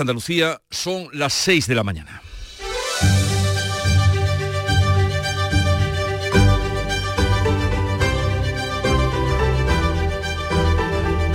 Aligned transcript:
Andalucía 0.00 0.60
son 0.70 1.08
las 1.12 1.32
6 1.32 1.66
de 1.66 1.74
la 1.74 1.84
mañana. 1.84 2.22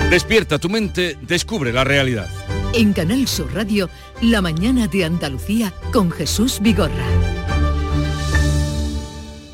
Despierta 0.10 0.60
tu 0.60 0.70
mente, 0.70 1.18
descubre 1.22 1.74
la 1.74 1.84
realidad. 1.84 2.30
En 2.74 2.94
Canal 2.94 3.28
Sur 3.28 3.54
Radio, 3.54 3.90
La 4.22 4.42
mañana 4.42 4.88
de 4.88 5.04
Andalucía 5.04 5.74
con 5.92 6.12
Jesús 6.12 6.60
Vigorra. 6.62 7.06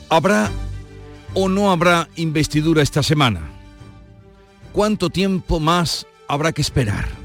¿Habrá 0.09 0.52
o 1.34 1.48
no 1.48 1.71
habrá 1.71 2.09
investidura 2.16 2.82
esta 2.82 3.02
semana? 3.02 3.41
¿Cuánto 4.73 5.09
tiempo 5.09 5.59
más 5.59 6.05
habrá 6.28 6.52
que 6.52 6.62
esperar? 6.62 7.21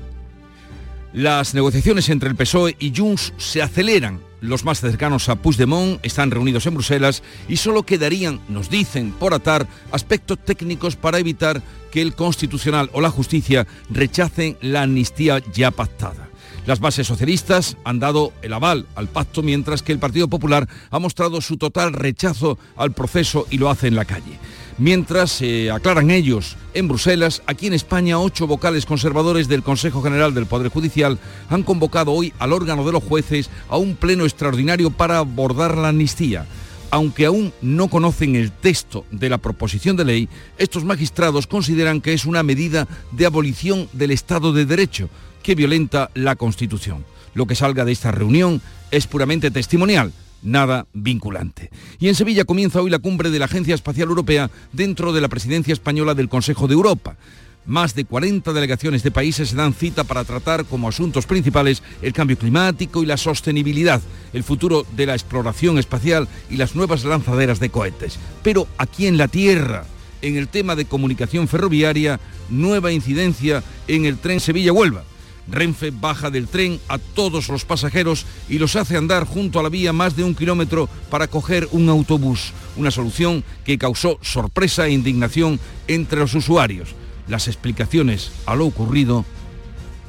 Las 1.13 1.55
negociaciones 1.55 2.09
entre 2.09 2.29
el 2.29 2.37
PSOE 2.37 2.77
y 2.79 2.93
Junts 2.95 3.33
se 3.37 3.63
aceleran. 3.63 4.21
Los 4.41 4.65
más 4.65 4.81
cercanos 4.81 5.29
a 5.29 5.37
Puigdemont 5.37 5.99
están 6.05 6.31
reunidos 6.31 6.67
en 6.67 6.75
Bruselas 6.75 7.23
y 7.49 7.57
solo 7.57 7.85
quedarían, 7.85 8.41
nos 8.49 8.69
dicen, 8.69 9.13
por 9.13 9.33
atar 9.33 9.67
aspectos 9.93 10.39
técnicos 10.45 10.95
para 10.95 11.19
evitar 11.19 11.63
que 11.91 12.03
el 12.03 12.15
Constitucional 12.15 12.91
o 12.93 13.01
la 13.01 13.11
Justicia 13.11 13.67
rechacen 13.89 14.59
la 14.61 14.83
amnistía 14.83 15.43
ya 15.53 15.71
pactada. 15.71 16.26
Las 16.67 16.81
bases 16.81 17.07
socialistas 17.07 17.77
han 17.85 18.01
dado 18.01 18.33
el 18.43 18.53
aval 18.53 18.87
al 18.97 19.09
pacto 19.09 19.43
mientras 19.43 19.83
que 19.83 19.93
el 19.93 19.99
Partido 19.99 20.29
Popular 20.29 20.69
ha 20.91 20.99
mostrado 20.99 21.41
su 21.41 21.57
total 21.57 21.93
rechazo 21.93 22.59
al 22.77 22.93
proceso 22.93 23.47
y 23.51 23.59
lo 23.59 23.71
hace 23.71 23.87
en 23.87 23.95
la 23.95 24.05
calle. 24.05 24.39
Mientras 24.79 25.31
se 25.31 25.71
aclaran 25.71 26.11
ellos 26.11 26.57
en 26.75 26.87
Bruselas, 26.87 27.43
aquí 27.47 27.67
en 27.67 27.73
España 27.73 28.19
ocho 28.19 28.47
vocales 28.47 28.85
conservadores 28.85 29.49
del 29.49 29.63
Consejo 29.63 30.03
General 30.03 30.35
del 30.35 30.45
Poder 30.45 30.69
Judicial 30.69 31.19
han 31.49 31.63
convocado 31.63 32.13
hoy 32.13 32.35
al 32.39 32.53
órgano 32.53 32.85
de 32.85 32.93
los 32.93 33.03
jueces 33.03 33.49
a 33.71 33.79
un 33.79 33.97
pleno 33.97 34.25
extraordinario 34.25 34.91
para 34.91 35.19
abordar 35.19 35.79
la 35.79 35.89
amnistía. 35.89 36.47
Aunque 36.91 37.25
aún 37.25 37.55
no 37.63 37.89
conocen 37.89 38.37
el 38.37 38.53
texto 38.53 39.07
de 39.11 39.31
la 39.31 39.39
proposición 39.39 39.97
de 39.97 40.05
ley, 40.05 40.29
estos 40.59 40.85
magistrados 40.85 41.47
consideran 41.47 42.03
que 42.03 42.13
es 42.13 42.27
una 42.27 42.43
medida 42.43 42.87
de 43.13 43.25
abolición 43.25 43.89
del 43.95 44.11
Estado 44.11 44.53
de 44.53 44.67
Derecho 44.67 45.09
que 45.47 45.55
violenta 45.55 46.11
la 46.15 46.35
Constitución. 46.35 47.05
Lo 47.33 47.47
que 47.47 47.55
salga 47.55 47.85
de 47.85 47.93
esta 47.93 48.11
reunión 48.11 48.61
es 48.91 49.07
puramente 49.07 49.53
testimonial 49.53 50.13
nada 50.43 50.89
vinculante. 50.93 51.71
Y 52.01 52.09
en 52.09 52.17
Sevilla 52.17 52.45
comienza 52.45 52.83
hoy 52.83 52.91
la 52.91 52.99
cumbre 52.99 53.31
de 53.31 53.39
la 53.39 53.45
Agencia 53.45 53.77
Espacial 53.77 54.09
Europea 54.09 54.51
dentro 54.73 55.13
de 55.13 55.21
la 55.21 55.29
presidencia 55.29 55.73
española 55.73 56.15
del 56.15 56.29
Consejo 56.29 56.67
de 56.67 56.75
Europa. 56.75 57.17
Más 57.65 57.95
de 57.95 58.05
40 58.05 58.53
delegaciones 58.53 59.05
de 59.05 59.13
países 59.13 59.51
se 59.51 59.57
dan 59.57 59.73
cita 59.73 60.03
para 60.03 60.25
tratar 60.25 60.65
como 60.65 60.89
asuntos 60.89 61.27
principales 61.27 61.81
el 62.03 62.13
cambio 62.13 62.37
climático 62.37 63.05
y 63.05 63.07
la 63.07 63.17
sostenibilidad, 63.17 64.03
el 64.33 64.43
futuro 64.43 64.85
de 64.97 65.07
la 65.07 65.15
exploración 65.15 65.79
espacial 65.79 66.27
y 66.51 66.57
las 66.57 66.75
nuevas 66.75 67.05
lanzaderas 67.05 67.61
de 67.61 67.71
cohetes. 67.71 68.19
Pero 68.43 68.67
aquí 68.79 69.07
en 69.07 69.17
la 69.17 69.29
Tierra, 69.29 69.85
en 70.23 70.37
el 70.37 70.49
tema 70.49 70.75
de 70.75 70.87
comunicación 70.87 71.47
ferroviaria, 71.47 72.19
nueva 72.51 72.91
incidencia 72.91 73.63
en 73.87 74.07
el 74.07 74.19
tren 74.19 74.41
Sevilla-Huelva 74.41 75.05
Renfe 75.49 75.91
baja 75.91 76.31
del 76.31 76.49
tren 76.49 76.81
a 76.89 76.99
todos 76.99 77.49
los 77.49 77.65
pasajeros 77.65 78.27
y 78.49 78.59
los 78.59 78.77
hace 78.77 78.97
andar 78.97 79.27
junto 79.27 79.61
a 79.61 79.63
la 79.63 79.69
vía 79.69 79.93
más 79.93 80.17
de 80.17 80.25
un 80.25 80.35
kilómetro 80.35 80.89
para 81.11 81.29
coger 81.29 81.69
un 81.73 81.89
autobús, 81.89 82.53
una 82.77 82.91
solución 82.91 83.45
que 83.65 83.79
causó 83.79 84.19
sorpresa 84.23 84.87
e 84.87 84.93
indignación 84.93 85.61
entre 85.89 86.21
los 86.21 86.35
usuarios. 86.35 86.95
Las 87.29 87.49
explicaciones 87.49 88.31
a 88.47 88.55
lo 88.55 88.67
ocurrido 88.67 89.25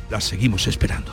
las 0.09 0.23
seguimos 0.23 0.67
esperando. 0.67 1.11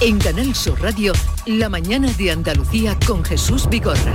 En 0.00 0.18
Canal 0.18 0.54
Sur 0.54 0.80
Radio, 0.82 1.14
la 1.46 1.70
mañana 1.70 2.12
de 2.12 2.30
Andalucía 2.30 2.98
con 3.06 3.24
Jesús 3.24 3.66
Vigorra. 3.68 4.14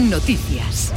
Noticias. 0.00 0.92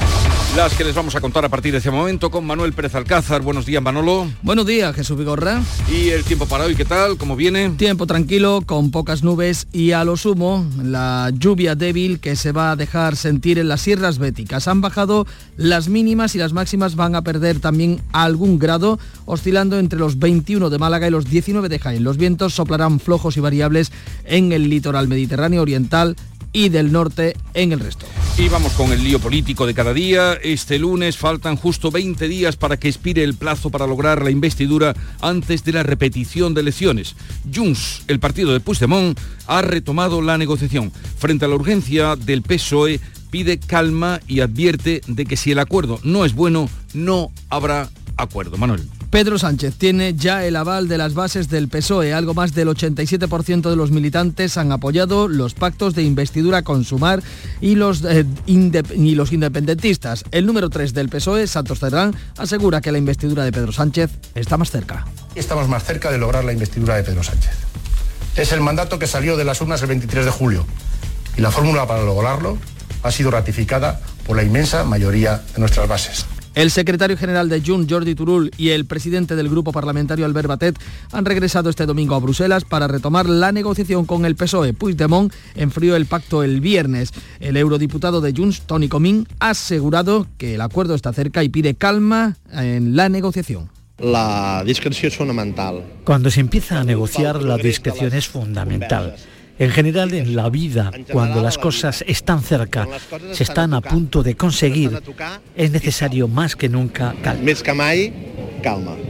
Las 0.55 0.73
que 0.73 0.83
les 0.83 0.93
vamos 0.93 1.15
a 1.15 1.21
contar 1.21 1.45
a 1.45 1.49
partir 1.49 1.71
de 1.71 1.77
este 1.77 1.91
momento 1.91 2.29
con 2.29 2.45
Manuel 2.45 2.73
Pérez 2.73 2.93
Alcázar. 2.95 3.41
Buenos 3.41 3.65
días, 3.65 3.81
Manolo. 3.81 4.27
Buenos 4.41 4.65
días, 4.65 4.93
Jesús 4.93 5.17
Vigorra. 5.17 5.61
¿Y 5.89 6.09
el 6.09 6.25
tiempo 6.25 6.45
para 6.45 6.65
hoy 6.65 6.75
qué 6.75 6.83
tal? 6.83 7.15
¿Cómo 7.15 7.37
viene? 7.37 7.69
Tiempo 7.69 8.05
tranquilo, 8.05 8.61
con 8.65 8.91
pocas 8.91 9.23
nubes 9.23 9.67
y 9.71 9.93
a 9.93 10.03
lo 10.03 10.17
sumo 10.17 10.65
la 10.83 11.31
lluvia 11.33 11.75
débil 11.75 12.19
que 12.19 12.35
se 12.35 12.51
va 12.51 12.71
a 12.71 12.75
dejar 12.75 13.15
sentir 13.15 13.59
en 13.59 13.69
las 13.69 13.79
sierras 13.79 14.17
béticas. 14.17 14.67
Han 14.67 14.81
bajado 14.81 15.25
las 15.55 15.87
mínimas 15.87 16.35
y 16.35 16.39
las 16.39 16.51
máximas 16.51 16.97
van 16.97 17.15
a 17.15 17.21
perder 17.21 17.61
también 17.61 18.01
algún 18.11 18.59
grado, 18.59 18.99
oscilando 19.25 19.79
entre 19.79 19.99
los 19.99 20.19
21 20.19 20.69
de 20.69 20.77
Málaga 20.79 21.07
y 21.07 21.11
los 21.11 21.29
19 21.29 21.69
de 21.69 21.79
Jaén. 21.79 22.03
Los 22.03 22.17
vientos 22.17 22.55
soplarán 22.55 22.99
flojos 22.99 23.37
y 23.37 23.39
variables 23.39 23.93
en 24.25 24.51
el 24.51 24.69
litoral 24.69 25.07
mediterráneo 25.07 25.61
oriental 25.61 26.17
y 26.53 26.69
del 26.69 26.91
norte 26.91 27.35
en 27.53 27.71
el 27.71 27.79
resto. 27.79 28.05
Y 28.37 28.49
vamos 28.49 28.73
con 28.73 28.91
el 28.91 29.03
lío 29.03 29.19
político 29.19 29.65
de 29.65 29.73
cada 29.73 29.93
día. 29.93 30.33
Este 30.33 30.79
lunes 30.79 31.17
faltan 31.17 31.55
justo 31.57 31.91
20 31.91 32.27
días 32.27 32.55
para 32.55 32.77
que 32.77 32.87
expire 32.87 33.23
el 33.23 33.35
plazo 33.35 33.69
para 33.69 33.87
lograr 33.87 34.23
la 34.23 34.31
investidura 34.31 34.95
antes 35.21 35.63
de 35.63 35.73
la 35.73 35.83
repetición 35.83 36.53
de 36.53 36.61
elecciones. 36.61 37.15
Junts, 37.53 38.03
el 38.07 38.19
partido 38.19 38.53
de 38.53 38.59
Puigdemont, 38.59 39.19
ha 39.47 39.61
retomado 39.61 40.21
la 40.21 40.37
negociación. 40.37 40.91
Frente 41.17 41.45
a 41.45 41.47
la 41.47 41.55
urgencia 41.55 42.15
del 42.15 42.41
PSOE, 42.41 42.99
pide 43.29 43.59
calma 43.59 44.19
y 44.27 44.39
advierte 44.39 45.01
de 45.07 45.25
que 45.25 45.37
si 45.37 45.51
el 45.51 45.59
acuerdo 45.59 45.99
no 46.03 46.25
es 46.25 46.33
bueno, 46.33 46.69
no 46.93 47.31
habrá 47.49 47.89
acuerdo. 48.17 48.57
Manuel. 48.57 49.00
Pedro 49.11 49.37
Sánchez 49.37 49.75
tiene 49.75 50.13
ya 50.15 50.45
el 50.45 50.55
aval 50.55 50.87
de 50.87 50.97
las 50.97 51.13
bases 51.13 51.49
del 51.49 51.67
PSOE. 51.67 52.13
Algo 52.13 52.33
más 52.33 52.53
del 52.53 52.69
87% 52.69 53.69
de 53.69 53.75
los 53.75 53.91
militantes 53.91 54.57
han 54.57 54.71
apoyado 54.71 55.27
los 55.27 55.53
pactos 55.53 55.93
de 55.95 56.03
investidura 56.03 56.61
con 56.61 56.85
Sumar 56.85 57.21
y 57.59 57.75
los, 57.75 58.05
eh, 58.05 58.25
y 58.45 59.15
los 59.15 59.33
independentistas. 59.33 60.23
El 60.31 60.45
número 60.45 60.69
3 60.69 60.93
del 60.93 61.09
PSOE, 61.09 61.45
Santos 61.47 61.79
Cerdán, 61.79 62.15
asegura 62.37 62.79
que 62.79 62.93
la 62.93 62.99
investidura 62.99 63.43
de 63.43 63.51
Pedro 63.51 63.73
Sánchez 63.73 64.11
está 64.33 64.55
más 64.55 64.71
cerca. 64.71 65.05
Estamos 65.35 65.67
más 65.67 65.83
cerca 65.83 66.09
de 66.09 66.17
lograr 66.17 66.45
la 66.45 66.53
investidura 66.53 66.95
de 66.95 67.03
Pedro 67.03 67.21
Sánchez. 67.21 67.51
Es 68.37 68.53
el 68.53 68.61
mandato 68.61 68.97
que 68.97 69.07
salió 69.07 69.35
de 69.35 69.43
las 69.43 69.59
urnas 69.59 69.81
el 69.81 69.89
23 69.89 70.23
de 70.23 70.31
julio 70.31 70.65
y 71.37 71.41
la 71.41 71.51
fórmula 71.51 71.85
para 71.85 72.03
lograrlo 72.03 72.57
ha 73.03 73.11
sido 73.11 73.29
ratificada 73.29 73.99
por 74.25 74.37
la 74.37 74.43
inmensa 74.43 74.85
mayoría 74.85 75.41
de 75.53 75.59
nuestras 75.59 75.89
bases. 75.89 76.25
El 76.53 76.69
secretario 76.69 77.15
general 77.15 77.47
de 77.47 77.61
Jun, 77.61 77.87
Jordi 77.89 78.13
Turul, 78.13 78.51
y 78.57 78.69
el 78.69 78.85
presidente 78.85 79.37
del 79.37 79.47
grupo 79.47 79.71
parlamentario, 79.71 80.25
Albert 80.25 80.49
Batet, 80.49 80.79
han 81.13 81.23
regresado 81.23 81.69
este 81.69 81.85
domingo 81.85 82.13
a 82.13 82.19
Bruselas 82.19 82.65
para 82.65 82.87
retomar 82.87 83.29
la 83.29 83.53
negociación 83.53 84.05
con 84.05 84.25
el 84.25 84.35
PSOE. 84.35 84.73
Puigdemont 84.73 85.33
enfrió 85.55 85.95
el 85.95 86.07
pacto 86.07 86.43
el 86.43 86.59
viernes. 86.59 87.13
El 87.39 87.55
eurodiputado 87.55 88.19
de 88.19 88.33
Junts, 88.35 88.61
Tony 88.63 88.89
Comín, 88.89 89.27
ha 89.39 89.51
asegurado 89.51 90.27
que 90.37 90.55
el 90.55 90.61
acuerdo 90.61 90.93
está 90.93 91.13
cerca 91.13 91.41
y 91.43 91.49
pide 91.49 91.75
calma 91.75 92.35
en 92.51 92.97
la 92.97 93.07
negociación. 93.07 93.69
La 93.97 94.63
discreción 94.65 95.11
es 95.11 95.17
fundamental. 95.17 95.83
Cuando 96.03 96.29
se 96.31 96.41
empieza 96.41 96.79
a 96.79 96.83
negociar, 96.83 97.41
la 97.43 97.57
discreción 97.57 98.13
es 98.13 98.27
fundamental. 98.27 99.15
En 99.61 99.69
general, 99.69 100.11
en 100.15 100.35
la 100.35 100.49
vida, 100.49 100.89
cuando 101.11 101.39
las 101.43 101.59
cosas 101.59 102.03
están 102.07 102.41
cerca, 102.41 102.87
se 103.31 103.43
están 103.43 103.75
a 103.75 103.81
punto 103.81 104.23
de 104.23 104.33
conseguir, 104.33 104.99
es 105.55 105.69
necesario 105.69 106.27
más 106.27 106.55
que 106.55 106.67
nunca 106.67 107.13
calma. 107.21 107.43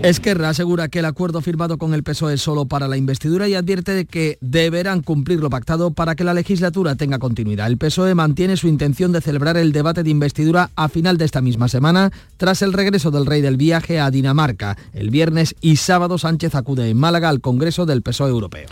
Esquerra 0.03 0.49
asegura 0.49 0.89
que 0.89 0.99
el 0.99 1.05
acuerdo 1.05 1.39
firmado 1.39 1.77
con 1.77 1.93
el 1.93 2.03
PSOE 2.03 2.33
es 2.33 2.41
solo 2.41 2.65
para 2.65 2.89
la 2.89 2.97
investidura 2.97 3.47
y 3.47 3.55
advierte 3.55 3.93
de 3.93 4.03
que 4.03 4.37
deberán 4.41 5.03
cumplir 5.03 5.39
lo 5.39 5.49
pactado 5.49 5.91
para 5.91 6.15
que 6.15 6.25
la 6.25 6.33
legislatura 6.33 6.95
tenga 6.95 7.17
continuidad. 7.17 7.67
El 7.67 7.77
PSOE 7.77 8.13
mantiene 8.13 8.57
su 8.57 8.67
intención 8.67 9.13
de 9.13 9.21
celebrar 9.21 9.55
el 9.55 9.71
debate 9.71 10.03
de 10.03 10.09
investidura 10.09 10.69
a 10.75 10.89
final 10.89 11.17
de 11.17 11.23
esta 11.23 11.39
misma 11.39 11.69
semana, 11.69 12.11
tras 12.35 12.61
el 12.61 12.73
regreso 12.73 13.09
del 13.09 13.25
rey 13.25 13.39
del 13.39 13.55
viaje 13.55 14.01
a 14.01 14.11
Dinamarca. 14.11 14.75
El 14.93 15.11
viernes 15.11 15.55
y 15.61 15.77
sábado 15.77 16.17
Sánchez 16.17 16.55
acude 16.55 16.89
en 16.89 16.97
Málaga 16.97 17.29
al 17.29 17.39
Congreso 17.39 17.85
del 17.85 18.01
PSOE 18.01 18.31
Europeo. 18.31 18.67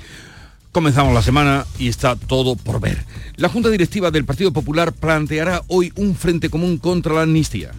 Comenzamos 0.79 1.14
la 1.14 1.22
semana 1.22 1.66
y 1.78 1.90
está 1.90 2.16
todo 2.16 2.55
por 2.55 2.79
ver. 2.79 3.03
La 3.35 3.49
Junta 3.49 3.67
Directiva 3.67 4.11
del 4.11 4.23
Partido 4.23 4.53
Popular 4.53 4.93
planteará 4.93 5.61
hoy 5.67 5.91
un 5.97 6.16
frente 6.16 6.49
común 6.49 6.78
contra 6.78 7.14
la 7.16 7.23
amnistía. 7.23 7.72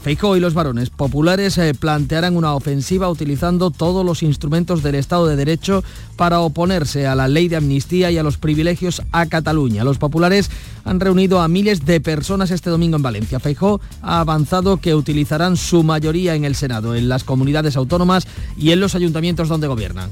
Feijóo 0.00 0.36
y 0.36 0.40
los 0.40 0.54
varones 0.54 0.90
populares 0.90 1.56
eh, 1.58 1.72
plantearán 1.72 2.36
una 2.36 2.54
ofensiva 2.54 3.08
utilizando 3.08 3.70
todos 3.70 4.04
los 4.04 4.24
instrumentos 4.24 4.82
del 4.82 4.96
Estado 4.96 5.28
de 5.28 5.36
Derecho 5.36 5.84
para 6.16 6.40
oponerse 6.40 7.06
a 7.06 7.14
la 7.14 7.28
ley 7.28 7.46
de 7.46 7.54
amnistía 7.54 8.10
y 8.10 8.18
a 8.18 8.24
los 8.24 8.38
privilegios 8.38 9.02
a 9.12 9.26
Cataluña. 9.26 9.84
Los 9.84 9.98
populares 9.98 10.50
han 10.84 10.98
reunido 10.98 11.40
a 11.40 11.46
miles 11.46 11.86
de 11.86 12.00
personas 12.00 12.50
este 12.50 12.70
domingo 12.70 12.96
en 12.96 13.02
Valencia. 13.04 13.38
Feijóo 13.38 13.80
ha 14.02 14.18
avanzado 14.18 14.78
que 14.78 14.96
utilizarán 14.96 15.56
su 15.56 15.84
mayoría 15.84 16.34
en 16.34 16.44
el 16.44 16.56
Senado, 16.56 16.96
en 16.96 17.08
las 17.08 17.22
comunidades 17.22 17.76
autónomas 17.76 18.26
y 18.56 18.72
en 18.72 18.80
los 18.80 18.96
ayuntamientos 18.96 19.48
donde 19.48 19.68
gobiernan. 19.68 20.10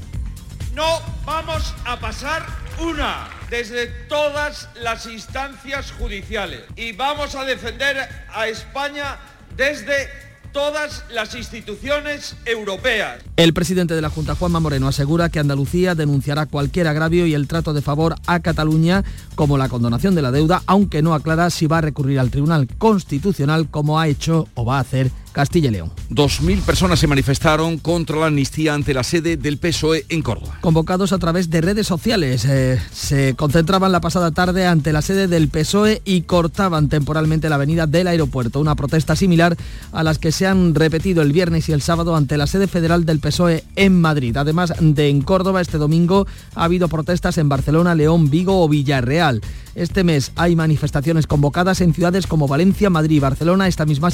No 0.77 1.01
vamos 1.25 1.73
a 1.85 1.99
pasar 1.99 2.45
una 2.79 3.29
desde 3.49 3.87
todas 4.07 4.69
las 4.79 5.07
instancias 5.07 5.91
judiciales 5.91 6.61
y 6.75 6.91
vamos 6.91 7.33
a 7.33 7.45
defender 7.45 7.97
a 8.31 8.47
España 8.47 9.17
desde 9.55 10.07
todas 10.53 11.03
las 11.11 11.33
instituciones 11.33 12.35
europeas. 12.45 13.23
El 13.37 13.53
presidente 13.53 13.95
de 13.95 14.03
la 14.03 14.11
Junta, 14.11 14.35
Juanma 14.35 14.59
Moreno, 14.59 14.87
asegura 14.87 15.29
que 15.29 15.39
Andalucía 15.39 15.95
denunciará 15.95 16.45
cualquier 16.45 16.87
agravio 16.87 17.25
y 17.25 17.33
el 17.33 17.47
trato 17.47 17.73
de 17.73 17.81
favor 17.81 18.13
a 18.27 18.39
Cataluña, 18.41 19.03
como 19.33 19.57
la 19.57 19.69
condonación 19.69 20.13
de 20.13 20.21
la 20.21 20.31
deuda, 20.31 20.61
aunque 20.67 21.01
no 21.01 21.15
aclara 21.15 21.49
si 21.49 21.65
va 21.65 21.79
a 21.79 21.81
recurrir 21.81 22.19
al 22.19 22.29
Tribunal 22.29 22.67
Constitucional 22.77 23.67
como 23.71 23.99
ha 23.99 24.07
hecho 24.07 24.47
o 24.53 24.63
va 24.63 24.77
a 24.77 24.81
hacer 24.81 25.09
Castilla 25.37 25.69
y 25.69 25.71
León. 25.73 25.91
Dos 26.09 26.41
mil 26.41 26.61
personas 26.61 26.97
se 26.97 27.05
manifestaron 27.05 27.77
contra 27.77 28.17
la 28.17 28.25
amnistía 28.25 28.73
ante 28.73 28.91
la 28.95 29.03
sede 29.03 29.37
del 29.37 29.59
PSOE 29.59 30.03
en 30.09 30.23
Córdoba. 30.23 30.57
Convocados 30.61 31.13
a 31.13 31.19
través 31.19 31.51
de 31.51 31.61
redes 31.61 31.85
sociales, 31.85 32.43
eh, 32.45 32.81
se 32.91 33.35
concentraban 33.35 33.91
la 33.91 34.01
pasada 34.01 34.31
tarde 34.31 34.65
ante 34.65 34.91
la 34.91 35.03
sede 35.03 35.27
del 35.27 35.49
PSOE 35.49 36.01
y 36.05 36.21
cortaban 36.21 36.89
temporalmente 36.89 37.49
la 37.49 37.55
avenida 37.55 37.85
del 37.85 38.07
aeropuerto, 38.07 38.59
una 38.59 38.73
protesta 38.73 39.15
similar 39.15 39.55
a 39.91 40.01
las 40.01 40.17
que 40.17 40.31
se 40.31 40.47
han 40.47 40.73
repetido 40.73 41.21
el 41.21 41.33
viernes 41.33 41.69
y 41.69 41.71
el 41.71 41.83
sábado 41.83 42.15
ante 42.15 42.35
la 42.35 42.47
sede 42.47 42.67
federal 42.67 43.05
del 43.05 43.19
PSOE 43.19 43.63
en 43.75 44.01
Madrid. 44.01 44.35
Además 44.37 44.73
de 44.79 45.07
en 45.07 45.21
Córdoba, 45.21 45.61
este 45.61 45.77
domingo 45.77 46.25
ha 46.55 46.63
habido 46.63 46.87
protestas 46.87 47.37
en 47.37 47.47
Barcelona, 47.47 47.93
León, 47.93 48.31
Vigo 48.31 48.63
o 48.63 48.67
Villarreal. 48.67 49.41
Este 49.77 50.03
mes 50.03 50.31
hay 50.35 50.55
manifestaciones 50.55 51.27
convocadas 51.27 51.81
en 51.81 51.93
ciudades 51.93 52.25
como 52.25 52.47
Valencia, 52.47 52.89
Madrid 52.89 53.17
y 53.17 53.19
Barcelona. 53.19 53.67
Esta 53.67 53.85
misma, 53.85 54.09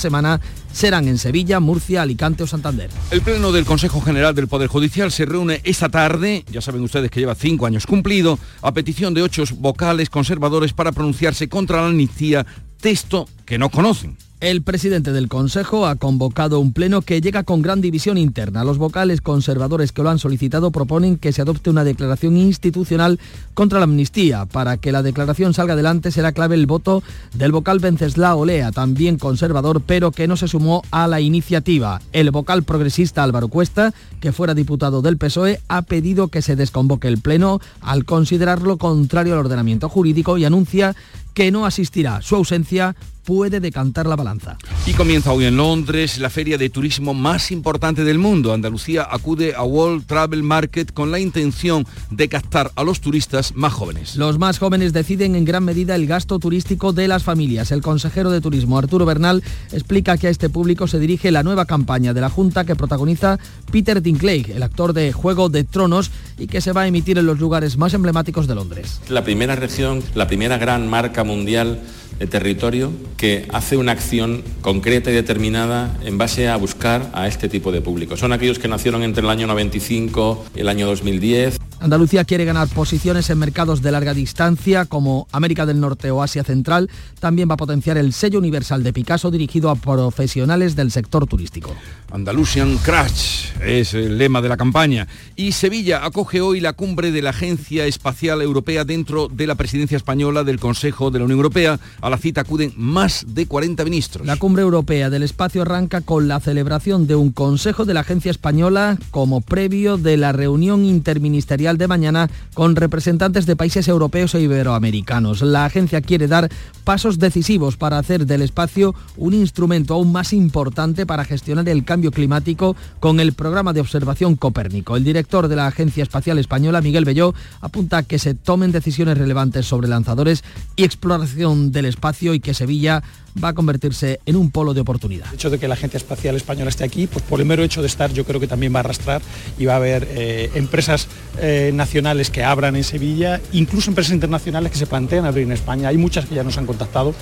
semana 0.00 0.40
serán 0.72 1.06
en 1.06 1.16
Sevilla, 1.16 1.60
Murcia, 1.60 2.02
Alicante 2.02 2.42
o 2.42 2.46
Santander. 2.48 2.90
El 3.12 3.20
Pleno 3.20 3.52
del 3.52 3.64
Consejo 3.64 4.00
General 4.00 4.34
del 4.34 4.48
Poder 4.48 4.66
Judicial 4.66 5.12
se 5.12 5.26
reúne 5.26 5.60
esta 5.62 5.90
tarde, 5.90 6.44
ya 6.50 6.60
saben 6.60 6.82
ustedes 6.82 7.08
que 7.08 7.20
lleva 7.20 7.36
cinco 7.36 7.66
años 7.66 7.86
cumplido, 7.86 8.36
a 8.60 8.74
petición 8.74 9.14
de 9.14 9.22
ocho 9.22 9.44
vocales 9.58 10.10
conservadores 10.10 10.72
para 10.72 10.90
pronunciarse 10.90 11.48
contra 11.48 11.80
la 11.80 11.86
amnistía, 11.86 12.44
texto 12.80 13.28
que 13.44 13.58
no 13.58 13.70
conocen. 13.70 14.16
El 14.40 14.62
presidente 14.62 15.10
del 15.10 15.26
Consejo 15.26 15.88
ha 15.88 15.96
convocado 15.96 16.60
un 16.60 16.72
pleno 16.72 17.02
que 17.02 17.20
llega 17.20 17.42
con 17.42 17.60
gran 17.60 17.80
división 17.80 18.16
interna. 18.16 18.62
Los 18.62 18.78
vocales 18.78 19.20
conservadores 19.20 19.90
que 19.90 20.04
lo 20.04 20.10
han 20.10 20.20
solicitado 20.20 20.70
proponen 20.70 21.16
que 21.16 21.32
se 21.32 21.42
adopte 21.42 21.70
una 21.70 21.82
declaración 21.82 22.36
institucional 22.36 23.18
contra 23.54 23.80
la 23.80 23.84
amnistía. 23.84 24.46
Para 24.46 24.76
que 24.76 24.92
la 24.92 25.02
declaración 25.02 25.54
salga 25.54 25.72
adelante 25.72 26.12
será 26.12 26.30
clave 26.30 26.54
el 26.54 26.66
voto 26.66 27.02
del 27.34 27.50
vocal 27.50 27.80
Venceslao 27.80 28.38
Olea, 28.38 28.70
también 28.70 29.18
conservador, 29.18 29.82
pero 29.84 30.12
que 30.12 30.28
no 30.28 30.36
se 30.36 30.46
sumó 30.46 30.84
a 30.92 31.08
la 31.08 31.20
iniciativa. 31.20 32.00
El 32.12 32.30
vocal 32.30 32.62
progresista 32.62 33.24
Álvaro 33.24 33.48
Cuesta, 33.48 33.92
que 34.20 34.30
fuera 34.30 34.54
diputado 34.54 35.02
del 35.02 35.18
PSOE, 35.18 35.60
ha 35.66 35.82
pedido 35.82 36.28
que 36.28 36.42
se 36.42 36.54
desconvoque 36.54 37.08
el 37.08 37.18
pleno 37.18 37.60
al 37.80 38.04
considerarlo 38.04 38.78
contrario 38.78 39.32
al 39.32 39.40
ordenamiento 39.40 39.88
jurídico 39.88 40.38
y 40.38 40.44
anuncia 40.44 40.94
que 41.38 41.52
no 41.52 41.66
asistirá. 41.66 42.20
Su 42.20 42.34
ausencia 42.34 42.96
puede 43.28 43.60
decantar 43.60 44.06
la 44.06 44.16
balanza. 44.16 44.56
Y 44.86 44.94
comienza 44.94 45.34
hoy 45.34 45.44
en 45.44 45.58
Londres 45.58 46.16
la 46.16 46.30
feria 46.30 46.56
de 46.56 46.70
turismo 46.70 47.12
más 47.12 47.50
importante 47.50 48.02
del 48.02 48.16
mundo. 48.16 48.54
Andalucía 48.54 49.06
acude 49.10 49.54
a 49.54 49.64
World 49.64 50.06
Travel 50.06 50.42
Market 50.42 50.94
con 50.94 51.10
la 51.10 51.18
intención 51.18 51.86
de 52.10 52.30
captar 52.30 52.72
a 52.74 52.82
los 52.84 53.02
turistas 53.02 53.54
más 53.54 53.74
jóvenes. 53.74 54.16
Los 54.16 54.38
más 54.38 54.58
jóvenes 54.58 54.94
deciden 54.94 55.36
en 55.36 55.44
gran 55.44 55.62
medida 55.62 55.94
el 55.94 56.06
gasto 56.06 56.38
turístico 56.38 56.94
de 56.94 57.06
las 57.06 57.22
familias. 57.22 57.70
El 57.70 57.82
consejero 57.82 58.30
de 58.30 58.40
Turismo 58.40 58.78
Arturo 58.78 59.04
Bernal 59.04 59.44
explica 59.72 60.16
que 60.16 60.28
a 60.28 60.30
este 60.30 60.48
público 60.48 60.86
se 60.86 60.98
dirige 60.98 61.30
la 61.30 61.42
nueva 61.42 61.66
campaña 61.66 62.14
de 62.14 62.22
la 62.22 62.30
Junta 62.30 62.64
que 62.64 62.76
protagoniza 62.76 63.38
Peter 63.70 64.00
Dinklage, 64.00 64.54
el 64.56 64.62
actor 64.62 64.94
de 64.94 65.12
Juego 65.12 65.50
de 65.50 65.64
Tronos 65.64 66.10
y 66.38 66.46
que 66.46 66.62
se 66.62 66.72
va 66.72 66.80
a 66.80 66.86
emitir 66.86 67.18
en 67.18 67.26
los 67.26 67.38
lugares 67.38 67.76
más 67.76 67.92
emblemáticos 67.92 68.46
de 68.46 68.54
Londres. 68.54 69.02
La 69.10 69.22
primera 69.22 69.54
región, 69.54 70.02
la 70.14 70.26
primera 70.26 70.56
gran 70.56 70.88
marca 70.88 71.24
mundial 71.24 71.78
de 72.18 72.26
territorio 72.26 72.92
que 73.16 73.46
hace 73.52 73.76
una 73.76 73.92
acción 73.92 74.42
concreta 74.60 75.10
y 75.10 75.14
determinada 75.14 75.96
en 76.04 76.18
base 76.18 76.48
a 76.48 76.56
buscar 76.56 77.10
a 77.12 77.28
este 77.28 77.48
tipo 77.48 77.72
de 77.72 77.80
público. 77.80 78.16
Son 78.16 78.32
aquellos 78.32 78.58
que 78.58 78.68
nacieron 78.68 79.02
entre 79.02 79.22
el 79.22 79.30
año 79.30 79.46
95 79.46 80.46
y 80.56 80.60
el 80.60 80.68
año 80.68 80.86
2010. 80.86 81.58
Andalucía 81.80 82.24
quiere 82.24 82.44
ganar 82.44 82.66
posiciones 82.68 83.30
en 83.30 83.38
mercados 83.38 83.82
de 83.82 83.92
larga 83.92 84.12
distancia 84.12 84.84
como 84.84 85.28
América 85.30 85.64
del 85.64 85.80
Norte 85.80 86.10
o 86.10 86.22
Asia 86.22 86.42
Central. 86.42 86.90
También 87.20 87.48
va 87.48 87.54
a 87.54 87.58
potenciar 87.58 87.96
el 87.98 88.12
sello 88.12 88.40
universal 88.40 88.82
de 88.82 88.92
Picasso 88.92 89.30
dirigido 89.30 89.70
a 89.70 89.76
profesionales 89.76 90.74
del 90.74 90.90
sector 90.90 91.26
turístico. 91.26 91.74
Andalusian 92.10 92.78
Crash 92.78 93.50
es 93.62 93.94
el 93.94 94.18
lema 94.18 94.40
de 94.40 94.48
la 94.48 94.56
campaña. 94.56 95.06
Y 95.36 95.52
Sevilla 95.52 96.04
acoge 96.04 96.40
hoy 96.40 96.60
la 96.60 96.72
cumbre 96.72 97.12
de 97.12 97.22
la 97.22 97.30
Agencia 97.30 97.86
Espacial 97.86 98.42
Europea 98.42 98.84
dentro 98.84 99.28
de 99.28 99.46
la 99.46 99.54
presidencia 99.54 99.96
española 99.96 100.42
del 100.42 100.58
Consejo 100.58 101.10
de 101.10 101.20
la 101.20 101.26
Unión 101.26 101.38
Europea. 101.38 101.78
A 102.00 102.10
la 102.10 102.18
cita 102.18 102.40
acuden 102.40 102.72
más 102.76 103.24
de 103.28 103.46
40 103.46 103.84
ministros. 103.84 104.26
La 104.26 104.36
cumbre 104.36 104.62
europea 104.62 105.10
del 105.10 105.22
espacio 105.22 105.62
arranca 105.62 106.00
con 106.00 106.28
la 106.28 106.40
celebración 106.40 107.06
de 107.06 107.14
un 107.14 107.30
Consejo 107.30 107.84
de 107.84 107.94
la 107.94 108.00
Agencia 108.00 108.30
Española 108.30 108.98
como 109.10 109.42
previo 109.42 109.96
de 109.96 110.16
la 110.16 110.32
reunión 110.32 110.84
interministerial 110.84 111.67
de 111.76 111.88
mañana 111.88 112.30
con 112.54 112.76
representantes 112.76 113.44
de 113.44 113.56
países 113.56 113.88
europeos 113.88 114.34
e 114.34 114.40
iberoamericanos. 114.40 115.42
La 115.42 115.64
agencia 115.64 116.00
quiere 116.00 116.28
dar 116.28 116.48
pasos 116.84 117.18
decisivos 117.18 117.76
para 117.76 117.98
hacer 117.98 118.24
del 118.24 118.42
espacio 118.42 118.94
un 119.16 119.34
instrumento 119.34 119.94
aún 119.94 120.12
más 120.12 120.32
importante 120.32 121.04
para 121.04 121.24
gestionar 121.24 121.68
el 121.68 121.84
cambio 121.84 122.12
climático 122.12 122.76
con 123.00 123.20
el 123.20 123.32
programa 123.32 123.72
de 123.72 123.80
observación 123.80 124.36
Copérnico. 124.36 124.96
El 124.96 125.04
director 125.04 125.48
de 125.48 125.56
la 125.56 125.66
Agencia 125.66 126.02
Espacial 126.02 126.38
Española, 126.38 126.80
Miguel 126.80 127.04
Belló, 127.04 127.34
apunta 127.60 127.98
a 127.98 128.02
que 128.04 128.18
se 128.18 128.34
tomen 128.34 128.72
decisiones 128.72 129.18
relevantes 129.18 129.66
sobre 129.66 129.88
lanzadores 129.88 130.44
y 130.76 130.84
exploración 130.84 131.72
del 131.72 131.86
espacio 131.86 132.34
y 132.34 132.40
que 132.40 132.54
Sevilla 132.54 133.02
va 133.42 133.48
a 133.48 133.52
convertirse 133.54 134.20
en 134.26 134.36
un 134.36 134.50
polo 134.50 134.74
de 134.74 134.80
oportunidad. 134.80 135.28
El 135.28 135.34
hecho 135.34 135.50
de 135.50 135.58
que 135.58 135.68
la 135.68 135.74
Agencia 135.74 135.96
Espacial 135.98 136.36
Española 136.36 136.70
esté 136.70 136.84
aquí, 136.84 137.06
pues 137.06 137.24
por 137.24 137.40
el 137.40 137.46
mero 137.46 137.62
hecho 137.62 137.80
de 137.80 137.86
estar 137.86 138.12
yo 138.12 138.24
creo 138.24 138.40
que 138.40 138.46
también 138.46 138.74
va 138.74 138.78
a 138.78 138.80
arrastrar 138.80 139.22
y 139.58 139.64
va 139.64 139.74
a 139.74 139.76
haber 139.76 140.08
eh, 140.10 140.50
empresas 140.54 141.08
eh, 141.38 141.70
nacionales 141.74 142.30
que 142.30 142.44
abran 142.44 142.76
en 142.76 142.84
Sevilla, 142.84 143.40
incluso 143.52 143.90
empresas 143.90 144.12
internacionales 144.12 144.72
que 144.72 144.78
se 144.78 144.86
plantean 144.86 145.24
abrir 145.24 145.44
en 145.44 145.52
España. 145.52 145.88
Hay 145.88 145.96
muchas 145.98 146.26
que 146.26 146.34
ya 146.34 146.44
nos 146.44 146.58
han 146.58 146.66
contactado 146.66 147.14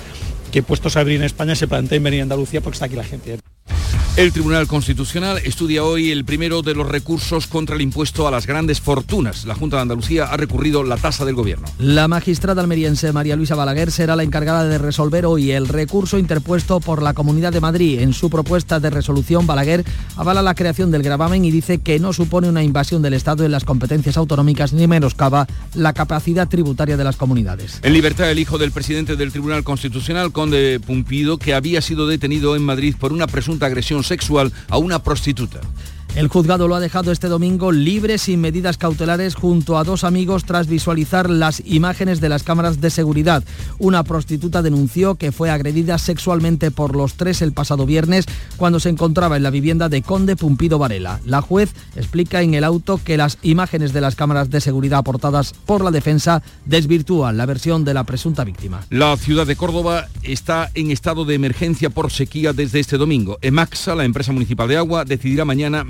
que 0.51 0.63
puestos 0.63 0.95
a 0.97 1.01
abrir 1.01 1.17
en 1.17 1.25
España 1.25 1.55
se 1.55 1.67
planteen 1.67 2.03
venir 2.03 2.21
a 2.21 2.23
Andalucía 2.23 2.61
porque 2.61 2.75
está 2.75 2.85
aquí 2.85 2.95
la 2.95 3.03
gente. 3.03 3.39
El 4.17 4.33
Tribunal 4.33 4.65
Constitucional 4.65 5.37
estudia 5.43 5.83
hoy 5.83 6.09
el 6.09 6.25
primero 6.25 6.63
de 6.63 6.73
los 6.73 6.87
recursos 6.87 7.45
contra 7.45 7.75
el 7.75 7.83
impuesto 7.83 8.27
a 8.27 8.31
las 8.31 8.47
grandes 8.47 8.81
fortunas. 8.81 9.45
La 9.45 9.53
Junta 9.53 9.75
de 9.75 9.83
Andalucía 9.83 10.25
ha 10.25 10.35
recurrido 10.35 10.83
la 10.83 10.97
tasa 10.97 11.23
del 11.23 11.35
gobierno. 11.35 11.67
La 11.77 12.07
magistrada 12.07 12.63
almeriense 12.63 13.13
María 13.13 13.35
Luisa 13.35 13.53
Balaguer 13.53 13.91
será 13.91 14.15
la 14.15 14.23
encargada 14.23 14.65
de 14.65 14.79
resolver 14.79 15.27
hoy 15.27 15.51
el 15.51 15.67
recurso 15.67 16.17
interpuesto 16.17 16.79
por 16.79 17.03
la 17.03 17.13
Comunidad 17.13 17.53
de 17.53 17.61
Madrid. 17.61 17.99
En 17.99 18.13
su 18.13 18.31
propuesta 18.31 18.79
de 18.79 18.89
resolución, 18.89 19.45
Balaguer 19.45 19.85
avala 20.15 20.41
la 20.41 20.55
creación 20.55 20.89
del 20.89 21.03
gravamen 21.03 21.45
y 21.45 21.51
dice 21.51 21.77
que 21.77 21.99
no 21.99 22.11
supone 22.11 22.49
una 22.49 22.63
invasión 22.63 23.03
del 23.03 23.13
Estado 23.13 23.45
en 23.45 23.51
las 23.51 23.65
competencias 23.65 24.17
autonómicas 24.17 24.73
ni 24.73 24.87
menoscaba 24.87 25.45
la 25.75 25.93
capacidad 25.93 26.49
tributaria 26.49 26.97
de 26.97 27.03
las 27.03 27.17
comunidades. 27.17 27.79
En 27.83 27.93
libertad, 27.93 28.31
el 28.31 28.39
hijo 28.39 28.57
del 28.57 28.71
presidente 28.71 29.15
del 29.15 29.31
Tribunal 29.31 29.63
Constitucional, 29.63 30.31
Conde 30.31 30.79
Pumpido, 30.79 31.37
que 31.37 31.53
había 31.53 31.83
sido 31.83 32.07
detenido 32.07 32.55
en 32.55 32.63
Madrid 32.63 32.95
por 32.99 33.13
una 33.13 33.27
presunta 33.27 33.67
agresión 33.67 34.06
sexual 34.07 34.51
a 34.69 34.77
una 34.77 34.99
prostituta. 34.99 35.61
El 36.17 36.29
juzgado 36.29 36.67
lo 36.67 36.73
ha 36.73 36.79
dejado 36.79 37.11
este 37.11 37.27
domingo 37.27 37.71
libre 37.71 38.17
sin 38.17 38.41
medidas 38.41 38.79
cautelares 38.79 39.35
junto 39.35 39.77
a 39.77 39.83
dos 39.83 40.03
amigos 40.03 40.45
tras 40.45 40.65
visualizar 40.65 41.29
las 41.29 41.61
imágenes 41.63 42.19
de 42.21 42.27
las 42.27 42.41
cámaras 42.41 42.81
de 42.81 42.89
seguridad. 42.89 43.43
Una 43.77 44.03
prostituta 44.03 44.63
denunció 44.63 45.13
que 45.13 45.31
fue 45.31 45.51
agredida 45.51 45.99
sexualmente 45.99 46.71
por 46.71 46.95
los 46.95 47.13
tres 47.17 47.43
el 47.43 47.53
pasado 47.53 47.85
viernes 47.85 48.25
cuando 48.55 48.79
se 48.79 48.89
encontraba 48.89 49.37
en 49.37 49.43
la 49.43 49.51
vivienda 49.51 49.89
de 49.89 50.01
Conde 50.01 50.35
Pumpido 50.35 50.79
Varela. 50.79 51.19
La 51.23 51.43
juez 51.43 51.71
explica 51.95 52.41
en 52.41 52.55
el 52.55 52.63
auto 52.63 52.99
que 53.03 53.15
las 53.15 53.37
imágenes 53.43 53.93
de 53.93 54.01
las 54.01 54.15
cámaras 54.15 54.49
de 54.49 54.59
seguridad 54.59 54.97
aportadas 54.97 55.53
por 55.67 55.83
la 55.83 55.91
defensa 55.91 56.41
desvirtúan 56.65 57.37
la 57.37 57.45
versión 57.45 57.85
de 57.85 57.93
la 57.93 58.05
presunta 58.05 58.43
víctima. 58.43 58.81
La 58.89 59.15
ciudad 59.17 59.45
de 59.45 59.55
Córdoba 59.55 60.07
está 60.23 60.71
en 60.73 60.89
estado 60.89 61.25
de 61.25 61.35
emergencia 61.35 61.91
por 61.91 62.09
sequía 62.09 62.53
desde 62.53 62.79
este 62.79 62.97
domingo. 62.97 63.37
Emaxa, 63.43 63.93
la 63.93 64.03
empresa 64.03 64.31
municipal 64.31 64.67
de 64.67 64.77
agua, 64.77 65.05
decidirá 65.05 65.45
mañana 65.45 65.83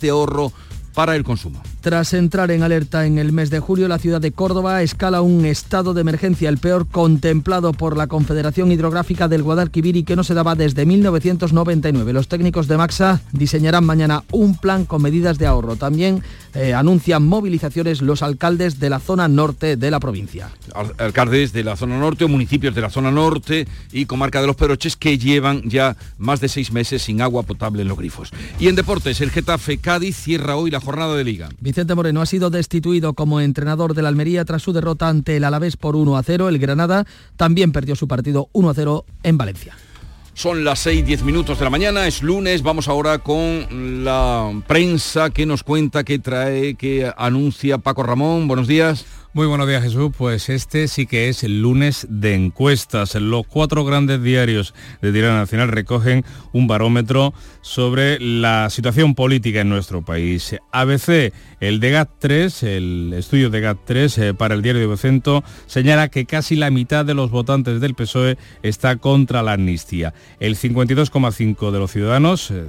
de 0.00 0.10
ahorro 0.10 0.52
para 0.94 1.16
el 1.16 1.24
consumo. 1.24 1.62
Tras 1.80 2.12
entrar 2.12 2.50
en 2.50 2.62
alerta 2.62 3.06
en 3.06 3.18
el 3.18 3.32
mes 3.32 3.48
de 3.48 3.58
julio, 3.58 3.88
la 3.88 3.98
ciudad 3.98 4.20
de 4.20 4.32
Córdoba 4.32 4.82
escala 4.82 5.22
un 5.22 5.46
estado 5.46 5.94
de 5.94 6.02
emergencia, 6.02 6.50
el 6.50 6.58
peor 6.58 6.86
contemplado 6.86 7.72
por 7.72 7.96
la 7.96 8.06
Confederación 8.06 8.70
Hidrográfica 8.70 9.28
del 9.28 9.42
Guadalquivir 9.42 9.96
y 9.96 10.02
que 10.02 10.16
no 10.16 10.22
se 10.22 10.34
daba 10.34 10.54
desde 10.54 10.84
1999. 10.84 12.12
Los 12.12 12.28
técnicos 12.28 12.68
de 12.68 12.76
Maxa 12.76 13.22
diseñarán 13.32 13.84
mañana 13.84 14.24
un 14.30 14.58
plan 14.58 14.84
con 14.84 15.00
medidas 15.00 15.38
de 15.38 15.46
ahorro. 15.46 15.76
También 15.76 16.22
eh, 16.54 16.74
anuncian 16.74 17.26
movilizaciones 17.26 18.02
los 18.02 18.22
alcaldes 18.22 18.78
de 18.78 18.90
la 18.90 18.98
zona 18.98 19.28
norte 19.28 19.76
de 19.76 19.90
la 19.90 20.00
provincia. 20.00 20.50
Al 20.74 20.94
alcaldes 20.98 21.52
de 21.52 21.64
la 21.64 21.76
zona 21.76 21.98
norte 21.98 22.24
o 22.24 22.28
municipios 22.28 22.74
de 22.74 22.80
la 22.80 22.90
zona 22.90 23.10
norte 23.10 23.66
y 23.92 24.06
comarca 24.06 24.40
de 24.40 24.46
los 24.46 24.56
Peroches 24.56 24.96
que 24.96 25.18
llevan 25.18 25.62
ya 25.64 25.96
más 26.18 26.40
de 26.40 26.48
seis 26.48 26.72
meses 26.72 27.02
sin 27.02 27.22
agua 27.22 27.42
potable 27.42 27.82
en 27.82 27.88
los 27.88 27.98
grifos. 27.98 28.30
Y 28.58 28.68
en 28.68 28.74
deportes, 28.74 29.20
el 29.20 29.30
Getafe 29.30 29.78
Cádiz 29.78 30.16
cierra 30.16 30.56
hoy 30.56 30.70
la 30.70 30.79
jornada 30.80 31.16
de 31.16 31.24
liga. 31.24 31.48
Vicente 31.60 31.94
Moreno 31.94 32.20
ha 32.20 32.26
sido 32.26 32.50
destituido 32.50 33.14
como 33.14 33.40
entrenador 33.40 33.94
de 33.94 34.02
la 34.02 34.08
Almería 34.08 34.44
tras 34.44 34.62
su 34.62 34.72
derrota 34.72 35.08
ante 35.08 35.36
el 35.36 35.44
Alavés 35.44 35.76
por 35.76 35.96
1 35.96 36.16
a 36.16 36.22
0. 36.22 36.48
El 36.48 36.58
Granada 36.58 37.06
también 37.36 37.72
perdió 37.72 37.96
su 37.96 38.08
partido 38.08 38.48
1 38.52 38.70
a 38.70 38.74
0 38.74 39.04
en 39.22 39.38
Valencia. 39.38 39.76
Son 40.34 40.64
las 40.64 40.78
6, 40.78 41.04
10 41.04 41.24
minutos 41.24 41.58
de 41.58 41.64
la 41.64 41.70
mañana, 41.70 42.06
es 42.06 42.22
lunes, 42.22 42.62
vamos 42.62 42.88
ahora 42.88 43.18
con 43.18 44.04
la 44.04 44.50
prensa 44.66 45.30
que 45.30 45.44
nos 45.44 45.62
cuenta, 45.62 46.04
que 46.04 46.18
trae, 46.18 46.76
que 46.76 47.12
anuncia 47.16 47.78
Paco 47.78 48.04
Ramón. 48.04 48.48
Buenos 48.48 48.66
días. 48.66 49.04
Muy 49.32 49.46
buenos 49.46 49.68
días 49.68 49.84
Jesús, 49.84 50.10
pues 50.18 50.48
este 50.48 50.88
sí 50.88 51.06
que 51.06 51.28
es 51.28 51.44
el 51.44 51.62
lunes 51.62 52.04
de 52.10 52.34
encuestas. 52.34 53.14
Los 53.14 53.46
cuatro 53.46 53.84
grandes 53.84 54.20
diarios 54.20 54.74
de 55.02 55.12
Tirana 55.12 55.38
Nacional 55.38 55.68
recogen 55.68 56.24
un 56.52 56.66
barómetro 56.66 57.32
sobre 57.60 58.18
la 58.18 58.68
situación 58.70 59.14
política 59.14 59.60
en 59.60 59.68
nuestro 59.68 60.04
país. 60.04 60.56
ABC, 60.72 61.32
el 61.60 61.78
de 61.78 61.94
GAT3, 61.94 62.66
el 62.66 63.12
estudio 63.16 63.50
de 63.50 63.62
GAT3 63.62 64.18
eh, 64.18 64.34
para 64.34 64.56
el 64.56 64.62
diario 64.62 64.80
de 64.80 64.88
Vocento, 64.88 65.44
señala 65.66 66.08
que 66.08 66.26
casi 66.26 66.56
la 66.56 66.72
mitad 66.72 67.04
de 67.04 67.14
los 67.14 67.30
votantes 67.30 67.80
del 67.80 67.94
PSOE 67.94 68.36
está 68.64 68.96
contra 68.96 69.44
la 69.44 69.52
amnistía. 69.52 70.12
El 70.40 70.56
52,5 70.56 71.70
de 71.70 71.78
los 71.78 71.92
ciudadanos, 71.92 72.50
eh, 72.50 72.66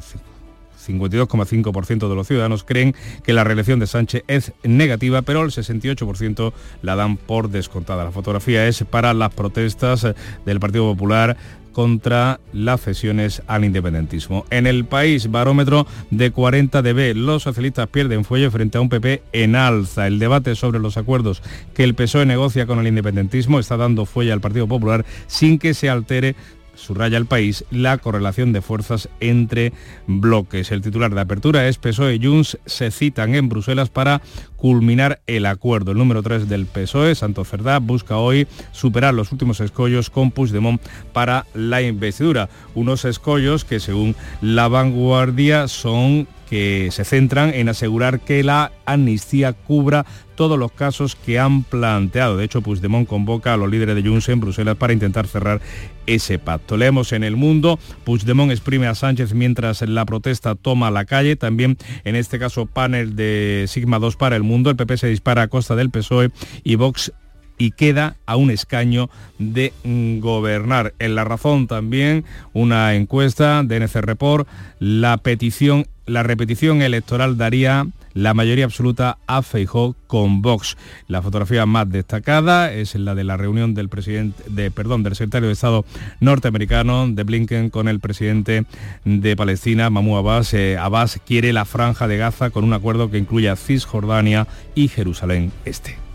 52,5% 0.88 2.10
de 2.10 2.16
los 2.16 2.28
ciudadanos 2.28 2.64
creen 2.64 2.96
que 3.24 3.34
la 3.34 3.44
reelección 3.44 3.80
de 3.80 3.88
Sánchez 3.88 4.24
es 4.28 4.54
negativa, 4.64 5.22
pero 5.22 5.44
el 5.44 5.52
68% 5.52 6.54
la 6.82 6.96
dan 6.96 7.18
por 7.18 7.50
descontada. 7.50 8.04
La 8.04 8.12
fotografía 8.12 8.68
es 8.68 8.84
para 8.90 9.14
las 9.14 9.34
protestas 9.34 10.08
del 10.46 10.60
Partido 10.60 10.92
Popular 10.92 11.38
contra 11.72 12.40
las 12.54 12.82
cesiones 12.82 13.42
al 13.48 13.66
independentismo. 13.66 14.46
En 14.50 14.68
el 14.68 14.86
país, 14.86 15.30
barómetro 15.32 15.88
de 16.10 16.32
40 16.32 16.82
dB, 16.82 17.16
los 17.16 17.44
socialistas 17.44 17.88
pierden 17.88 18.26
fuelle 18.26 18.52
frente 18.52 18.78
a 18.78 18.82
un 18.82 18.90
PP 18.90 19.24
en 19.34 19.56
alza. 19.56 20.08
El 20.08 20.20
debate 20.20 20.56
sobre 20.56 20.80
los 20.80 20.98
acuerdos 20.98 21.42
que 21.74 21.84
el 21.84 21.96
PSOE 21.96 22.26
negocia 22.26 22.66
con 22.66 22.80
el 22.80 22.88
independentismo 22.88 23.60
está 23.60 23.78
dando 23.78 24.06
fuelle 24.06 24.32
al 24.32 24.42
Partido 24.42 24.68
Popular 24.68 25.06
sin 25.28 25.60
que 25.60 25.74
se 25.74 25.90
altere 25.90 26.36
subraya 26.82 27.18
el 27.18 27.26
país, 27.26 27.64
la 27.72 27.98
correlación 27.98 28.54
de 28.54 28.62
fuerzas 28.62 29.10
entre 29.20 29.74
bloques. 30.08 30.72
El 30.72 30.82
titular 30.82 31.14
de 31.14 31.22
apertura 31.22 31.68
es 31.68 31.78
PSOE 31.78 32.16
y 32.16 32.26
Junts 32.26 32.58
se 32.66 32.92
citan 32.92 33.36
en 33.36 33.50
Bruselas 33.50 33.90
para 33.90 34.22
culminar 34.62 35.22
el 35.26 35.48
acuerdo. 35.48 35.92
El 35.92 35.98
número 35.98 36.22
3 36.22 36.48
del 36.48 36.68
PSOE, 36.68 37.16
Santo 37.16 37.44
Cerdá, 37.44 37.80
busca 37.80 38.18
hoy 38.18 38.48
superar 38.72 39.12
los 39.12 39.32
últimos 39.32 39.60
escollos 39.60 40.12
con 40.12 40.30
Puigdemont 40.30 40.80
para 41.14 41.48
la 41.56 41.82
investidura. 41.82 42.48
Unos 42.76 43.04
escollos 43.04 43.66
que 43.66 43.80
según 43.80 44.16
la 44.40 44.68
vanguardia 44.68 45.68
son 45.68 46.28
que 46.52 46.90
se 46.92 47.06
centran 47.06 47.54
en 47.54 47.70
asegurar 47.70 48.20
que 48.20 48.44
la 48.44 48.74
amnistía 48.86 49.54
cubra 49.54 50.06
todos 50.36 50.60
los 50.60 50.74
casos 50.74 51.16
que 51.16 51.40
han 51.40 51.64
planteado. 51.64 52.36
De 52.36 52.44
hecho, 52.44 52.62
Puigdemont 52.62 53.08
convoca 53.08 53.54
a 53.54 53.58
los 53.58 53.70
líderes 53.70 53.96
de 53.96 54.02
Junts 54.02 54.28
en 54.28 54.42
Bruselas 54.42 54.76
para 54.76 54.92
intentar 54.92 55.28
cerrar 55.28 55.62
ese 56.08 56.40
pacto. 56.40 56.76
Leemos 56.76 57.14
en 57.14 57.24
El 57.24 57.38
Mundo, 57.38 57.80
Puigdemont 58.04 58.52
exprime 58.52 58.88
a 58.88 58.96
Sánchez 58.96 59.34
mientras 59.34 59.82
la 59.84 60.04
protesta 60.04 60.56
toma 60.56 60.92
la 60.92 61.06
calle. 61.06 61.38
También, 61.38 61.78
en 62.04 62.18
este 62.18 62.38
caso, 62.38 62.66
panel 62.66 63.16
de 63.16 63.66
Sigma 63.70 64.00
2 64.00 64.18
para 64.18 64.36
El 64.36 64.44
Mundo. 64.44 64.51
El 64.70 64.76
PP 64.76 64.98
se 64.98 65.08
dispara 65.08 65.44
a 65.44 65.48
costa 65.48 65.76
del 65.76 65.90
PSOE 65.90 66.32
y 66.64 66.76
Vox 66.76 67.14
y 67.62 67.70
queda 67.70 68.16
a 68.26 68.38
un 68.38 68.50
escaño 68.50 69.12
de 69.38 69.72
gobernar. 70.20 70.96
En 70.98 71.14
La 71.14 71.26
Razón 71.26 71.68
también 71.68 72.26
una 72.54 72.96
encuesta 72.96 73.62
de 73.62 73.80
NC 73.80 73.98
Report, 73.98 74.48
la 74.80 75.18
petición, 75.18 75.86
la 76.08 76.24
repetición 76.24 76.82
electoral 76.82 77.38
daría 77.38 77.86
la 78.16 78.34
mayoría 78.34 78.66
absoluta 78.66 79.20
a 79.28 79.44
Feijó 79.44 79.96
con 80.08 80.42
Vox. 80.42 80.76
La 81.08 81.22
fotografía 81.22 81.68
más 81.68 81.88
destacada 81.88 82.74
es 82.74 82.96
la 82.96 83.14
de 83.14 83.26
la 83.26 83.38
reunión 83.38 83.76
del 83.76 83.90
presidente, 83.90 84.44
de, 84.48 84.72
perdón, 84.72 85.04
del 85.04 85.16
secretario 85.16 85.48
de 85.48 85.54
Estado 85.54 85.86
norteamericano 86.20 87.08
de 87.10 87.22
Blinken 87.22 87.70
con 87.70 87.88
el 87.88 88.00
presidente 88.00 88.66
de 89.06 89.36
Palestina, 89.36 89.92
Mahmoud 89.92 90.18
Abbas. 90.18 90.56
Eh, 90.56 90.80
Abbas 90.80 91.22
quiere 91.28 91.54
la 91.54 91.66
franja 91.66 92.08
de 92.08 92.18
Gaza 92.18 92.50
con 92.50 92.64
un 92.64 92.74
acuerdo 92.74 93.12
que 93.12 93.20
incluya 93.20 93.56
Cisjordania 93.56 94.48
y 94.74 94.88
Jerusalén 94.88 95.52
Este. 95.64 96.11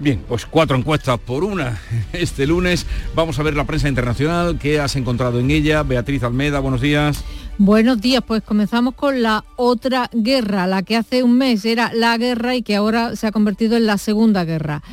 Bien, 0.00 0.22
pues 0.28 0.46
cuatro 0.46 0.76
encuestas 0.76 1.18
por 1.18 1.42
una 1.42 1.80
este 2.12 2.46
lunes. 2.46 2.86
Vamos 3.16 3.38
a 3.38 3.42
ver 3.42 3.54
la 3.54 3.64
prensa 3.64 3.88
internacional. 3.88 4.58
¿Qué 4.58 4.78
has 4.78 4.94
encontrado 4.94 5.40
en 5.40 5.50
ella? 5.50 5.82
Beatriz 5.82 6.22
Almeda, 6.22 6.60
buenos 6.60 6.80
días. 6.80 7.24
Buenos 7.58 8.00
días, 8.00 8.22
pues 8.24 8.44
comenzamos 8.44 8.94
con 8.94 9.20
la 9.20 9.44
otra 9.56 10.08
guerra, 10.12 10.68
la 10.68 10.84
que 10.84 10.96
hace 10.96 11.24
un 11.24 11.36
mes 11.36 11.64
era 11.64 11.92
la 11.92 12.16
guerra 12.16 12.54
y 12.54 12.62
que 12.62 12.76
ahora 12.76 13.16
se 13.16 13.26
ha 13.26 13.32
convertido 13.32 13.76
en 13.76 13.86
la 13.86 13.98
segunda 13.98 14.44
guerra. 14.44 14.84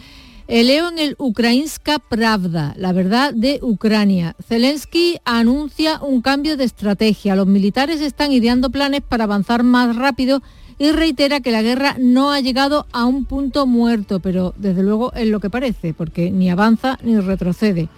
leo 0.47 0.89
en 0.89 0.97
el 0.97 1.15
Ukrainska 1.19 1.99
Pravda, 1.99 2.73
la 2.75 2.91
verdad 2.91 3.35
de 3.35 3.59
Ucrania. 3.61 4.35
Zelensky 4.47 5.17
anuncia 5.25 6.01
un 6.01 6.23
cambio 6.23 6.57
de 6.57 6.63
estrategia. 6.63 7.35
Los 7.35 7.45
militares 7.45 8.01
están 8.01 8.31
ideando 8.31 8.71
planes 8.71 9.01
para 9.07 9.25
avanzar 9.25 9.61
más 9.61 9.95
rápido 9.95 10.41
y 10.77 10.91
reitera 10.91 11.39
que 11.39 11.51
la 11.51 11.61
guerra 11.61 11.95
no 11.99 12.31
ha 12.31 12.39
llegado 12.41 12.85
a 12.91 13.05
un 13.05 13.25
punto 13.25 13.65
muerto, 13.65 14.19
pero 14.19 14.53
desde 14.57 14.83
luego 14.83 15.13
es 15.13 15.27
lo 15.27 15.39
que 15.39 15.49
parece, 15.49 15.93
porque 15.93 16.31
ni 16.31 16.49
avanza 16.49 16.99
ni 17.03 17.17
retrocede. 17.19 17.89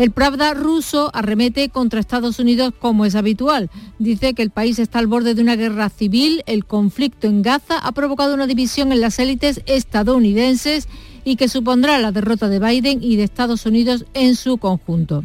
El 0.00 0.12
Pravda 0.12 0.54
ruso 0.54 1.10
arremete 1.12 1.68
contra 1.68 2.00
Estados 2.00 2.38
Unidos 2.38 2.72
como 2.78 3.04
es 3.04 3.14
habitual. 3.14 3.68
Dice 3.98 4.32
que 4.32 4.40
el 4.42 4.48
país 4.48 4.78
está 4.78 4.98
al 4.98 5.06
borde 5.06 5.34
de 5.34 5.42
una 5.42 5.56
guerra 5.56 5.90
civil, 5.90 6.42
el 6.46 6.64
conflicto 6.64 7.26
en 7.26 7.42
Gaza 7.42 7.78
ha 7.78 7.92
provocado 7.92 8.32
una 8.32 8.46
división 8.46 8.92
en 8.92 9.02
las 9.02 9.18
élites 9.18 9.60
estadounidenses 9.66 10.88
y 11.22 11.36
que 11.36 11.48
supondrá 11.48 11.98
la 11.98 12.12
derrota 12.12 12.48
de 12.48 12.58
Biden 12.60 13.02
y 13.02 13.16
de 13.16 13.24
Estados 13.24 13.66
Unidos 13.66 14.06
en 14.14 14.36
su 14.36 14.56
conjunto. 14.56 15.22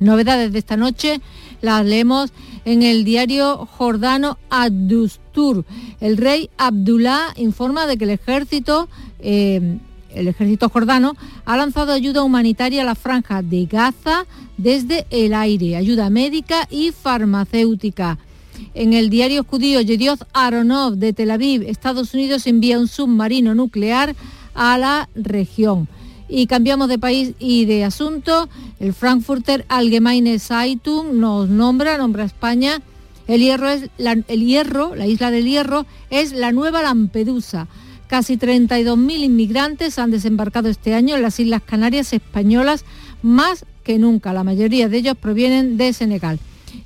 Novedades 0.00 0.52
de 0.52 0.58
esta 0.58 0.76
noche 0.78 1.20
las 1.62 1.86
leemos 1.86 2.32
en 2.64 2.82
el 2.82 3.04
diario 3.04 3.66
jordano 3.66 4.38
Ad-Dustur. 4.50 5.64
El 6.00 6.18
rey 6.18 6.50
Abdullah 6.58 7.32
informa 7.36 7.86
de 7.86 7.96
que 7.96 8.04
el 8.04 8.10
ejército... 8.10 8.88
Eh, 9.20 9.78
el 10.14 10.28
ejército 10.28 10.68
jordano 10.68 11.16
ha 11.46 11.56
lanzado 11.56 11.92
ayuda 11.92 12.22
humanitaria 12.22 12.82
a 12.82 12.84
la 12.84 12.94
franja 12.94 13.40
de 13.40 13.64
Gaza 13.64 14.26
desde 14.58 15.06
el 15.08 15.32
aire, 15.32 15.74
ayuda 15.76 16.10
médica 16.10 16.68
y 16.70 16.92
farmacéutica. 16.92 18.18
En 18.74 18.92
el 18.92 19.10
diario 19.10 19.44
judío 19.44 19.80
Yedioth 19.80 20.22
Aronov 20.32 20.96
de 20.96 21.12
Tel 21.12 21.30
Aviv, 21.30 21.62
Estados 21.62 22.14
Unidos 22.14 22.46
envía 22.46 22.78
un 22.78 22.88
submarino 22.88 23.54
nuclear 23.54 24.14
a 24.54 24.76
la 24.78 25.08
región. 25.14 25.88
Y 26.34 26.46
cambiamos 26.46 26.88
de 26.88 26.98
país 26.98 27.34
y 27.38 27.66
de 27.66 27.84
asunto. 27.84 28.48
El 28.80 28.94
Frankfurter 28.94 29.66
Allgemeine 29.68 30.38
Zeitung 30.38 31.20
nos 31.20 31.50
nombra, 31.50 31.98
nombra 31.98 32.22
a 32.22 32.26
España. 32.26 32.80
El 33.28 33.42
hierro, 33.42 33.68
es 33.68 33.90
la, 33.98 34.12
el 34.12 34.42
hierro, 34.42 34.94
la 34.94 35.06
isla 35.06 35.30
del 35.30 35.44
hierro, 35.44 35.84
es 36.08 36.32
la 36.32 36.50
nueva 36.50 36.80
Lampedusa. 36.80 37.68
Casi 38.06 38.38
32.000 38.38 39.24
inmigrantes 39.24 39.98
han 39.98 40.10
desembarcado 40.10 40.70
este 40.70 40.94
año 40.94 41.16
en 41.16 41.22
las 41.22 41.38
Islas 41.38 41.60
Canarias 41.60 42.14
españolas, 42.14 42.86
más 43.20 43.66
que 43.84 43.98
nunca. 43.98 44.32
La 44.32 44.42
mayoría 44.42 44.88
de 44.88 44.96
ellos 44.96 45.18
provienen 45.20 45.76
de 45.76 45.92
Senegal. 45.92 46.38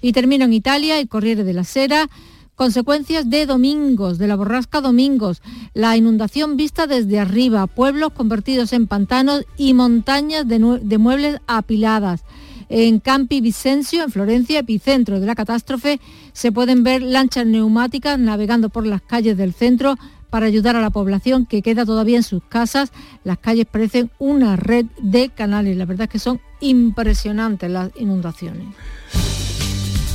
Y 0.03 0.11
termino 0.11 0.45
en 0.47 0.55
Italia, 0.55 0.99
el 0.99 1.07
Corriere 1.07 1.45
de 1.45 1.53
la 1.53 1.63
Sera 1.63 2.11
Consecuencias 2.57 3.29
de 3.29 3.45
Domingos, 3.45 4.17
de 4.17 4.27
la 4.27 4.35
borrasca 4.35 4.81
Domingos, 4.81 5.43
la 5.75 5.95
inundación 5.95 6.57
vista 6.57 6.87
desde 6.87 7.21
arriba, 7.21 7.67
pueblos 7.67 8.15
convertidos 8.15 8.73
en 8.73 8.87
pantanos 8.87 9.45
y 9.59 9.75
montañas 9.75 10.49
de, 10.49 10.59
muebles 10.99 11.39
apiladas. 11.47 12.25
En 12.71 12.99
Campi 12.99 13.43
Vicencio, 13.43 14.05
en 14.05 14.11
Florencia, 14.11 14.61
epicentro 14.61 15.21
de 15.21 15.27
la 15.27 15.35
catástrofe, 15.35 16.01
se 16.33 16.51
pueden 16.51 16.83
ver 16.83 17.03
lanchas 17.03 17.45
neumáticas 17.45 18.19
navegando 18.19 18.71
por 18.71 18.87
las 18.87 19.03
calles 19.03 19.37
del 19.37 19.53
centro 19.53 19.97
para 20.31 20.47
ayudar 20.47 20.77
a 20.77 20.81
la 20.81 20.91
población 20.91 21.45
que 21.45 21.61
queda 21.61 21.85
todavía 21.85 22.17
en 22.17 22.23
sus 22.23 22.43
casas. 22.43 22.91
Las 23.23 23.37
calles 23.37 23.67
parecen 23.67 24.11
una 24.19 24.57
red 24.57 24.87
de 24.99 25.29
canales. 25.29 25.77
La 25.77 25.85
verdad 25.85 26.05
es 26.05 26.11
que 26.11 26.19
son 26.19 26.41
impresionantes 26.61 27.71
las 27.71 27.91
inundaciones. 27.97 28.67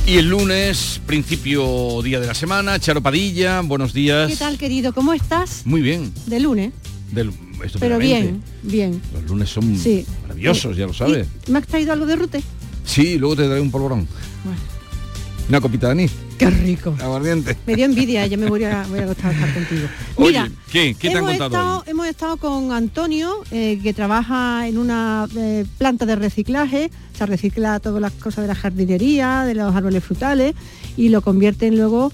Y 0.04 0.16
el 0.16 0.28
lunes, 0.28 1.00
principio 1.06 2.02
día 2.02 2.18
de 2.18 2.26
la 2.26 2.34
semana, 2.34 2.78
Charo 2.80 3.00
Padilla, 3.00 3.60
buenos 3.60 3.92
días. 3.92 4.28
¿Qué 4.28 4.36
tal, 4.36 4.58
querido? 4.58 4.92
¿Cómo 4.92 5.12
estás? 5.12 5.62
Muy 5.64 5.80
bien. 5.80 6.12
De 6.26 6.40
lunes. 6.40 6.72
Pero 7.78 7.98
bien, 7.98 8.42
bien. 8.62 9.00
Los 9.12 9.24
lunes 9.24 9.50
son 9.50 9.78
maravillosos, 10.22 10.76
ya 10.76 10.86
lo 10.86 10.92
sabes. 10.92 11.28
¿Me 11.46 11.60
has 11.60 11.66
traído 11.66 11.92
algo 11.92 12.06
de 12.06 12.16
rute? 12.16 12.42
Sí, 12.84 13.16
luego 13.16 13.36
te 13.36 13.46
daré 13.46 13.60
un 13.60 13.70
polvorón. 13.70 14.08
Bueno. 14.44 14.71
Una 15.48 15.60
copita 15.60 15.86
de 15.88 15.92
anís. 15.92 16.12
Qué 16.38 16.50
rico. 16.50 16.96
Aguardiente. 17.00 17.56
Me 17.66 17.76
dio 17.76 17.84
envidia, 17.84 18.26
ya 18.26 18.36
me 18.36 18.48
voy 18.48 18.64
a, 18.64 18.84
voy 18.88 19.00
a 19.00 19.06
gustar 19.06 19.32
estar 19.32 19.52
contigo. 19.54 19.86
Mira, 20.18 20.50
¿qué? 20.70 20.96
¿Qué 20.98 21.10
te 21.10 21.18
han 21.18 21.24
contado 21.24 21.46
estado, 21.46 21.84
Hemos 21.86 22.06
estado 22.06 22.36
con 22.36 22.72
Antonio, 22.72 23.42
eh, 23.50 23.78
que 23.82 23.92
trabaja 23.92 24.66
en 24.66 24.78
una 24.78 25.28
eh, 25.36 25.64
planta 25.78 26.06
de 26.06 26.16
reciclaje, 26.16 26.90
se 27.16 27.26
recicla 27.26 27.80
todas 27.80 28.00
las 28.00 28.12
cosas 28.12 28.42
de 28.42 28.48
la 28.48 28.54
jardinería, 28.54 29.44
de 29.44 29.54
los 29.54 29.74
árboles 29.74 30.02
frutales, 30.02 30.54
y 30.96 31.10
lo 31.10 31.22
convierten 31.22 31.76
luego 31.76 32.12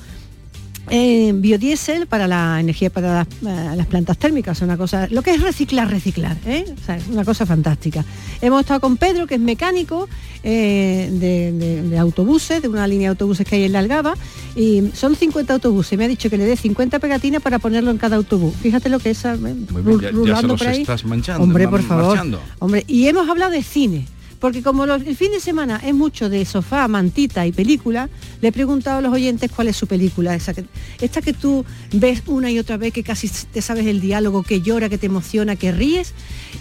eh, 0.90 1.32
biodiesel 1.34 2.06
para 2.06 2.26
la 2.26 2.60
energía 2.60 2.90
para 2.90 3.26
las, 3.40 3.86
plantas 3.86 4.18
térmicas, 4.18 4.60
una 4.62 4.76
cosa, 4.76 5.08
lo 5.10 5.22
que 5.22 5.32
es 5.32 5.42
reciclar, 5.42 5.90
reciclar, 5.90 6.36
¿eh? 6.46 6.64
es 6.88 7.08
una 7.08 7.24
cosa 7.24 7.46
fantástica. 7.46 8.04
Hemos 8.40 8.60
estado 8.60 8.80
con 8.80 8.96
Pedro, 8.96 9.26
que 9.26 9.34
es 9.34 9.40
mecánico 9.40 10.08
eh, 10.42 11.08
de, 11.10 11.98
autobuses, 11.98 12.62
de 12.62 12.68
una 12.68 12.86
línea 12.86 13.08
de 13.08 13.10
autobuses 13.10 13.46
que 13.46 13.56
hay 13.56 13.64
en 13.64 13.72
la 13.72 13.80
Algaba, 13.80 14.14
y 14.56 14.90
son 14.94 15.16
50 15.16 15.52
autobuses, 15.52 15.98
me 15.98 16.04
ha 16.04 16.08
dicho 16.08 16.30
que 16.30 16.38
le 16.38 16.44
dé 16.44 16.56
50 16.56 16.98
pegatinas 16.98 17.42
para 17.42 17.58
ponerlo 17.58 17.90
en 17.90 17.98
cada 17.98 18.16
autobús. 18.16 18.54
Fíjate 18.60 18.88
lo 18.88 18.98
que 18.98 19.10
es, 19.10 19.22
rulando 19.22 20.56
por 20.56 20.66
ahí. 20.66 20.82
Estás 20.82 21.04
manchando, 21.04 21.42
hombre, 21.42 21.68
por 21.68 21.82
favor. 21.82 22.18
Hombre, 22.58 22.84
y 22.86 23.06
hemos 23.06 23.28
hablado 23.28 23.52
de 23.52 23.62
cine 23.62 24.06
porque 24.40 24.62
como 24.62 24.84
el 24.84 25.16
fin 25.16 25.32
de 25.32 25.40
semana 25.40 25.80
es 25.84 25.94
mucho 25.94 26.28
de 26.28 26.44
sofá, 26.44 26.86
mantita 26.88 27.46
y 27.46 27.52
película, 27.52 28.08
le 28.40 28.48
he 28.48 28.52
preguntado 28.52 28.98
a 28.98 29.00
los 29.00 29.12
oyentes 29.12 29.50
cuál 29.50 29.68
es 29.68 29.76
su 29.76 29.86
película. 29.86 30.34
Esa 30.34 30.54
que, 30.54 30.64
esta 31.00 31.20
que 31.22 31.32
tú 31.32 31.64
ves 31.92 32.22
una 32.26 32.50
y 32.50 32.58
otra 32.58 32.76
vez, 32.76 32.92
que 32.92 33.02
casi 33.02 33.28
te 33.28 33.62
sabes 33.62 33.86
el 33.86 34.00
diálogo, 34.00 34.42
que 34.42 34.60
llora, 34.60 34.88
que 34.88 34.98
te 34.98 35.06
emociona, 35.06 35.56
que 35.56 35.72
ríes, 35.72 36.14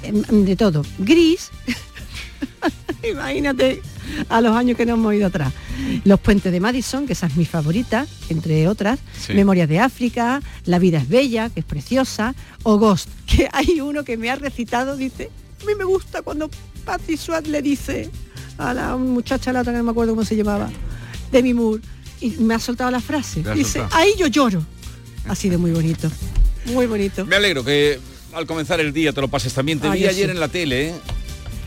em, 0.04 0.46
de 0.46 0.56
todo. 0.56 0.84
Gris, 1.00 1.52
imagínate 3.10 3.82
a 4.30 4.42
los 4.42 4.56
años 4.56 4.78
que 4.78 4.86
nos 4.86 4.98
hemos 4.98 5.14
ido 5.14 5.28
atrás. 5.28 5.54
Los 6.04 6.20
puentes 6.20 6.52
de 6.52 6.60
Madison, 6.60 7.06
que 7.06 7.14
esa 7.14 7.28
es 7.28 7.36
mi 7.36 7.46
favorita, 7.46 8.08
entre 8.30 8.68
otras, 8.68 9.00
Memorias 9.30 9.70
de 9.70 9.80
África, 9.80 10.42
La 10.66 10.80
vida 10.80 10.98
es 10.98 11.08
bella, 11.08 11.50
que 11.50 11.60
es 11.60 11.66
preciosa, 11.66 12.34
o 12.64 12.78
Ghost, 12.78 13.10
que 13.28 13.48
hay 13.52 13.82
uno 13.82 14.04
que 14.04 14.18
me 14.18 14.32
ha 14.32 14.36
recitado, 14.36 14.98
dice, 14.98 15.30
a 15.62 15.66
mí 15.66 15.76
me 15.76 15.84
gusta 15.84 16.22
cuando 16.22 16.50
Patrick 16.86 17.20
Swat 17.20 17.48
le 17.48 17.62
dice 17.62 18.10
a 18.58 18.74
la 18.74 18.96
muchacha 18.96 19.54
la 19.54 19.62
otra 19.62 19.74
que 19.74 19.78
no 19.78 19.84
me 19.84 19.92
acuerdo 19.92 20.14
cómo 20.14 20.26
se 20.26 20.36
llamaba, 20.36 20.70
Demi 21.32 21.54
Moore, 21.54 21.82
y 22.22 22.32
me 22.32 22.56
ha 22.56 22.60
soltado 22.60 22.90
la 22.92 23.00
frase. 23.00 23.44
Dice, 23.54 23.84
ahí 23.92 24.14
yo 24.18 24.28
lloro. 24.28 24.64
Ha 25.28 25.36
sido 25.36 25.60
muy 25.60 25.72
bonito. 25.72 26.10
Muy 26.66 26.86
bonito. 26.86 27.26
Me 27.26 27.36
alegro 27.36 27.64
que 27.64 28.00
al 28.34 28.46
comenzar 28.46 28.80
el 28.80 28.94
día 28.94 29.14
te 29.14 29.22
lo 29.22 29.28
pases 29.28 29.54
también. 29.54 29.80
Te 29.80 29.90
vi 29.90 30.06
ayer 30.06 30.30
en 30.30 30.40
la 30.40 30.48
tele, 30.48 30.90
¿eh? 30.90 30.94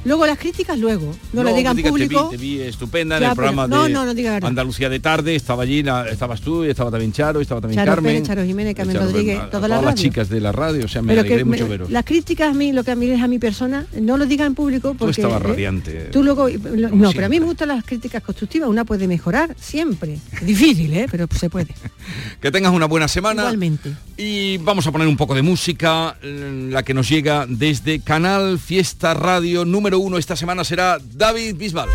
Luego 0.05 0.27
las 0.27 0.39
críticas 0.39 0.79
luego, 0.79 1.15
no, 1.33 1.43
lo 1.43 1.55
digan 1.55 1.77
público. 1.77 2.29
Te 2.31 2.39
vi, 2.39 2.61
estupenda 2.61 3.19
en 3.19 3.25
el 3.25 3.35
programa 3.35 3.69
de 3.69 4.37
Andalucía 4.43 4.89
de 4.89 4.99
tarde, 4.99 5.35
estaba 5.35 5.63
allí, 5.65 5.85
estabas 6.11 6.41
tú, 6.41 6.65
estaba 6.65 6.91
también 6.91 7.13
Charo, 7.13 7.41
estaba 7.41 7.61
también 7.61 7.85
Carmen. 7.85 8.25
Charo 8.25 8.45
Jiménez, 8.45 8.75
Carmen 8.75 8.97
Rodríguez, 8.97 9.51
todas, 9.51 9.69
las 9.69 9.95
chicas 9.95 10.29
de 10.29 10.41
la 10.41 10.53
radio, 10.53 10.87
o 10.87 10.89
sea, 10.89 11.03
me 11.03 11.13
alegré 11.13 11.45
mucho 11.45 11.69
veros. 11.69 11.91
Las 11.91 12.05
críticas 12.05 12.51
a 12.51 12.55
mí, 12.55 12.73
lo 12.73 12.83
que 12.83 12.93
a 12.93 12.97
mí 12.97 13.11
es 13.11 13.23
a 13.23 13.29
mi 13.29 13.39
persona, 13.39 13.87
no 14.01 14.17
lo 14.17 14.27
digan 14.27 14.49
en 14.49 14.55
público 14.55 14.95
porque... 14.99 15.21
Tú 15.21 15.27
estabas 15.27 15.43
¿eh? 15.45 15.49
radiante. 15.49 15.93
tú 16.13 16.23
luego... 16.23 16.49
no, 16.49 17.13
pero 17.13 17.27
a 17.27 17.29
mí 17.29 17.39
me 17.39 17.47
gustan 17.47 17.69
las 17.69 17.85
críticas 17.85 18.23
constructivas, 18.23 18.69
una 18.69 18.85
puede 18.85 19.07
mejorar 19.07 19.55
siempre. 19.61 20.19
difícil, 20.43 20.95
¿eh? 20.95 21.07
Pero 21.11 21.27
se 21.39 21.51
puede. 21.51 21.75
que 22.41 22.51
tengas 22.51 22.73
una 22.73 22.87
buena 22.87 23.09
semana. 23.09 23.43
Igualmente. 23.43 23.93
Y 24.17 24.59
vamos 24.59 24.87
a 24.87 24.93
poner 24.93 25.09
un 25.09 25.17
poco 25.17 25.35
de 25.35 25.43
música, 25.43 26.17
la 26.23 26.83
que 26.83 26.95
nos 26.95 27.09
llega 27.09 27.47
desde 27.49 28.01
Canal 28.01 28.59
Fiesta 28.59 29.15
Radio 29.15 29.65
número 29.65 29.90
número 29.91 30.07
uno 30.07 30.19
esta 30.19 30.37
semana 30.37 30.63
será 30.63 30.99
David 31.03 31.57
Bisbal. 31.57 31.89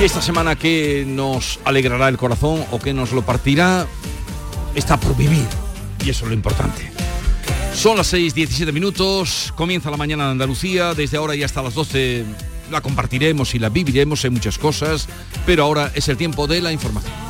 Y 0.00 0.04
esta 0.04 0.22
semana 0.22 0.56
que 0.56 1.04
nos 1.06 1.60
alegrará 1.62 2.08
el 2.08 2.16
corazón 2.16 2.64
o 2.70 2.78
que 2.78 2.94
nos 2.94 3.12
lo 3.12 3.20
partirá, 3.20 3.86
está 4.74 4.98
por 4.98 5.14
vivir. 5.14 5.44
Y 6.02 6.08
eso 6.08 6.24
es 6.24 6.28
lo 6.30 6.34
importante. 6.34 6.90
Son 7.74 7.98
las 7.98 8.06
6, 8.06 8.34
17 8.34 8.72
minutos, 8.72 9.52
comienza 9.54 9.90
la 9.90 9.98
mañana 9.98 10.24
de 10.24 10.30
Andalucía, 10.30 10.94
desde 10.94 11.18
ahora 11.18 11.34
y 11.34 11.42
hasta 11.42 11.62
las 11.62 11.74
12 11.74 12.24
la 12.70 12.80
compartiremos 12.80 13.54
y 13.54 13.58
la 13.58 13.68
viviremos 13.68 14.24
en 14.24 14.32
muchas 14.32 14.56
cosas, 14.56 15.06
pero 15.44 15.64
ahora 15.64 15.92
es 15.94 16.08
el 16.08 16.16
tiempo 16.16 16.46
de 16.46 16.62
la 16.62 16.72
información. 16.72 17.29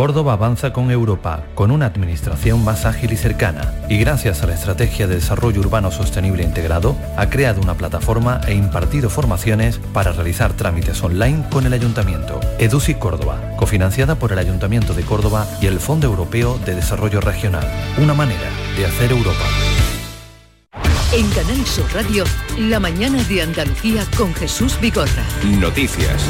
Córdoba 0.00 0.32
avanza 0.32 0.72
con 0.72 0.90
Europa, 0.90 1.44
con 1.54 1.70
una 1.70 1.84
administración 1.84 2.64
más 2.64 2.86
ágil 2.86 3.12
y 3.12 3.18
cercana, 3.18 3.74
y 3.86 3.98
gracias 3.98 4.42
a 4.42 4.46
la 4.46 4.54
Estrategia 4.54 5.06
de 5.06 5.16
Desarrollo 5.16 5.60
Urbano 5.60 5.90
Sostenible 5.90 6.42
Integrado, 6.42 6.96
ha 7.18 7.28
creado 7.28 7.60
una 7.60 7.74
plataforma 7.74 8.40
e 8.48 8.54
impartido 8.54 9.10
formaciones 9.10 9.78
para 9.92 10.12
realizar 10.12 10.54
trámites 10.54 11.02
online 11.02 11.44
con 11.50 11.66
el 11.66 11.74
Ayuntamiento. 11.74 12.40
EDUSI 12.58 12.94
Córdoba, 12.94 13.42
cofinanciada 13.58 14.14
por 14.14 14.32
el 14.32 14.38
Ayuntamiento 14.38 14.94
de 14.94 15.02
Córdoba 15.02 15.46
y 15.60 15.66
el 15.66 15.78
Fondo 15.80 16.06
Europeo 16.06 16.58
de 16.64 16.76
Desarrollo 16.76 17.20
Regional. 17.20 17.70
Una 17.98 18.14
manera 18.14 18.48
de 18.78 18.86
hacer 18.86 19.10
Europa. 19.10 19.44
En 21.12 21.28
Canal 21.28 21.66
Sur 21.66 21.92
Radio, 21.92 22.24
la 22.56 22.80
mañana 22.80 23.22
de 23.24 23.42
Andalucía 23.42 24.06
con 24.16 24.32
Jesús 24.32 24.80
Bigorra. 24.80 25.24
Noticias. 25.44 26.24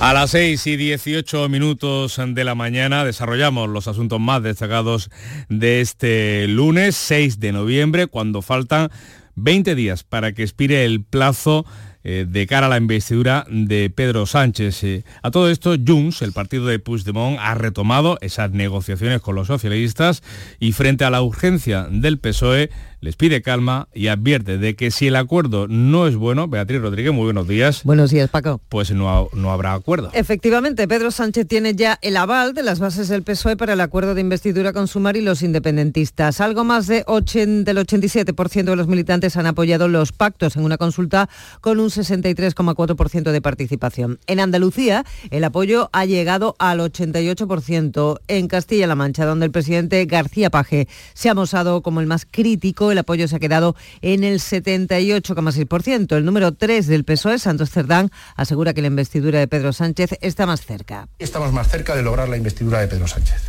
A 0.00 0.12
las 0.12 0.32
6 0.32 0.66
y 0.66 0.76
18 0.76 1.48
minutos 1.48 2.20
de 2.26 2.44
la 2.44 2.54
mañana 2.54 3.04
desarrollamos 3.04 3.68
los 3.68 3.88
asuntos 3.88 4.20
más 4.20 4.42
destacados 4.42 5.10
de 5.48 5.80
este 5.80 6.46
lunes 6.48 6.94
6 6.96 7.40
de 7.40 7.52
noviembre, 7.52 8.06
cuando 8.06 8.42
faltan 8.42 8.90
20 9.36 9.74
días 9.74 10.04
para 10.04 10.32
que 10.32 10.42
expire 10.42 10.84
el 10.84 11.02
plazo 11.02 11.64
eh, 12.06 12.26
de 12.28 12.46
cara 12.46 12.66
a 12.66 12.68
la 12.68 12.76
investidura 12.76 13.46
de 13.48 13.88
Pedro 13.88 14.26
Sánchez. 14.26 14.84
Eh, 14.84 15.04
a 15.22 15.30
todo 15.30 15.48
esto, 15.48 15.74
Junts, 15.86 16.20
el 16.20 16.32
partido 16.32 16.66
de 16.66 16.78
Puigdemont, 16.78 17.38
ha 17.40 17.54
retomado 17.54 18.18
esas 18.20 18.50
negociaciones 18.50 19.22
con 19.22 19.34
los 19.34 19.46
socialistas 19.46 20.22
y 20.60 20.72
frente 20.72 21.06
a 21.06 21.10
la 21.10 21.22
urgencia 21.22 21.88
del 21.90 22.18
PSOE, 22.18 22.68
les 23.04 23.16
pide 23.16 23.42
calma 23.42 23.88
y 23.92 24.06
advierte 24.06 24.56
de 24.56 24.76
que 24.76 24.90
si 24.90 25.08
el 25.08 25.16
acuerdo 25.16 25.68
no 25.68 26.06
es 26.06 26.16
bueno, 26.16 26.48
Beatriz 26.48 26.80
Rodríguez, 26.80 27.12
muy 27.12 27.24
buenos 27.24 27.46
días. 27.46 27.82
Buenos 27.84 28.10
días, 28.10 28.30
Paco. 28.30 28.62
Pues 28.70 28.92
no, 28.92 29.28
no 29.34 29.52
habrá 29.52 29.74
acuerdo. 29.74 30.08
Efectivamente, 30.14 30.88
Pedro 30.88 31.10
Sánchez 31.10 31.46
tiene 31.46 31.74
ya 31.74 31.98
el 32.00 32.16
aval 32.16 32.54
de 32.54 32.62
las 32.62 32.78
bases 32.78 33.08
del 33.08 33.22
PSOE 33.22 33.58
para 33.58 33.74
el 33.74 33.82
acuerdo 33.82 34.14
de 34.14 34.22
investidura 34.22 34.72
con 34.72 34.88
Sumar 34.88 35.18
y 35.18 35.20
los 35.20 35.42
independentistas. 35.42 36.40
Algo 36.40 36.64
más 36.64 36.86
de 36.86 37.04
del 37.04 37.76
87% 37.76 38.64
de 38.64 38.76
los 38.76 38.88
militantes 38.88 39.36
han 39.36 39.46
apoyado 39.46 39.86
los 39.88 40.12
pactos 40.12 40.56
en 40.56 40.64
una 40.64 40.78
consulta 40.78 41.28
con 41.60 41.80
un 41.80 41.90
63,4% 41.90 43.32
de 43.32 43.42
participación. 43.42 44.18
En 44.26 44.40
Andalucía, 44.40 45.04
el 45.30 45.44
apoyo 45.44 45.90
ha 45.92 46.06
llegado 46.06 46.56
al 46.58 46.80
88%. 46.80 48.20
En 48.28 48.48
Castilla-La 48.48 48.94
Mancha, 48.94 49.26
donde 49.26 49.44
el 49.44 49.52
presidente 49.52 50.06
García 50.06 50.48
Paje 50.48 50.88
se 51.12 51.28
ha 51.28 51.34
mostrado 51.34 51.82
como 51.82 52.00
el 52.00 52.06
más 52.06 52.26
crítico, 52.30 52.93
el 52.94 52.98
apoyo 52.98 53.28
se 53.28 53.36
ha 53.36 53.40
quedado 53.40 53.76
en 54.00 54.24
el 54.24 54.40
78,6%. 54.40 56.16
El 56.16 56.24
número 56.24 56.54
3 56.54 56.86
del 56.86 57.04
PSOE, 57.04 57.38
Santos 57.38 57.70
Cerdán, 57.70 58.10
asegura 58.36 58.72
que 58.72 58.80
la 58.80 58.88
investidura 58.88 59.38
de 59.38 59.46
Pedro 59.48 59.72
Sánchez 59.72 60.18
está 60.22 60.46
más 60.46 60.64
cerca. 60.64 61.08
Estamos 61.18 61.52
más 61.52 61.68
cerca 61.68 61.94
de 61.94 62.02
lograr 62.02 62.28
la 62.28 62.36
investidura 62.36 62.80
de 62.80 62.88
Pedro 62.88 63.06
Sánchez. 63.06 63.42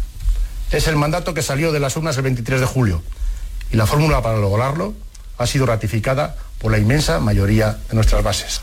Es 0.72 0.88
el 0.88 0.98
mandato 0.98 1.34
que 1.34 1.42
salió 1.42 1.72
de 1.72 1.80
las 1.80 1.96
urnas 1.96 2.18
el 2.18 2.24
23 2.24 2.60
de 2.60 2.66
julio 2.66 3.02
y 3.72 3.78
la 3.78 3.86
fórmula 3.86 4.22
para 4.22 4.38
lograrlo 4.38 4.94
ha 5.38 5.48
sido 5.48 5.66
ratificada 5.66 6.36
por 6.60 6.72
la 6.72 6.78
inmensa 6.78 7.20
mayoría 7.20 7.78
de 7.90 7.96
nuestras 7.96 8.24
bases. 8.24 8.62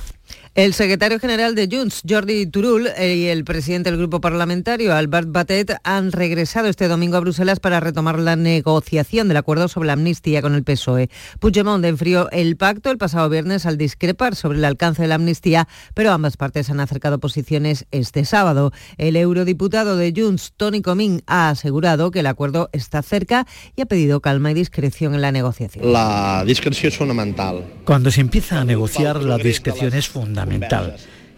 El 0.55 0.75
secretario 0.75 1.19
general 1.19 1.55
de 1.55 1.67
Junts, 1.67 2.03
Jordi 2.07 2.45
Turul, 2.45 2.87
eh, 2.99 3.17
y 3.17 3.27
el 3.29 3.43
presidente 3.43 3.91
del 3.91 3.99
grupo 3.99 4.21
parlamentario, 4.21 4.95
Albert 4.95 5.33
Batet, 5.33 5.77
han 5.83 6.13
regresado 6.13 6.69
este 6.69 6.89
domingo 6.89 7.17
a 7.17 7.21
Bruselas 7.21 7.59
para 7.59 7.81
retomar 7.81 8.19
la 8.19 8.37
negociación 8.37 9.29
del 9.29 9.39
acuerdo 9.39 9.69
sobre 9.69 9.87
la 9.87 9.95
amnistía 9.95 10.43
con 10.43 10.55
el 10.55 10.63
PSOE. 10.63 11.09
Puigdemont 11.41 11.83
enfrió 11.87 12.31
el 12.33 12.59
pacto 12.59 12.91
el 12.91 12.99
pasado 12.99 13.31
viernes 13.31 13.65
al 13.65 13.79
discrepar 13.79 14.37
sobre 14.37 14.59
el 14.59 14.67
alcance 14.67 15.01
de 15.01 15.09
la 15.09 15.15
amnistía, 15.15 15.69
pero 15.95 16.13
ambas 16.13 16.37
partes 16.37 16.69
han 16.69 16.81
acercado 16.81 17.19
posiciones 17.19 17.87
este 17.91 18.27
sábado. 18.27 18.73
El 18.99 19.17
eurodiputado 19.17 19.97
de 19.97 20.13
Junts, 20.15 20.53
Tony 20.59 20.83
Comín, 20.83 21.23
ha 21.27 21.49
asegurado 21.49 22.11
que 22.11 22.21
el 22.21 22.27
acuerdo 22.27 22.69
está 22.75 23.01
cerca 23.01 23.47
y 23.75 23.81
ha 23.81 23.87
pedido 23.87 24.21
calma 24.21 24.51
y 24.51 24.55
discreción 24.55 25.15
en 25.15 25.23
la 25.23 25.33
negociación. 25.33 25.91
La 25.91 26.45
discreción 26.47 26.93
es 26.93 26.99
fundamental. 26.99 27.65
Cuando 27.87 28.11
se 28.11 28.21
empieza 28.21 28.61
a 28.61 28.67
negociar, 28.67 29.23
la 29.23 29.39
discreción 29.39 29.95
es 29.95 30.09
fundamental 30.09 30.42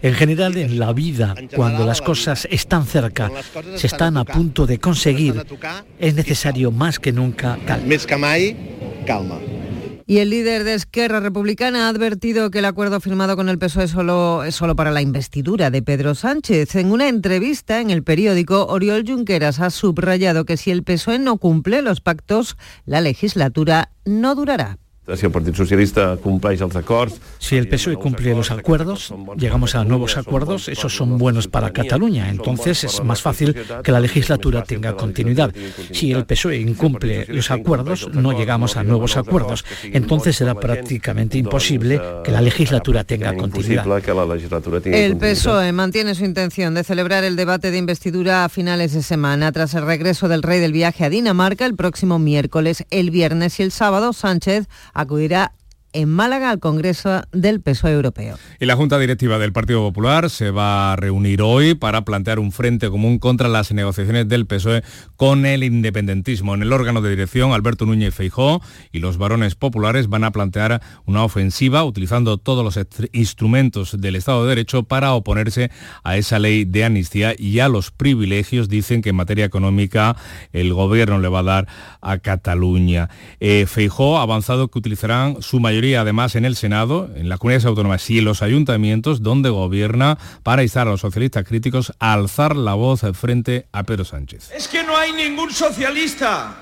en 0.01 0.13
general, 0.13 0.55
en 0.57 0.77
la 0.77 0.93
vida, 0.93 1.33
cuando 1.55 1.85
las 1.85 2.01
cosas 2.01 2.47
están 2.51 2.85
cerca, 2.85 3.31
se 3.75 3.87
están 3.87 4.17
a 4.17 4.25
punto 4.25 4.67
de 4.67 4.79
conseguir, 4.79 5.43
es 5.97 6.13
necesario 6.13 6.71
más 6.71 6.99
que 6.99 7.11
nunca 7.11 7.57
calma. 7.65 9.39
Y 10.07 10.19
el 10.19 10.29
líder 10.29 10.63
de 10.63 10.75
Esquerra 10.75 11.19
Republicana 11.19 11.87
ha 11.87 11.89
advertido 11.89 12.51
que 12.51 12.59
el 12.59 12.65
acuerdo 12.65 13.01
firmado 13.01 13.35
con 13.35 13.49
el 13.49 13.57
PSOE 13.57 13.87
solo, 13.87 14.43
es 14.43 14.53
solo 14.53 14.75
para 14.75 14.91
la 14.91 15.01
investidura 15.01 15.71
de 15.71 15.81
Pedro 15.81 16.13
Sánchez. 16.13 16.75
En 16.75 16.91
una 16.91 17.07
entrevista 17.07 17.81
en 17.81 17.89
el 17.89 18.03
periódico, 18.03 18.67
Oriol 18.67 19.03
Junqueras 19.07 19.59
ha 19.59 19.71
subrayado 19.71 20.45
que 20.45 20.57
si 20.57 20.69
el 20.69 20.83
PSOE 20.83 21.17
no 21.17 21.37
cumple 21.37 21.81
los 21.81 22.01
pactos, 22.01 22.55
la 22.85 23.01
legislatura 23.01 23.89
no 24.05 24.35
durará. 24.35 24.77
Si 25.13 25.25
el 25.25 25.31
Partido 25.31 25.53
Socialista 25.53 26.17
cumple 26.17 26.57
los 26.57 26.75
acuerdos... 26.75 27.19
Si 27.37 27.57
el 27.57 27.67
PSOE 27.67 27.95
cumple 27.95 28.33
los 28.33 28.49
acuerdos, 28.49 29.13
llegamos 29.37 29.75
a 29.75 29.83
nuevos 29.83 30.17
acuerdos, 30.17 30.67
esos 30.67 30.95
son 30.95 31.19
buenos 31.19 31.47
para 31.47 31.71
Cataluña, 31.71 32.29
entonces 32.29 32.83
es 32.83 33.03
más 33.03 33.21
fácil 33.21 33.55
que 33.83 33.91
la 33.91 33.99
legislatura 33.99 34.63
tenga 34.63 34.95
continuidad. 34.95 35.53
Si 35.91 36.11
el 36.11 36.25
PSOE 36.25 36.57
incumple 36.57 37.27
los 37.27 37.51
acuerdos, 37.51 38.09
no 38.13 38.31
llegamos 38.31 38.77
a 38.77 38.83
nuevos 38.83 39.15
acuerdos, 39.15 39.63
entonces 39.83 40.37
será 40.37 40.55
prácticamente 40.55 41.37
imposible 41.37 42.01
que 42.23 42.31
la 42.31 42.41
legislatura 42.41 43.03
tenga 43.03 43.35
continuidad. 43.35 43.85
El 44.85 45.17
PSOE 45.17 45.71
mantiene 45.71 46.15
su 46.15 46.25
intención 46.25 46.73
de 46.73 46.83
celebrar 46.83 47.23
el 47.23 47.35
debate 47.35 47.69
de 47.69 47.77
investidura 47.77 48.43
a 48.43 48.49
finales 48.49 48.93
de 48.93 49.03
semana. 49.03 49.51
Tras 49.51 49.75
el 49.75 49.85
regreso 49.85 50.27
del 50.27 50.41
rey 50.41 50.59
del 50.59 50.71
viaje 50.71 51.05
a 51.05 51.09
Dinamarca 51.09 51.67
el 51.67 51.75
próximo 51.75 52.17
miércoles, 52.17 52.85
el 52.89 53.11
viernes 53.11 53.59
y 53.59 53.63
el 53.63 53.71
sábado, 53.71 54.13
Sánchez 54.13 54.67
acudirá 54.95 55.51
en 55.95 56.09
Málaga 56.09 56.49
al 56.49 56.59
Congreso 56.59 57.21
del 57.31 57.61
PSOE 57.61 57.93
Europeo. 57.93 58.37
Y 58.59 58.65
la 58.65 58.75
Junta 58.75 58.99
Directiva 58.99 59.39
del 59.39 59.53
Partido 59.53 59.79
Popular 59.79 60.29
se 60.29 60.51
va 60.51 60.91
a 60.91 60.95
reunir 60.97 61.41
hoy 61.41 61.73
para 61.73 62.03
plantear 62.03 62.37
un 62.37 62.51
frente 62.51 62.89
común 62.89 63.17
contra 63.17 63.47
las 63.47 63.71
negociaciones 63.71 64.27
del 64.27 64.45
PSOE 64.45 64.83
con 65.15 65.45
el 65.45 65.63
independentismo. 65.63 66.53
En 66.53 66.63
el 66.63 66.73
órgano 66.73 67.01
de 67.01 67.09
dirección, 67.09 67.53
Alberto 67.53 67.85
Núñez 67.85 68.13
Feijó 68.13 68.61
y 68.91 68.99
los 68.99 69.17
varones 69.17 69.55
populares 69.55 70.09
van 70.09 70.25
a 70.25 70.31
plantear 70.31 70.81
una 71.05 71.23
ofensiva 71.23 71.85
utilizando 71.85 72.37
todos 72.37 72.63
los 72.65 72.85
instrumentos 73.13 73.99
del 73.99 74.17
Estado 74.17 74.43
de 74.43 74.49
Derecho 74.49 74.83
para 74.83 75.13
oponerse 75.13 75.71
a 76.03 76.17
esa 76.17 76.39
ley 76.39 76.65
de 76.65 76.83
amnistía 76.83 77.33
y 77.37 77.59
a 77.59 77.69
los 77.69 77.91
privilegios, 77.91 78.67
dicen 78.67 79.01
que 79.01 79.11
en 79.11 79.15
materia 79.15 79.45
económica 79.45 80.17
el 80.51 80.73
gobierno 80.73 81.19
le 81.19 81.29
va 81.29 81.39
a 81.39 81.43
dar 81.43 81.67
a 82.01 82.17
Cataluña. 82.17 83.09
Eh, 83.39 83.65
Feijó 83.65 84.17
ha 84.19 84.23
avanzado 84.23 84.67
que 84.67 84.79
utilizarán 84.79 85.41
su 85.41 85.61
mayoría 85.61 85.84
además 85.93 86.35
en 86.35 86.45
el 86.45 86.55
Senado, 86.55 87.09
en 87.15 87.29
las 87.29 87.37
comunidades 87.37 87.65
autónomas 87.65 88.09
y 88.09 88.17
en 88.17 88.25
los 88.25 88.41
ayuntamientos 88.41 89.21
donde 89.21 89.49
gobierna 89.49 90.17
para 90.41 90.63
instar 90.63 90.87
a 90.87 90.91
los 90.91 91.01
socialistas 91.01 91.45
críticos 91.45 91.93
a 91.99 92.13
alzar 92.13 92.55
la 92.55 92.73
voz 92.73 93.01
frente 93.13 93.67
a 93.71 93.83
Pedro 93.83 94.05
Sánchez. 94.05 94.51
Es 94.51 94.67
que 94.67 94.83
no 94.83 94.97
hay 94.97 95.11
ningún 95.11 95.51
socialista 95.51 96.55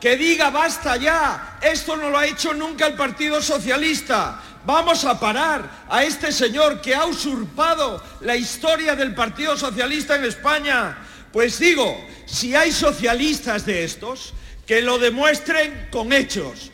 que 0.00 0.16
diga 0.16 0.50
basta 0.50 0.96
ya, 0.96 1.58
esto 1.62 1.96
no 1.96 2.10
lo 2.10 2.18
ha 2.18 2.26
hecho 2.26 2.52
nunca 2.52 2.86
el 2.86 2.94
Partido 2.94 3.40
Socialista. 3.40 4.40
Vamos 4.66 5.04
a 5.04 5.20
parar 5.20 5.86
a 5.88 6.04
este 6.04 6.32
señor 6.32 6.80
que 6.80 6.94
ha 6.94 7.06
usurpado 7.06 8.02
la 8.22 8.36
historia 8.36 8.96
del 8.96 9.14
Partido 9.14 9.56
Socialista 9.56 10.16
en 10.16 10.24
España. 10.24 10.98
Pues 11.32 11.58
digo, 11.58 11.96
si 12.26 12.54
hay 12.54 12.72
socialistas 12.72 13.64
de 13.66 13.84
estos, 13.84 14.34
que 14.66 14.82
lo 14.82 14.98
demuestren 14.98 15.88
con 15.90 16.12
hechos. 16.12 16.70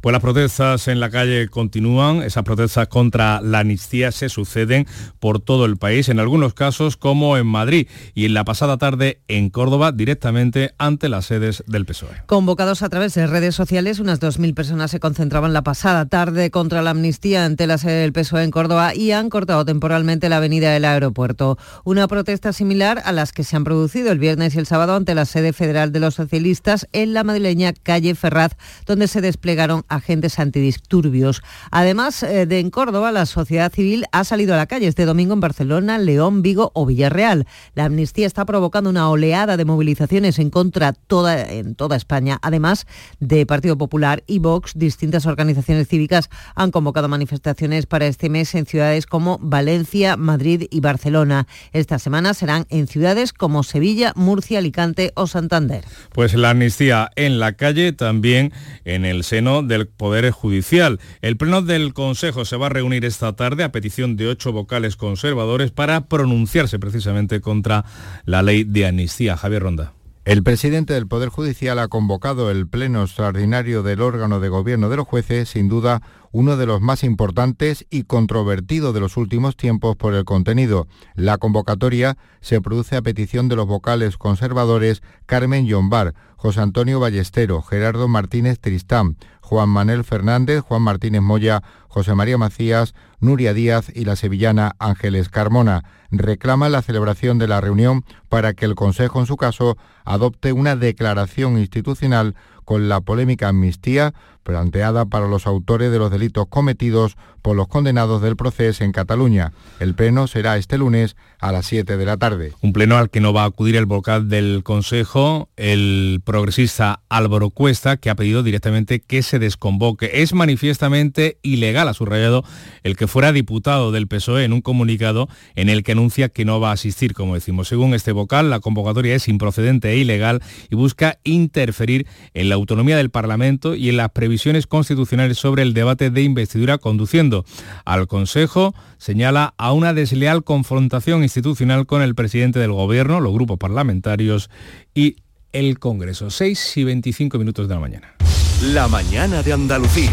Pues 0.00 0.12
las 0.12 0.22
protestas 0.22 0.88
en 0.88 1.00
la 1.00 1.10
calle 1.10 1.48
continúan, 1.48 2.22
esas 2.22 2.44
protestas 2.44 2.88
contra 2.88 3.40
la 3.40 3.60
amnistía 3.60 4.12
se 4.12 4.28
suceden 4.28 4.86
por 5.18 5.40
todo 5.40 5.64
el 5.64 5.76
país, 5.76 6.08
en 6.08 6.20
algunos 6.20 6.54
casos 6.54 6.96
como 6.96 7.36
en 7.36 7.46
Madrid 7.46 7.88
y 8.14 8.26
en 8.26 8.34
la 8.34 8.44
pasada 8.44 8.78
tarde 8.78 9.20
en 9.28 9.50
Córdoba, 9.50 9.92
directamente 9.92 10.74
ante 10.78 11.08
las 11.08 11.26
sedes 11.26 11.64
del 11.66 11.84
PSOE. 11.84 12.22
Convocados 12.26 12.82
a 12.82 12.88
través 12.88 13.14
de 13.14 13.26
redes 13.26 13.54
sociales, 13.54 13.98
unas 13.98 14.20
2.000 14.20 14.54
personas 14.54 14.90
se 14.90 15.00
concentraban 15.00 15.52
la 15.52 15.62
pasada 15.62 16.06
tarde 16.06 16.50
contra 16.50 16.82
la 16.82 16.90
amnistía 16.90 17.44
ante 17.44 17.66
la 17.66 17.78
sede 17.78 18.02
del 18.02 18.12
PSOE 18.12 18.44
en 18.44 18.50
Córdoba 18.50 18.94
y 18.94 19.12
han 19.12 19.30
cortado 19.30 19.64
temporalmente 19.64 20.28
la 20.28 20.36
avenida 20.36 20.72
del 20.72 20.84
aeropuerto. 20.84 21.58
Una 21.84 22.06
protesta 22.08 22.52
similar 22.52 23.02
a 23.04 23.12
las 23.12 23.32
que 23.32 23.44
se 23.44 23.56
han 23.56 23.64
producido 23.64 24.12
el 24.12 24.18
viernes 24.18 24.54
y 24.54 24.58
el 24.58 24.66
sábado 24.66 24.94
ante 24.94 25.14
la 25.14 25.24
sede 25.24 25.52
federal 25.52 25.92
de 25.92 26.00
los 26.00 26.14
socialistas 26.14 26.86
en 26.92 27.14
la 27.14 27.24
madrileña 27.24 27.72
calle 27.72 28.14
Ferraz, 28.14 28.52
donde 28.86 29.08
se 29.08 29.20
desplegaron 29.20 29.84
agentes 29.88 30.38
antidisturbios. 30.38 31.42
Además 31.70 32.22
eh, 32.22 32.46
de 32.46 32.58
en 32.58 32.70
Córdoba, 32.70 33.12
la 33.12 33.26
sociedad 33.26 33.72
civil 33.72 34.04
ha 34.12 34.24
salido 34.24 34.54
a 34.54 34.56
la 34.56 34.66
calle 34.66 34.86
este 34.86 35.04
domingo 35.04 35.34
en 35.34 35.40
Barcelona, 35.40 35.98
León, 35.98 36.42
Vigo 36.42 36.70
o 36.74 36.86
Villarreal. 36.86 37.46
La 37.74 37.84
amnistía 37.84 38.26
está 38.26 38.44
provocando 38.44 38.90
una 38.90 39.08
oleada 39.08 39.56
de 39.56 39.64
movilizaciones 39.64 40.38
en 40.38 40.50
contra 40.50 40.94
en 41.08 41.74
toda 41.74 41.96
España. 41.96 42.38
Además 42.42 42.86
de 43.20 43.46
Partido 43.46 43.78
Popular 43.78 44.22
y 44.26 44.38
Vox, 44.38 44.72
distintas 44.74 45.26
organizaciones 45.26 45.88
cívicas 45.88 46.28
han 46.54 46.70
convocado 46.70 47.08
manifestaciones 47.08 47.86
para 47.86 48.06
este 48.06 48.28
mes 48.28 48.54
en 48.54 48.66
ciudades 48.66 49.06
como 49.06 49.38
Valencia, 49.40 50.16
Madrid 50.16 50.64
y 50.70 50.80
Barcelona. 50.80 51.46
Esta 51.72 51.98
semana 51.98 52.34
serán 52.34 52.66
en 52.70 52.86
ciudades 52.86 53.32
como 53.32 53.62
Sevilla, 53.62 54.12
Murcia, 54.16 54.58
Alicante 54.58 55.12
o 55.14 55.26
Santander. 55.26 55.84
Pues 56.12 56.34
la 56.34 56.50
amnistía 56.50 57.10
en 57.16 57.38
la 57.38 57.52
calle 57.52 57.92
también 57.92 58.52
en 58.84 59.04
el 59.04 59.24
seno 59.24 59.62
de 59.62 59.77
Poder 59.86 60.30
Judicial. 60.30 61.00
El 61.20 61.36
Pleno 61.36 61.62
del 61.62 61.94
Consejo 61.94 62.44
se 62.44 62.56
va 62.56 62.66
a 62.66 62.70
reunir 62.70 63.04
esta 63.04 63.34
tarde 63.34 63.64
a 63.64 63.72
petición 63.72 64.16
de 64.16 64.28
ocho 64.28 64.52
vocales 64.52 64.96
conservadores 64.96 65.70
para 65.70 66.06
pronunciarse 66.06 66.78
precisamente 66.78 67.40
contra 67.40 67.84
la 68.24 68.42
ley 68.42 68.64
de 68.64 68.86
amnistía. 68.86 69.36
Javier 69.36 69.62
Ronda. 69.62 69.92
El 70.28 70.42
presidente 70.42 70.92
del 70.92 71.06
Poder 71.06 71.30
Judicial 71.30 71.78
ha 71.78 71.88
convocado 71.88 72.50
el 72.50 72.68
pleno 72.68 73.02
extraordinario 73.02 73.82
del 73.82 74.02
órgano 74.02 74.40
de 74.40 74.50
gobierno 74.50 74.90
de 74.90 74.98
los 74.98 75.08
jueces, 75.08 75.48
sin 75.48 75.68
duda 75.68 76.02
uno 76.32 76.58
de 76.58 76.66
los 76.66 76.82
más 76.82 77.02
importantes 77.02 77.86
y 77.88 78.02
controvertido 78.02 78.92
de 78.92 79.00
los 79.00 79.16
últimos 79.16 79.56
tiempos 79.56 79.96
por 79.96 80.12
el 80.12 80.26
contenido. 80.26 80.86
La 81.14 81.38
convocatoria 81.38 82.18
se 82.42 82.60
produce 82.60 82.96
a 82.96 83.00
petición 83.00 83.48
de 83.48 83.56
los 83.56 83.66
vocales 83.66 84.18
conservadores 84.18 85.02
Carmen 85.24 85.66
Llombar, 85.66 86.14
José 86.38 86.60
Antonio 86.60 87.00
Ballestero, 87.00 87.62
Gerardo 87.62 88.06
Martínez 88.06 88.60
Tristán, 88.60 89.16
Juan 89.40 89.68
Manuel 89.68 90.04
Fernández, 90.04 90.60
Juan 90.60 90.82
Martínez 90.82 91.20
Moya, 91.20 91.64
José 91.88 92.14
María 92.14 92.38
Macías, 92.38 92.94
Nuria 93.18 93.54
Díaz 93.54 93.90
y 93.92 94.04
la 94.04 94.14
sevillana 94.14 94.76
Ángeles 94.78 95.30
Carmona. 95.30 95.82
Reclama 96.12 96.68
la 96.68 96.80
celebración 96.80 97.38
de 97.38 97.48
la 97.48 97.60
reunión 97.60 98.04
para 98.28 98.54
que 98.54 98.66
el 98.66 98.76
Consejo, 98.76 99.18
en 99.18 99.26
su 99.26 99.36
caso, 99.36 99.76
adopte 100.04 100.52
una 100.52 100.76
declaración 100.76 101.58
institucional 101.58 102.36
con 102.64 102.88
la 102.88 103.00
polémica 103.00 103.48
amnistía 103.48 104.14
planteada 104.48 105.04
para 105.04 105.28
los 105.28 105.46
autores 105.46 105.92
de 105.92 105.98
los 105.98 106.10
delitos 106.10 106.46
cometidos 106.48 107.18
por 107.42 107.54
los 107.54 107.68
condenados 107.68 108.22
del 108.22 108.34
proceso 108.34 108.82
en 108.82 108.92
Cataluña. 108.92 109.52
El 109.78 109.94
pleno 109.94 110.26
será 110.26 110.56
este 110.56 110.78
lunes 110.78 111.16
a 111.38 111.52
las 111.52 111.66
7 111.66 111.98
de 111.98 112.04
la 112.06 112.16
tarde. 112.16 112.52
Un 112.62 112.72
pleno 112.72 112.96
al 112.96 113.10
que 113.10 113.20
no 113.20 113.34
va 113.34 113.42
a 113.42 113.46
acudir 113.46 113.76
el 113.76 113.84
vocal 113.84 114.30
del 114.30 114.62
Consejo, 114.64 115.50
el 115.56 116.22
progresista 116.24 117.02
Álvaro 117.10 117.50
Cuesta, 117.50 117.98
que 117.98 118.08
ha 118.08 118.14
pedido 118.14 118.42
directamente 118.42 119.00
que 119.00 119.22
se 119.22 119.38
desconvoque. 119.38 120.10
Es 120.14 120.32
manifiestamente 120.32 121.38
ilegal, 121.42 121.86
ha 121.86 121.94
subrayado 121.94 122.42
el 122.84 122.96
que 122.96 123.06
fuera 123.06 123.32
diputado 123.32 123.92
del 123.92 124.08
PSOE 124.08 124.44
en 124.44 124.54
un 124.54 124.62
comunicado 124.62 125.28
en 125.56 125.68
el 125.68 125.82
que 125.82 125.92
anuncia 125.92 126.30
que 126.30 126.46
no 126.46 126.58
va 126.58 126.70
a 126.70 126.72
asistir, 126.74 127.12
como 127.12 127.34
decimos. 127.34 127.68
Según 127.68 127.92
este 127.92 128.12
vocal, 128.12 128.48
la 128.48 128.60
convocatoria 128.60 129.14
es 129.14 129.28
improcedente 129.28 129.90
e 129.90 129.98
ilegal 129.98 130.40
y 130.70 130.76
busca 130.76 131.18
interferir 131.22 132.06
en 132.32 132.48
la 132.48 132.54
autonomía 132.54 132.96
del 132.96 133.10
Parlamento 133.10 133.74
y 133.74 133.90
en 133.90 133.98
las 133.98 134.10
previsiones 134.10 134.37
constitucionales 134.66 135.38
sobre 135.38 135.62
el 135.62 135.74
debate 135.74 136.10
de 136.10 136.22
investidura 136.22 136.78
conduciendo 136.78 137.44
al 137.84 138.06
Consejo, 138.06 138.74
señala 138.98 139.54
a 139.58 139.72
una 139.72 139.94
desleal 139.94 140.44
confrontación 140.44 141.22
institucional 141.22 141.86
con 141.86 142.02
el 142.02 142.14
presidente 142.14 142.58
del 142.58 142.72
Gobierno, 142.72 143.20
los 143.20 143.32
grupos 143.32 143.58
parlamentarios 143.58 144.50
y 144.94 145.16
el 145.52 145.78
Congreso. 145.78 146.30
6 146.30 146.76
y 146.76 146.84
25 146.84 147.38
minutos 147.38 147.68
de 147.68 147.74
la 147.74 147.80
mañana. 147.80 148.14
La 148.62 148.88
mañana 148.88 149.42
de 149.42 149.52
Andalucía. 149.52 150.12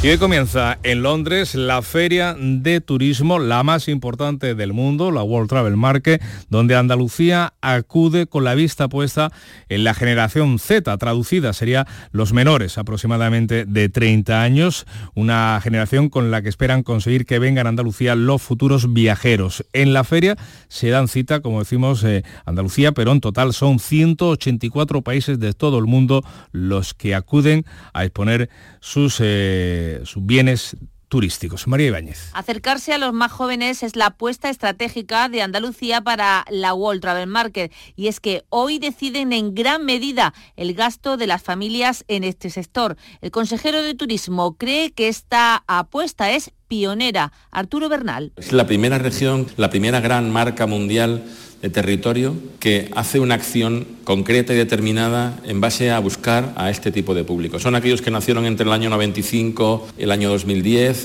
Y 0.00 0.10
hoy 0.10 0.18
comienza 0.18 0.78
en 0.84 1.02
Londres 1.02 1.56
la 1.56 1.82
feria 1.82 2.36
de 2.38 2.80
turismo, 2.80 3.40
la 3.40 3.64
más 3.64 3.88
importante 3.88 4.54
del 4.54 4.72
mundo, 4.72 5.10
la 5.10 5.24
World 5.24 5.48
Travel 5.48 5.76
Market, 5.76 6.22
donde 6.48 6.76
Andalucía 6.76 7.54
acude 7.60 8.28
con 8.28 8.44
la 8.44 8.54
vista 8.54 8.86
puesta 8.86 9.32
en 9.68 9.82
la 9.82 9.94
generación 9.94 10.60
Z, 10.60 10.96
traducida 10.98 11.52
sería 11.52 11.84
los 12.12 12.32
menores, 12.32 12.78
aproximadamente 12.78 13.64
de 13.64 13.88
30 13.88 14.40
años, 14.40 14.86
una 15.16 15.58
generación 15.60 16.10
con 16.10 16.30
la 16.30 16.42
que 16.42 16.48
esperan 16.48 16.84
conseguir 16.84 17.26
que 17.26 17.40
vengan 17.40 17.66
a 17.66 17.70
Andalucía 17.70 18.14
los 18.14 18.40
futuros 18.40 18.92
viajeros. 18.92 19.64
En 19.72 19.94
la 19.94 20.04
feria 20.04 20.36
se 20.68 20.90
dan 20.90 21.08
cita, 21.08 21.40
como 21.40 21.58
decimos, 21.58 22.04
eh, 22.04 22.22
Andalucía, 22.44 22.92
pero 22.92 23.10
en 23.10 23.20
total 23.20 23.52
son 23.52 23.80
184 23.80 25.02
países 25.02 25.40
de 25.40 25.54
todo 25.54 25.80
el 25.80 25.86
mundo 25.86 26.22
los 26.52 26.94
que 26.94 27.16
acuden 27.16 27.66
a 27.92 28.04
exponer 28.04 28.48
sus... 28.78 29.18
Eh, 29.20 29.87
sus 30.04 30.24
bienes 30.24 30.76
turísticos. 31.08 31.66
María 31.66 31.88
Ibáñez. 31.88 32.30
Acercarse 32.34 32.92
a 32.92 32.98
los 32.98 33.12
más 33.12 33.32
jóvenes 33.32 33.82
es 33.82 33.96
la 33.96 34.06
apuesta 34.06 34.50
estratégica 34.50 35.28
de 35.28 35.42
Andalucía 35.42 36.02
para 36.02 36.44
la 36.50 36.74
World 36.74 37.00
Travel 37.00 37.26
Market 37.26 37.72
y 37.96 38.08
es 38.08 38.20
que 38.20 38.44
hoy 38.50 38.78
deciden 38.78 39.32
en 39.32 39.54
gran 39.54 39.84
medida 39.84 40.34
el 40.56 40.74
gasto 40.74 41.16
de 41.16 41.26
las 41.26 41.42
familias 41.42 42.04
en 42.08 42.24
este 42.24 42.50
sector. 42.50 42.96
El 43.20 43.30
consejero 43.30 43.82
de 43.82 43.94
Turismo 43.94 44.56
cree 44.56 44.92
que 44.92 45.08
esta 45.08 45.64
apuesta 45.66 46.30
es 46.30 46.52
pionera. 46.68 47.32
Arturo 47.50 47.88
Bernal. 47.88 48.32
Es 48.36 48.52
la 48.52 48.66
primera 48.66 48.98
región, 48.98 49.46
la 49.56 49.70
primera 49.70 50.00
gran 50.00 50.30
marca 50.30 50.66
mundial 50.66 51.24
de 51.62 51.70
territorio 51.70 52.34
que 52.60 52.90
hace 52.94 53.20
una 53.20 53.34
acción 53.34 53.86
concreta 54.04 54.52
y 54.52 54.56
determinada 54.56 55.38
en 55.44 55.60
base 55.60 55.90
a 55.90 55.98
buscar 55.98 56.52
a 56.56 56.70
este 56.70 56.92
tipo 56.92 57.14
de 57.14 57.24
público. 57.24 57.58
Son 57.58 57.74
aquellos 57.74 58.02
que 58.02 58.10
nacieron 58.10 58.46
entre 58.46 58.66
el 58.66 58.72
año 58.72 58.90
95 58.90 59.88
y 59.98 60.02
el 60.04 60.12
año 60.12 60.30
2010. 60.30 61.04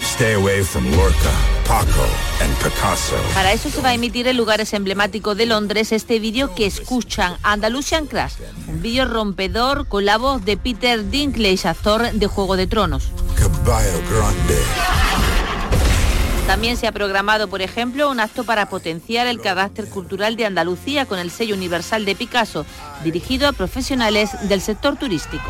Para 3.33 3.53
eso 3.53 3.69
se 3.69 3.81
va 3.81 3.89
a 3.89 3.93
emitir 3.93 4.27
en 4.27 4.37
lugares 4.37 4.73
emblemáticos 4.73 5.35
de 5.37 5.45
Londres 5.45 5.91
este 5.91 6.19
vídeo 6.19 6.53
que 6.53 6.65
escuchan, 6.65 7.35
Andalusian 7.43 8.05
Crash, 8.05 8.33
un 8.67 8.81
vídeo 8.81 9.05
rompedor 9.05 9.87
con 9.87 10.05
la 10.05 10.17
voz 10.17 10.43
de 10.45 10.57
Peter 10.57 11.09
Dinklage, 11.09 11.67
actor 11.67 12.11
de 12.11 12.27
Juego 12.27 12.57
de 12.57 12.67
Tronos. 12.67 13.09
También 16.47 16.77
se 16.77 16.87
ha 16.87 16.91
programado, 16.91 17.47
por 17.47 17.61
ejemplo, 17.61 18.09
un 18.09 18.19
acto 18.19 18.43
para 18.43 18.67
potenciar 18.67 19.27
el 19.27 19.39
carácter 19.39 19.87
cultural 19.89 20.35
de 20.35 20.45
Andalucía 20.45 21.05
con 21.05 21.19
el 21.19 21.31
sello 21.31 21.55
universal 21.55 22.05
de 22.05 22.15
Picasso, 22.15 22.65
dirigido 23.03 23.47
a 23.47 23.53
profesionales 23.53 24.31
del 24.49 24.61
sector 24.61 24.97
turístico. 24.97 25.45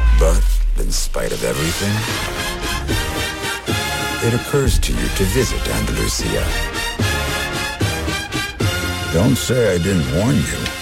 Don't 9.14 9.38
say 9.38 9.76
I 9.76 9.78
didn't 9.78 10.12
warn 10.16 10.36
you. 10.36 10.74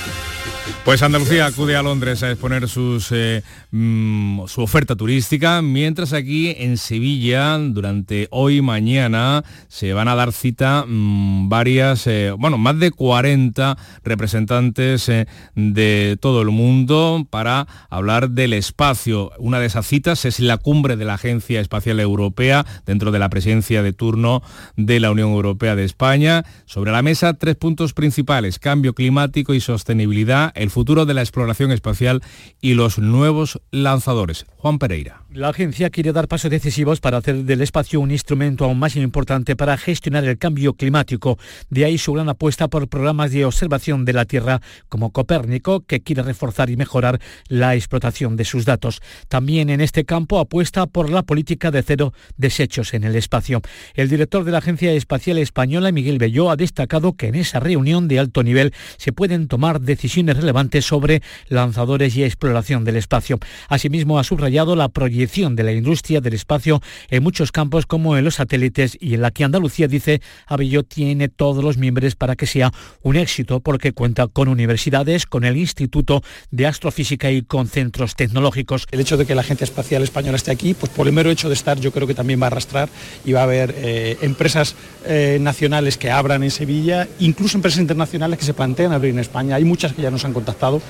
Pues 0.86 1.04
Andalucía 1.04 1.46
acude 1.46 1.76
a 1.76 1.84
Londres 1.84 2.24
a 2.24 2.32
exponer 2.32 2.68
sus, 2.68 3.12
eh, 3.12 3.44
mm, 3.72 4.46
su 4.48 4.62
oferta 4.62 4.96
turística, 4.96 5.62
mientras 5.62 6.14
aquí 6.14 6.56
en 6.58 6.78
Sevilla, 6.78 7.58
durante 7.58 8.28
hoy 8.32 8.58
y 8.58 8.62
mañana, 8.62 9.44
se 9.68 9.94
van 9.94 10.08
a 10.08 10.16
dar 10.16 10.32
cita 10.34 10.86
mm, 10.88 11.50
varias, 11.50 12.08
eh, 12.08 12.32
bueno, 12.38 12.58
más 12.58 12.80
de 12.80 12.92
40 12.92 13.78
representantes 14.04 15.10
eh, 15.10 15.28
de 15.56 16.18
todo 16.20 16.42
el 16.42 16.50
mundo 16.50 17.26
para 17.30 17.68
hablar 17.90 18.32
del 18.32 18.54
espacio. 18.54 19.32
Una 19.40 19.60
de 19.60 19.68
esas 19.68 19.88
citas 19.88 20.26
es 20.26 20.40
la 20.40 20.58
cumbre 20.58 20.98
de 20.98 21.06
la 21.06 21.16
Agencia 21.16 21.60
Espacial 21.60 22.00
Europea, 22.00 22.66
dentro 22.86 23.12
de 23.12 23.20
la 23.20 23.30
presencia 23.30 23.84
de 23.84 23.94
turno 23.94 24.42
de 24.76 25.00
la 25.00 25.12
Unión 25.12 25.30
Europea 25.30 25.76
de 25.76 25.84
España. 25.84 26.44
Sobre 26.66 26.92
la 26.92 27.02
mesa, 27.02 27.34
tres 27.34 27.56
puntos 27.56 27.94
principales, 27.94 28.60
cambio 28.60 28.94
climático 28.94 29.54
y 29.54 29.62
sostenibilidad, 29.62 30.52
el 30.56 30.70
futuro 30.70 31.06
de 31.06 31.14
la 31.14 31.22
exploración 31.22 31.72
espacial 31.72 32.22
y 32.60 32.74
los 32.74 33.00
nuevos 33.00 33.61
lanzadores. 33.72 34.46
Juan 34.58 34.78
Pereira. 34.78 35.24
La 35.32 35.50
agencia 35.50 35.90
quiere 35.90 36.12
dar 36.12 36.28
pasos 36.28 36.52
decisivos 36.52 37.00
para 37.00 37.18
hacer 37.18 37.46
del 37.46 37.62
espacio 37.62 38.00
un 38.00 38.12
instrumento 38.12 38.66
aún 38.66 38.78
más 38.78 38.96
importante 38.96 39.56
para 39.56 39.78
gestionar 39.78 40.24
el 40.26 40.38
cambio 40.38 40.74
climático. 40.74 41.40
De 41.70 41.86
ahí 41.86 41.98
su 41.98 42.14
gran 42.14 42.30
apuesta 42.30 42.68
por 42.68 42.88
programas 42.90 43.32
de 43.32 43.46
observación 43.46 44.06
de 44.06 44.14
la 44.14 44.26
Tierra 44.26 44.62
como 44.90 45.12
Copérnico, 45.12 45.82
que 45.82 46.02
quiere 46.02 46.22
reforzar 46.22 46.70
y 46.70 46.78
mejorar 46.78 47.20
la 47.48 47.76
explotación 47.76 48.36
de 48.36 48.46
sus 48.46 48.66
datos. 48.66 49.02
También 49.30 49.70
en 49.70 49.82
este 49.82 50.06
campo 50.06 50.40
apuesta 50.40 50.86
por 50.86 51.10
la 51.10 51.24
política 51.24 51.72
de 51.72 51.82
cero 51.82 52.14
desechos 52.38 52.94
en 52.94 53.04
el 53.04 53.16
espacio. 53.16 53.62
El 53.96 54.10
director 54.10 54.44
de 54.44 54.52
la 54.52 54.60
Agencia 54.60 54.92
Espacial 54.92 55.38
Española, 55.38 55.92
Miguel 55.92 56.20
Belló, 56.20 56.52
ha 56.52 56.56
destacado 56.56 57.14
que 57.14 57.28
en 57.28 57.36
esa 57.36 57.60
reunión 57.60 58.08
de 58.08 58.20
alto 58.20 58.44
nivel 58.44 58.74
se 58.98 59.14
pueden 59.14 59.48
tomar 59.48 59.82
decisiones 59.82 60.38
relevantes 60.38 60.86
sobre 60.86 61.24
lanzadores 61.48 62.16
y 62.16 62.24
exploración 62.24 62.84
del 62.84 62.98
espacio. 62.98 63.40
Asimismo, 63.68 64.20
ha 64.20 64.24
subrayado 64.24 64.76
la 64.76 64.90
proyección 64.90 65.56
de 65.56 65.64
la 65.64 65.72
industria 65.72 66.22
del 66.22 66.34
espacio 66.34 66.82
en 67.10 67.24
muchos 67.24 67.52
campos 67.52 67.86
como 67.86 68.18
en 68.18 68.24
los 68.24 68.36
satélites 68.36 68.98
y 69.00 69.16
en 69.16 69.22
la 69.22 69.32
que 69.32 69.44
Andalucía 69.44 69.88
dice 69.88 70.22
Abello 70.48 70.84
tiene 70.84 71.30
todos 71.30 71.64
los 71.64 71.78
miembros 71.78 72.16
para 72.16 72.36
que 72.36 72.46
sea 72.46 72.72
un 73.02 73.16
éxito 73.16 73.60
porque 73.60 73.94
cuenta 73.94 74.28
con 74.28 74.48
universidades, 74.48 75.26
con 75.26 75.44
el 75.44 75.58
Instituto 75.58 76.24
de 76.50 76.68
Astrofísica 76.68 77.32
y 77.32 77.42
con 77.42 77.68
centros 77.68 78.16
tecnológicos. 78.16 78.88
El 78.92 79.00
hecho 79.00 79.18
de 79.18 79.26
que 79.26 79.36
la 79.36 79.42
Agencia 79.42 79.66
Espacial 79.66 80.04
Española 80.04 80.38
esté 80.38 80.52
aquí, 80.52 80.74
pues 80.74 80.92
por 80.92 81.08
el 81.08 81.14
mero 81.14 81.30
hecho 81.30 81.48
de 81.48 81.54
estar 81.54 81.80
yo 81.80 81.92
creo 81.92 82.08
que 82.08 82.14
también 82.14 82.42
va 82.42 82.46
a 82.46 82.48
arrastrar 82.48 82.90
y 83.26 83.34
va 83.34 83.42
a 83.42 83.44
haber 83.44 83.76
eh, 83.78 84.18
empresas 84.22 84.76
eh, 85.06 85.38
nacionales 85.42 85.98
que 85.98 86.12
abran 86.12 86.44
en 86.44 86.52
Sevilla, 86.52 87.08
incluso 87.20 87.58
empresas 87.58 87.80
internacionales 87.80 88.40
que 88.40 88.46
se 88.46 88.54
plantean 88.54 88.92
abrir 88.94 89.14
en 89.14 89.20
España. 89.20 89.56
Hay 89.56 89.64
muchas 89.64 89.94
que 89.94 90.02
ya 90.02 90.12
nos 90.12 90.26
han 90.26 90.34
contactado 90.34 90.82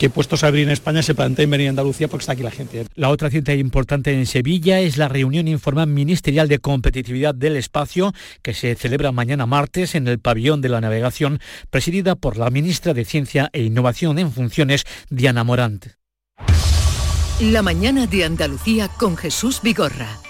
que 0.00 0.08
puestos 0.08 0.42
a 0.42 0.46
abrir 0.46 0.62
en 0.62 0.70
España 0.70 1.02
se 1.02 1.14
planteen 1.14 1.50
venir 1.50 1.66
a 1.66 1.70
Andalucía 1.70 2.08
porque 2.08 2.22
está 2.22 2.32
aquí 2.32 2.42
la 2.42 2.50
gente. 2.50 2.86
La 2.94 3.10
otra 3.10 3.28
cita 3.28 3.52
importante 3.52 4.14
en 4.14 4.24
Sevilla 4.24 4.80
es 4.80 4.96
la 4.96 5.08
reunión 5.08 5.46
informal 5.46 5.88
ministerial 5.88 6.48
de 6.48 6.58
competitividad 6.58 7.34
del 7.34 7.54
espacio 7.56 8.14
que 8.40 8.54
se 8.54 8.74
celebra 8.76 9.12
mañana 9.12 9.44
martes 9.44 9.94
en 9.94 10.08
el 10.08 10.18
pabellón 10.18 10.62
de 10.62 10.70
la 10.70 10.80
navegación, 10.80 11.38
presidida 11.68 12.16
por 12.16 12.38
la 12.38 12.48
ministra 12.48 12.94
de 12.94 13.04
Ciencia 13.04 13.50
e 13.52 13.60
Innovación 13.60 14.18
en 14.18 14.32
funciones, 14.32 14.84
Diana 15.10 15.44
Morante. 15.44 15.96
La 17.42 17.60
mañana 17.60 18.06
de 18.06 18.24
Andalucía 18.24 18.88
con 18.88 19.18
Jesús 19.18 19.60
Vigorra. 19.62 20.29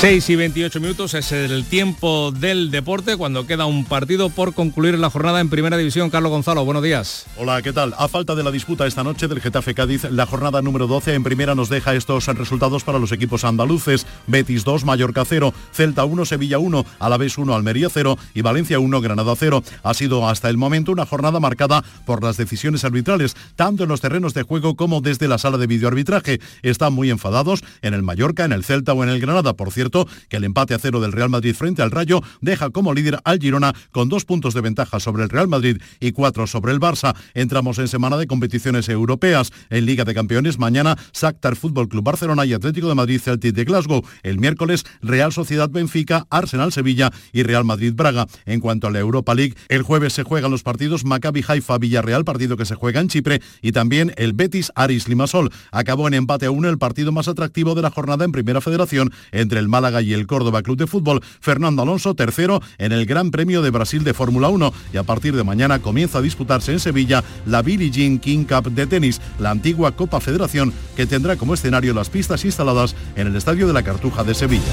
6 0.00 0.30
y 0.30 0.36
28 0.36 0.78
minutos 0.78 1.14
es 1.14 1.32
el 1.32 1.64
tiempo 1.64 2.30
del 2.30 2.70
deporte 2.70 3.16
cuando 3.16 3.48
queda 3.48 3.66
un 3.66 3.84
partido 3.84 4.30
por 4.30 4.54
concluir 4.54 4.96
la 4.96 5.10
jornada 5.10 5.40
en 5.40 5.50
Primera 5.50 5.76
División. 5.76 6.08
Carlos 6.08 6.30
Gonzalo, 6.30 6.64
buenos 6.64 6.84
días. 6.84 7.26
Hola, 7.36 7.60
¿qué 7.62 7.72
tal? 7.72 7.96
A 7.98 8.06
falta 8.06 8.36
de 8.36 8.44
la 8.44 8.52
disputa 8.52 8.86
esta 8.86 9.02
noche 9.02 9.26
del 9.26 9.40
Getafe 9.40 9.74
Cádiz, 9.74 10.04
la 10.04 10.24
jornada 10.24 10.62
número 10.62 10.86
12 10.86 11.14
en 11.14 11.24
Primera 11.24 11.56
nos 11.56 11.68
deja 11.68 11.96
estos 11.96 12.28
resultados 12.28 12.84
para 12.84 13.00
los 13.00 13.10
equipos 13.10 13.42
andaluces. 13.42 14.06
Betis 14.28 14.62
2, 14.62 14.84
Mallorca 14.84 15.24
0, 15.24 15.52
Celta 15.72 16.04
1, 16.04 16.26
Sevilla 16.26 16.60
1, 16.60 16.86
Alavés 17.00 17.36
1, 17.36 17.52
Almería 17.52 17.88
0 17.90 18.16
y 18.34 18.42
Valencia 18.42 18.78
1, 18.78 19.00
Granada 19.00 19.34
0. 19.36 19.64
Ha 19.82 19.94
sido 19.94 20.28
hasta 20.28 20.48
el 20.48 20.58
momento 20.58 20.92
una 20.92 21.06
jornada 21.06 21.40
marcada 21.40 21.82
por 22.06 22.22
las 22.22 22.36
decisiones 22.36 22.84
arbitrales, 22.84 23.34
tanto 23.56 23.82
en 23.82 23.88
los 23.88 24.00
terrenos 24.00 24.32
de 24.32 24.44
juego 24.44 24.76
como 24.76 25.00
desde 25.00 25.26
la 25.26 25.38
sala 25.38 25.58
de 25.58 25.66
videoarbitraje. 25.66 26.38
Están 26.62 26.92
muy 26.92 27.10
enfadados 27.10 27.64
en 27.82 27.94
el 27.94 28.04
Mallorca, 28.04 28.44
en 28.44 28.52
el 28.52 28.62
Celta 28.62 28.92
o 28.92 29.02
en 29.02 29.10
el 29.10 29.18
Granada. 29.18 29.54
Por 29.54 29.72
cierto, 29.72 29.87
que 30.28 30.36
el 30.36 30.44
empate 30.44 30.74
a 30.74 30.78
cero 30.78 31.00
del 31.00 31.12
Real 31.12 31.30
Madrid 31.30 31.54
frente 31.54 31.82
al 31.82 31.90
Rayo 31.90 32.22
deja 32.40 32.70
como 32.70 32.94
líder 32.94 33.18
al 33.24 33.38
Girona 33.38 33.74
con 33.92 34.08
dos 34.08 34.24
puntos 34.24 34.54
de 34.54 34.60
ventaja 34.60 35.00
sobre 35.00 35.22
el 35.22 35.28
Real 35.28 35.48
Madrid 35.48 35.80
y 36.00 36.12
cuatro 36.12 36.46
sobre 36.46 36.72
el 36.72 36.80
Barça. 36.80 37.14
Entramos 37.34 37.78
en 37.78 37.88
semana 37.88 38.16
de 38.16 38.26
competiciones 38.26 38.88
europeas. 38.88 39.52
En 39.70 39.86
Liga 39.86 40.04
de 40.04 40.14
Campeones 40.14 40.58
mañana 40.58 40.96
Shakhtar 41.12 41.56
Fútbol 41.56 41.88
Club 41.88 42.04
Barcelona 42.04 42.44
y 42.46 42.52
Atlético 42.52 42.88
de 42.88 42.94
Madrid 42.94 43.20
Celtic 43.20 43.54
de 43.54 43.64
Glasgow. 43.64 44.02
El 44.22 44.38
miércoles 44.38 44.84
Real 45.02 45.32
Sociedad 45.32 45.70
Benfica, 45.70 46.26
Arsenal 46.30 46.72
Sevilla 46.72 47.10
y 47.32 47.42
Real 47.42 47.64
Madrid 47.64 47.92
Braga. 47.94 48.26
En 48.46 48.60
cuanto 48.60 48.86
a 48.86 48.90
la 48.90 48.98
Europa 48.98 49.34
League, 49.34 49.54
el 49.68 49.82
jueves 49.82 50.12
se 50.12 50.22
juegan 50.22 50.50
los 50.50 50.62
partidos 50.62 51.04
Maccabi 51.04 51.44
Haifa 51.46 51.78
Villarreal, 51.78 52.24
partido 52.24 52.56
que 52.56 52.64
se 52.64 52.74
juega 52.74 53.00
en 53.00 53.08
Chipre, 53.08 53.40
y 53.62 53.72
también 53.72 54.12
el 54.16 54.32
Betis 54.32 54.72
Aris 54.74 55.08
Limasol. 55.08 55.50
Acabó 55.70 56.08
en 56.08 56.14
empate 56.14 56.46
a 56.46 56.50
uno 56.50 56.68
el 56.68 56.78
partido 56.78 57.12
más 57.12 57.28
atractivo 57.28 57.74
de 57.74 57.82
la 57.82 57.90
jornada 57.90 58.24
en 58.24 58.32
Primera 58.32 58.60
Federación 58.60 59.12
entre 59.32 59.60
el 59.60 59.68
Málaga 59.78 60.02
y 60.02 60.12
el 60.12 60.26
Córdoba 60.26 60.62
Club 60.62 60.76
de 60.76 60.88
Fútbol. 60.88 61.22
Fernando 61.40 61.82
Alonso, 61.82 62.14
tercero 62.16 62.60
en 62.78 62.90
el 62.90 63.06
Gran 63.06 63.30
Premio 63.30 63.62
de 63.62 63.70
Brasil 63.70 64.02
de 64.02 64.12
Fórmula 64.12 64.48
1 64.48 64.72
y 64.92 64.96
a 64.96 65.04
partir 65.04 65.36
de 65.36 65.44
mañana 65.44 65.78
comienza 65.78 66.18
a 66.18 66.22
disputarse 66.22 66.72
en 66.72 66.80
Sevilla 66.80 67.22
la 67.46 67.62
Billie 67.62 67.92
Jean 67.92 68.18
King 68.18 68.44
Cup 68.44 68.72
de 68.72 68.88
tenis, 68.88 69.20
la 69.38 69.50
antigua 69.52 69.94
Copa 69.94 70.18
Federación 70.18 70.72
que 70.96 71.06
tendrá 71.06 71.36
como 71.36 71.54
escenario 71.54 71.94
las 71.94 72.10
pistas 72.10 72.44
instaladas 72.44 72.96
en 73.14 73.28
el 73.28 73.36
Estadio 73.36 73.68
de 73.68 73.72
la 73.72 73.84
Cartuja 73.84 74.24
de 74.24 74.34
Sevilla. 74.34 74.64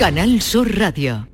Canal 0.00 0.40
Sur 0.40 0.76
Radio. 0.76 1.29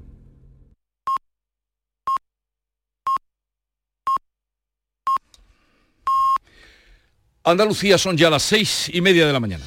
Andalucía 7.46 7.96
son 7.96 8.16
ya 8.16 8.28
las 8.28 8.42
seis 8.42 8.90
y 8.92 9.00
media 9.00 9.24
de 9.24 9.32
la 9.32 9.38
mañana. 9.38 9.64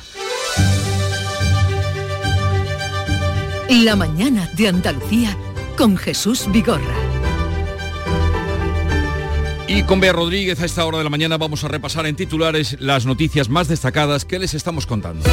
La 3.69 3.95
mañana 3.95 4.49
de 4.57 4.67
Andalucía 4.67 5.37
con 5.77 5.95
Jesús 5.95 6.51
Vigorra. 6.51 6.93
Y 9.65 9.83
con 9.83 10.01
Bea 10.01 10.11
Rodríguez 10.11 10.59
a 10.59 10.65
esta 10.65 10.83
hora 10.83 10.97
de 10.97 11.05
la 11.05 11.09
mañana 11.09 11.37
vamos 11.37 11.63
a 11.63 11.69
repasar 11.69 12.05
en 12.05 12.17
titulares 12.17 12.75
las 12.81 13.05
noticias 13.05 13.47
más 13.47 13.69
destacadas 13.69 14.25
que 14.25 14.39
les 14.39 14.53
estamos 14.53 14.85
contando. 14.85 15.23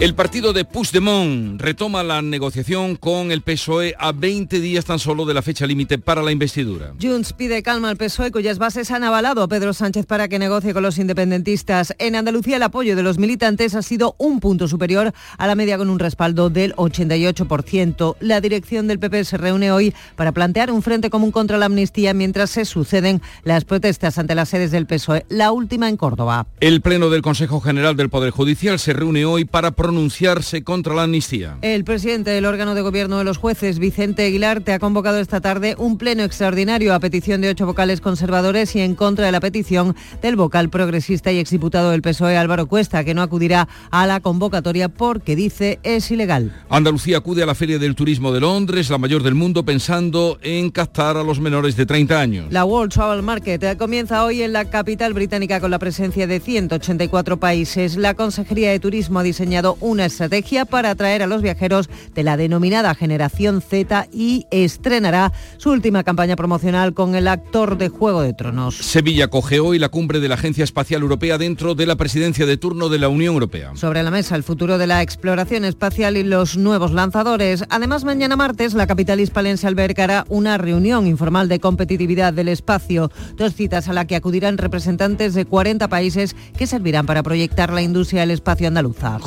El 0.00 0.14
partido 0.14 0.52
de 0.52 0.64
Puigdemont 0.64 1.60
retoma 1.60 2.04
la 2.04 2.22
negociación 2.22 2.94
con 2.94 3.32
el 3.32 3.42
PSOE 3.42 3.96
a 3.98 4.12
20 4.12 4.60
días 4.60 4.84
tan 4.84 5.00
solo 5.00 5.26
de 5.26 5.34
la 5.34 5.42
fecha 5.42 5.66
límite 5.66 5.98
para 5.98 6.22
la 6.22 6.30
investidura. 6.30 6.92
Junts 7.02 7.32
pide 7.32 7.64
calma 7.64 7.88
al 7.88 7.96
PSOE 7.96 8.30
cuyas 8.30 8.60
bases 8.60 8.92
han 8.92 9.02
avalado 9.02 9.42
a 9.42 9.48
Pedro 9.48 9.72
Sánchez 9.72 10.06
para 10.06 10.28
que 10.28 10.38
negocie 10.38 10.72
con 10.72 10.84
los 10.84 10.98
independentistas. 10.98 11.96
En 11.98 12.14
Andalucía 12.14 12.58
el 12.58 12.62
apoyo 12.62 12.94
de 12.94 13.02
los 13.02 13.18
militantes 13.18 13.74
ha 13.74 13.82
sido 13.82 14.14
un 14.18 14.38
punto 14.38 14.68
superior 14.68 15.12
a 15.36 15.46
la 15.48 15.56
media 15.56 15.76
con 15.76 15.90
un 15.90 15.98
respaldo 15.98 16.48
del 16.48 16.76
88%. 16.76 18.18
La 18.20 18.40
dirección 18.40 18.86
del 18.86 19.00
PP 19.00 19.24
se 19.24 19.36
reúne 19.36 19.72
hoy 19.72 19.92
para 20.14 20.30
plantear 20.30 20.70
un 20.70 20.82
frente 20.82 21.10
común 21.10 21.32
contra 21.32 21.58
la 21.58 21.66
amnistía 21.66 22.14
mientras 22.14 22.50
se 22.50 22.66
suceden 22.66 23.20
las 23.42 23.64
protestas 23.64 24.16
ante 24.16 24.36
las 24.36 24.48
sedes 24.48 24.70
del 24.70 24.86
PSOE, 24.86 25.26
la 25.28 25.50
última 25.50 25.88
en 25.88 25.96
Córdoba. 25.96 26.46
El 26.60 26.82
Pleno 26.82 27.10
del 27.10 27.22
Consejo 27.22 27.60
General 27.60 27.96
del 27.96 28.10
Poder 28.10 28.30
Judicial 28.30 28.78
se 28.78 28.92
reúne 28.92 29.24
hoy 29.24 29.44
para 29.44 29.72
pronunciarse 29.88 30.62
contra 30.64 30.94
la 30.94 31.04
amnistía. 31.04 31.56
El 31.62 31.82
presidente 31.82 32.28
del 32.28 32.44
órgano 32.44 32.74
de 32.74 32.82
gobierno 32.82 33.16
de 33.16 33.24
los 33.24 33.38
jueces, 33.38 33.78
Vicente 33.78 34.26
Aguilar, 34.26 34.60
te 34.60 34.74
ha 34.74 34.78
convocado 34.78 35.18
esta 35.18 35.40
tarde 35.40 35.76
un 35.78 35.96
pleno 35.96 36.24
extraordinario 36.24 36.92
a 36.92 37.00
petición 37.00 37.40
de 37.40 37.48
ocho 37.48 37.64
vocales 37.64 38.02
conservadores 38.02 38.76
y 38.76 38.82
en 38.82 38.94
contra 38.94 39.24
de 39.24 39.32
la 39.32 39.40
petición 39.40 39.96
del 40.20 40.36
vocal 40.36 40.68
progresista 40.68 41.32
y 41.32 41.38
exdiputado 41.38 41.90
del 41.90 42.02
PSOE, 42.02 42.36
Álvaro 42.36 42.66
Cuesta, 42.66 43.02
que 43.02 43.14
no 43.14 43.22
acudirá 43.22 43.66
a 43.90 44.06
la 44.06 44.20
convocatoria 44.20 44.90
porque 44.90 45.34
dice 45.34 45.78
es 45.82 46.10
ilegal. 46.10 46.54
Andalucía 46.68 47.16
acude 47.16 47.42
a 47.42 47.46
la 47.46 47.54
Feria 47.54 47.78
del 47.78 47.94
Turismo 47.94 48.30
de 48.30 48.40
Londres, 48.40 48.90
la 48.90 48.98
mayor 48.98 49.22
del 49.22 49.36
mundo, 49.36 49.64
pensando 49.64 50.38
en 50.42 50.68
captar 50.68 51.16
a 51.16 51.22
los 51.22 51.40
menores 51.40 51.76
de 51.76 51.86
30 51.86 52.20
años. 52.20 52.46
La 52.50 52.66
World 52.66 52.92
Travel 52.92 53.22
Market 53.22 53.78
comienza 53.78 54.22
hoy 54.22 54.42
en 54.42 54.52
la 54.52 54.66
capital 54.66 55.14
británica 55.14 55.60
con 55.60 55.70
la 55.70 55.78
presencia 55.78 56.26
de 56.26 56.40
184 56.40 57.40
países. 57.40 57.96
La 57.96 58.12
Consejería 58.12 58.70
de 58.70 58.80
Turismo 58.80 59.20
ha 59.20 59.22
diseñado 59.22 59.77
una 59.80 60.06
estrategia 60.06 60.64
para 60.64 60.90
atraer 60.90 61.22
a 61.22 61.26
los 61.26 61.42
viajeros 61.42 61.88
de 62.14 62.22
la 62.22 62.36
denominada 62.36 62.94
generación 62.94 63.62
Z 63.62 64.08
y 64.12 64.46
estrenará 64.50 65.32
su 65.56 65.70
última 65.70 66.04
campaña 66.04 66.36
promocional 66.36 66.94
con 66.94 67.14
el 67.14 67.28
actor 67.28 67.78
de 67.78 67.88
Juego 67.88 68.22
de 68.22 68.32
Tronos. 68.32 68.76
Sevilla 68.76 69.28
coge 69.28 69.60
hoy 69.60 69.78
la 69.78 69.88
cumbre 69.88 70.20
de 70.20 70.28
la 70.28 70.34
Agencia 70.34 70.64
Espacial 70.64 71.02
Europea 71.02 71.38
dentro 71.38 71.74
de 71.74 71.86
la 71.86 71.96
presidencia 71.96 72.46
de 72.46 72.56
turno 72.56 72.88
de 72.88 72.98
la 72.98 73.08
Unión 73.08 73.34
Europea. 73.34 73.72
Sobre 73.74 74.02
la 74.02 74.10
mesa 74.10 74.36
el 74.36 74.42
futuro 74.42 74.78
de 74.78 74.86
la 74.86 75.02
exploración 75.02 75.64
espacial 75.64 76.16
y 76.16 76.22
los 76.22 76.56
nuevos 76.56 76.92
lanzadores. 76.92 77.64
Además, 77.70 78.04
mañana 78.04 78.36
martes 78.36 78.74
la 78.74 78.86
capital 78.86 79.20
hispalense 79.20 79.66
albergará 79.66 80.24
una 80.28 80.58
reunión 80.58 81.06
informal 81.06 81.48
de 81.48 81.60
competitividad 81.60 82.32
del 82.32 82.48
espacio, 82.48 83.10
dos 83.36 83.54
citas 83.54 83.88
a 83.88 83.92
la 83.92 84.06
que 84.06 84.16
acudirán 84.16 84.58
representantes 84.58 85.34
de 85.34 85.44
40 85.44 85.88
países 85.88 86.36
que 86.56 86.66
servirán 86.66 87.06
para 87.06 87.22
proyectar 87.22 87.72
la 87.72 87.82
industria 87.82 88.22
del 88.22 88.30
espacio 88.32 88.68
andaluza. 88.68 89.18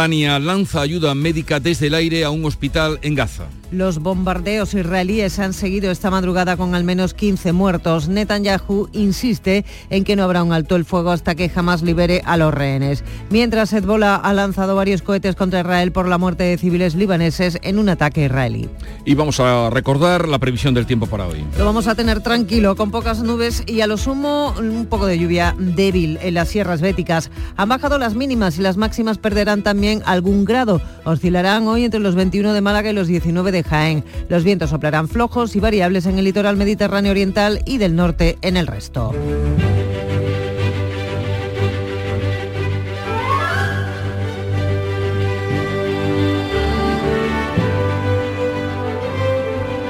Jordania 0.00 0.38
lanza 0.38 0.80
ayuda 0.80 1.14
médica 1.14 1.60
desde 1.60 1.88
el 1.88 1.94
aire 1.94 2.24
a 2.24 2.30
un 2.30 2.46
hospital 2.46 2.98
en 3.02 3.14
Gaza. 3.14 3.59
Los 3.70 4.00
bombardeos 4.00 4.74
israelíes 4.74 5.38
han 5.38 5.52
seguido 5.52 5.92
esta 5.92 6.10
madrugada 6.10 6.56
con 6.56 6.74
al 6.74 6.82
menos 6.82 7.14
15 7.14 7.52
muertos. 7.52 8.08
Netanyahu 8.08 8.88
insiste 8.92 9.64
en 9.90 10.02
que 10.02 10.16
no 10.16 10.24
habrá 10.24 10.42
un 10.42 10.52
alto 10.52 10.74
el 10.74 10.84
fuego 10.84 11.12
hasta 11.12 11.36
que 11.36 11.48
jamás 11.48 11.82
libere 11.82 12.20
a 12.24 12.36
los 12.36 12.52
rehenes. 12.52 13.04
Mientras 13.30 13.72
Hezbollah 13.72 14.16
ha 14.16 14.32
lanzado 14.32 14.74
varios 14.74 15.02
cohetes 15.02 15.36
contra 15.36 15.60
Israel 15.60 15.92
por 15.92 16.08
la 16.08 16.18
muerte 16.18 16.42
de 16.42 16.58
civiles 16.58 16.96
libaneses 16.96 17.60
en 17.62 17.78
un 17.78 17.88
ataque 17.88 18.24
israelí. 18.24 18.68
Y 19.04 19.14
vamos 19.14 19.38
a 19.38 19.70
recordar 19.70 20.26
la 20.26 20.40
previsión 20.40 20.74
del 20.74 20.86
tiempo 20.86 21.06
para 21.06 21.28
hoy. 21.28 21.44
Lo 21.56 21.64
vamos 21.64 21.86
a 21.86 21.94
tener 21.94 22.20
tranquilo, 22.22 22.74
con 22.74 22.90
pocas 22.90 23.22
nubes 23.22 23.62
y 23.68 23.82
a 23.82 23.86
lo 23.86 23.98
sumo 23.98 24.52
un 24.58 24.86
poco 24.86 25.06
de 25.06 25.16
lluvia 25.16 25.54
débil 25.58 26.18
en 26.22 26.34
las 26.34 26.48
sierras 26.48 26.80
béticas. 26.80 27.30
Han 27.56 27.68
bajado 27.68 27.98
las 27.98 28.16
mínimas 28.16 28.58
y 28.58 28.62
las 28.62 28.76
máximas 28.76 29.18
perderán 29.18 29.62
también 29.62 30.02
algún 30.06 30.44
grado. 30.44 30.82
Oscilarán 31.04 31.68
hoy 31.68 31.84
entre 31.84 32.00
los 32.00 32.16
21 32.16 32.52
de 32.52 32.60
Málaga 32.60 32.90
y 32.90 32.94
los 32.94 33.06
19 33.06 33.52
de 33.52 33.59
Jaén. 33.62 34.04
Los 34.28 34.44
vientos 34.44 34.70
soplarán 34.70 35.08
flojos 35.08 35.56
y 35.56 35.60
variables 35.60 36.06
en 36.06 36.18
el 36.18 36.24
litoral 36.24 36.56
mediterráneo 36.56 37.10
oriental 37.10 37.62
y 37.66 37.78
del 37.78 37.96
norte 37.96 38.38
en 38.42 38.56
el 38.56 38.66
resto. 38.66 39.12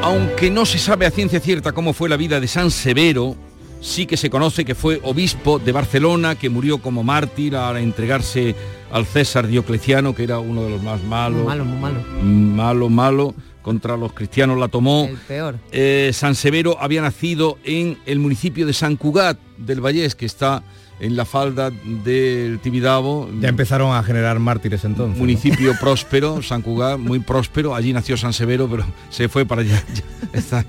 Aunque 0.02 0.50
no 0.50 0.66
se 0.66 0.78
sabe 0.78 1.06
a 1.06 1.10
ciencia 1.10 1.38
cierta 1.38 1.72
cómo 1.72 1.92
fue 1.92 2.08
la 2.08 2.16
vida 2.16 2.40
de 2.40 2.48
San 2.48 2.70
Severo, 2.70 3.36
sí 3.80 4.06
que 4.06 4.16
se 4.16 4.30
conoce 4.30 4.64
que 4.64 4.74
fue 4.74 5.00
obispo 5.04 5.58
de 5.58 5.72
Barcelona, 5.72 6.34
que 6.34 6.48
murió 6.50 6.78
como 6.78 7.02
mártir 7.02 7.54
al 7.54 7.76
entregarse 7.76 8.54
al 8.90 9.06
César 9.06 9.46
Diocleciano, 9.46 10.14
que 10.14 10.24
era 10.24 10.38
uno 10.38 10.62
de 10.62 10.70
los 10.70 10.82
más 10.82 11.02
malos. 11.04 11.44
Malo, 11.44 11.64
muy 11.64 11.78
malo. 11.78 11.98
Malo, 12.22 12.88
malo. 12.88 13.34
Contra 13.62 13.96
los 13.96 14.12
cristianos 14.12 14.58
la 14.58 14.68
tomó. 14.68 15.06
El 15.06 15.16
peor. 15.16 15.58
Eh, 15.70 16.10
San 16.14 16.34
Severo 16.34 16.78
había 16.80 17.02
nacido 17.02 17.58
en 17.64 17.98
el 18.06 18.18
municipio 18.18 18.66
de 18.66 18.72
San 18.72 18.96
Cugat 18.96 19.38
del 19.58 19.80
Vallés, 19.80 20.14
que 20.14 20.26
está 20.26 20.62
en 21.00 21.16
la 21.16 21.24
falda 21.24 21.70
del 21.70 22.60
Tibidabo. 22.60 23.28
Ya 23.40 23.48
empezaron 23.48 23.94
a 23.94 24.02
generar 24.02 24.38
mártires 24.38 24.84
entonces. 24.84 25.16
¿no? 25.16 25.20
Municipio 25.20 25.74
próspero, 25.80 26.42
San 26.42 26.62
Cugat, 26.62 26.98
muy 26.98 27.20
próspero. 27.20 27.74
Allí 27.74 27.92
nació 27.92 28.16
San 28.16 28.32
Severo, 28.32 28.68
pero 28.68 28.84
se 29.08 29.28
fue 29.28 29.44
para 29.46 29.62
allá. 29.62 29.82
ya 30.32 30.38
está, 30.38 30.64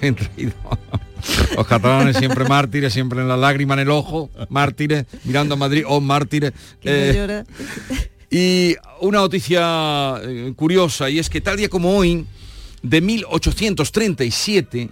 entraído. 0.00 0.52
Los 1.56 1.66
catalanes 1.66 2.16
siempre 2.16 2.44
mártires, 2.48 2.92
siempre 2.92 3.20
en 3.20 3.28
la 3.28 3.36
lágrima 3.36 3.74
en 3.74 3.80
el 3.80 3.90
ojo, 3.90 4.30
mártires, 4.48 5.06
mirando 5.24 5.54
a 5.54 5.56
Madrid, 5.56 5.84
oh 5.86 6.00
mártires. 6.00 6.52
Eh, 6.82 7.44
y 8.32 8.76
una 9.00 9.18
noticia 9.18 10.14
eh, 10.22 10.54
curiosa, 10.56 11.10
y 11.10 11.18
es 11.18 11.28
que 11.28 11.42
tal 11.42 11.58
día 11.58 11.68
como 11.68 11.94
hoy, 11.94 12.24
de 12.82 13.02
1837, 13.02 14.88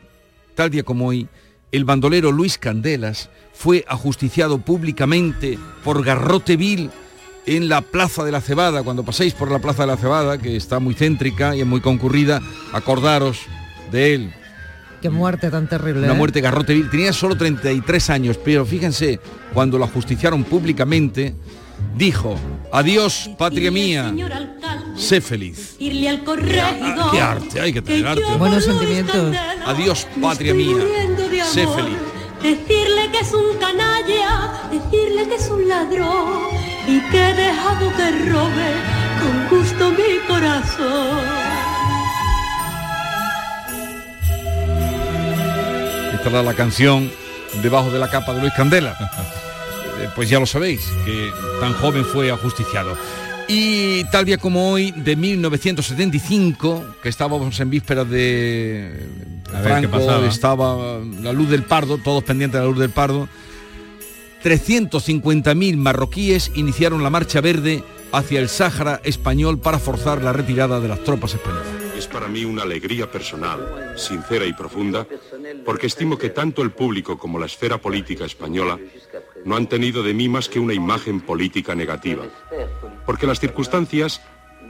tal 0.55 0.71
día 0.71 0.83
como 0.83 1.07
hoy, 1.07 1.27
el 1.73 1.87
bandolero 1.87 2.33
Luis 2.33 2.59
Candelas 2.59 3.31
fue 3.55 3.83
ajusticiado 3.89 4.59
públicamente 4.59 5.59
por 5.83 6.05
Garrote 6.05 6.59
Vil 6.59 6.91
en 7.47 7.71
la 7.71 7.81
Plaza 7.81 8.25
de 8.25 8.33
la 8.33 8.43
Cebada. 8.43 8.83
Cuando 8.83 9.07
paséis 9.07 9.33
por 9.33 9.51
la 9.51 9.59
Plaza 9.59 9.85
de 9.85 9.87
la 9.87 9.97
Cebada, 9.97 10.37
que 10.37 10.55
está 10.55 10.79
muy 10.79 10.95
céntrica 10.95 11.57
y 11.57 11.61
es 11.61 11.67
muy 11.67 11.81
concurrida, 11.81 12.43
acordaros 12.75 13.39
de 13.91 14.15
él. 14.15 14.35
Qué 15.01 15.09
muerte 15.09 15.51
tan 15.51 15.67
terrible. 15.67 16.05
Una 16.05 16.13
¿eh? 16.13 16.17
muerte 16.17 16.41
garrote 16.41 16.75
vil. 16.75 16.91
Tenía 16.91 17.13
solo 17.13 17.37
33 17.37 18.11
años, 18.11 18.39
pero 18.45 18.67
fíjense, 18.67 19.21
cuando 19.55 19.79
lo 19.79 19.85
ajusticiaron 19.85 20.45
públicamente, 20.45 21.35
dijo, 21.97 22.37
adiós, 22.73 23.31
patria 23.39 23.71
mía, 23.71 24.13
Sé 24.97 25.23
feliz. 25.23 25.77
Irle 25.79 26.11
al 26.11 26.25
corregidor. 26.25 27.11
Qué 27.11 27.21
arte, 27.21 27.61
hay 27.61 27.73
que 27.73 27.81
tener 27.81 28.07
arte. 28.07 28.25
Buenos 28.39 28.65
sentimientos. 28.65 29.35
Adiós, 29.65 30.07
patria 30.21 30.53
mía. 30.53 30.77
Sé 31.51 31.67
feliz. 31.67 31.97
Decirle 32.43 33.11
que 33.13 33.19
es 33.21 33.33
un 33.33 33.59
canalla, 33.59 34.53
decirle 34.71 35.29
que 35.29 35.35
es 35.35 35.49
un 35.49 35.69
ladrón 35.69 36.43
y 36.87 37.01
que 37.11 37.31
he 37.31 37.35
dejado 37.35 37.91
que 37.97 38.31
robe 38.31 38.73
con 39.21 39.59
gusto 39.59 39.91
mi 39.91 40.27
corazón. 40.27 41.50
Era 46.25 46.43
la 46.43 46.55
canción 46.55 47.11
debajo 47.63 47.91
de 47.91 47.99
la 47.99 48.11
capa 48.11 48.35
de 48.35 48.41
Luis 48.41 48.53
Candela. 48.55 48.97
Eh, 50.01 50.09
pues 50.15 50.31
ya 50.31 50.41
lo 50.41 50.47
sabéis, 50.47 50.91
que 51.05 51.31
tan 51.61 51.75
joven 51.75 52.07
fue 52.07 52.31
ajusticiado. 52.31 52.97
Y 53.49 54.03
tal 54.05 54.25
día 54.25 54.39
como 54.39 54.73
hoy, 54.73 54.93
de 54.93 55.15
1975, 55.15 56.97
que 57.03 57.11
estábamos 57.11 57.61
en 57.61 57.69
vísperas 57.69 58.09
de 58.09 59.07
A 59.53 59.61
ver, 59.61 59.83
¿qué 59.83 59.89
Franco, 59.89 60.25
estaba 60.25 61.01
la 61.21 61.35
luz 61.35 61.51
del 61.51 61.65
Pardo, 61.65 61.99
todos 61.99 62.25
pendientes 62.25 62.59
de 62.59 62.65
la 62.65 62.71
luz 62.71 62.79
del 62.79 62.89
Pardo, 62.89 63.29
350.000 64.43 65.77
marroquíes 65.77 66.51
iniciaron 66.55 67.03
la 67.03 67.11
marcha 67.11 67.43
verde 67.43 67.85
hacia 68.13 68.41
el 68.41 68.49
Sáhara 68.49 69.01
español 69.05 69.59
para 69.59 69.79
forzar 69.79 70.23
la 70.23 70.33
retirada 70.33 70.81
de 70.81 70.89
las 70.89 71.05
tropas 71.05 71.35
españolas. 71.35 71.67
Es 71.97 72.07
para 72.07 72.29
mí 72.29 72.45
una 72.45 72.63
alegría 72.63 73.11
personal, 73.11 73.95
sincera 73.97 74.47
y 74.47 74.55
profunda, 74.55 75.07
porque 75.65 75.87
estimo 75.87 76.19
que 76.19 76.31
tanto 76.31 76.63
el 76.63 76.71
público 76.71 77.19
como 77.19 77.39
la 77.39 77.47
esfera 77.47 77.79
política 77.79 78.25
española 78.25 78.79
no 79.45 79.57
han 79.57 79.69
tenido 79.69 80.03
de 80.03 80.15
mí 80.15 80.29
más 80.29 80.49
que 80.49 80.61
una 80.61 80.75
imagen 80.75 81.21
política 81.21 81.75
negativa. 81.75 82.25
Porque 83.07 83.27
las 83.27 83.41
circunstancias 83.41 84.21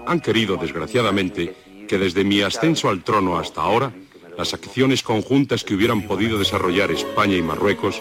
han 0.06 0.20
querido, 0.20 0.56
desgraciadamente, 0.56 1.54
que 1.88 1.98
desde 1.98 2.24
mi 2.24 2.40
ascenso 2.42 2.88
al 2.88 3.02
trono 3.02 3.38
hasta 3.38 3.62
ahora, 3.62 3.92
las 4.38 4.54
acciones 4.54 5.02
conjuntas 5.02 5.64
que 5.64 5.74
hubieran 5.74 6.02
podido 6.02 6.38
desarrollar 6.38 6.90
España 6.90 7.36
y 7.36 7.42
Marruecos 7.42 8.00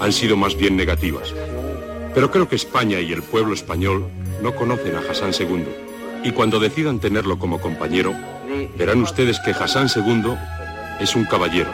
han 0.00 0.12
sido 0.12 0.36
más 0.36 0.56
bien 0.56 0.76
negativas. 0.76 1.34
Pero 2.14 2.30
creo 2.30 2.48
que 2.48 2.56
España 2.56 3.00
y 3.00 3.12
el 3.12 3.22
pueblo 3.22 3.52
español 3.52 4.08
no 4.42 4.54
conocen 4.54 4.94
a 4.96 5.00
Hassan 5.00 5.32
II. 5.38 5.66
Y 6.24 6.32
cuando 6.32 6.60
decidan 6.60 6.98
tenerlo 6.98 7.38
como 7.38 7.60
compañero, 7.60 8.14
verán 8.78 9.02
ustedes 9.02 9.38
que 9.40 9.50
Hassan 9.50 9.88
II 9.94 10.34
es 11.00 11.14
un 11.14 11.24
caballero. 11.24 11.70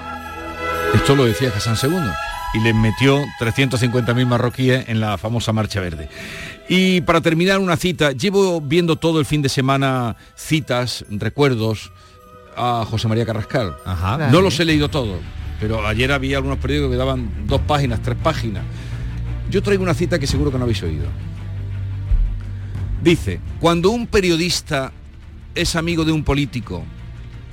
Esto 0.94 1.16
lo 1.16 1.24
decía 1.24 1.52
Hassan 1.54 1.76
II 1.82 2.10
y 2.54 2.60
le 2.60 2.74
metió 2.74 3.24
350.000 3.40 4.26
marroquíes 4.26 4.88
en 4.88 5.00
la 5.00 5.16
famosa 5.16 5.52
Marcha 5.52 5.80
Verde. 5.80 6.08
Y 6.68 7.00
para 7.00 7.20
terminar 7.20 7.58
una 7.58 7.76
cita, 7.76 8.12
llevo 8.12 8.60
viendo 8.60 8.96
todo 8.96 9.18
el 9.18 9.26
fin 9.26 9.42
de 9.42 9.48
semana 9.48 10.16
citas, 10.36 11.04
recuerdos 11.08 11.92
a 12.56 12.84
José 12.88 13.08
María 13.08 13.24
Carrascal. 13.24 13.74
Ajá. 13.84 14.28
No 14.30 14.40
los 14.42 14.60
he 14.60 14.64
leído 14.64 14.90
todos, 14.90 15.18
pero 15.58 15.86
ayer 15.86 16.12
había 16.12 16.36
algunos 16.36 16.58
periódicos 16.58 16.92
que 16.92 16.98
daban 16.98 17.46
dos 17.46 17.62
páginas, 17.62 18.00
tres 18.02 18.18
páginas. 18.22 18.62
Yo 19.50 19.62
traigo 19.62 19.82
una 19.82 19.94
cita 19.94 20.18
que 20.18 20.26
seguro 20.26 20.52
que 20.52 20.58
no 20.58 20.64
habéis 20.64 20.82
oído. 20.82 21.06
Dice, 23.02 23.40
cuando 23.58 23.90
un 23.90 24.06
periodista 24.06 24.92
es 25.54 25.74
amigo 25.74 26.04
de 26.04 26.12
un 26.12 26.22
político 26.22 26.84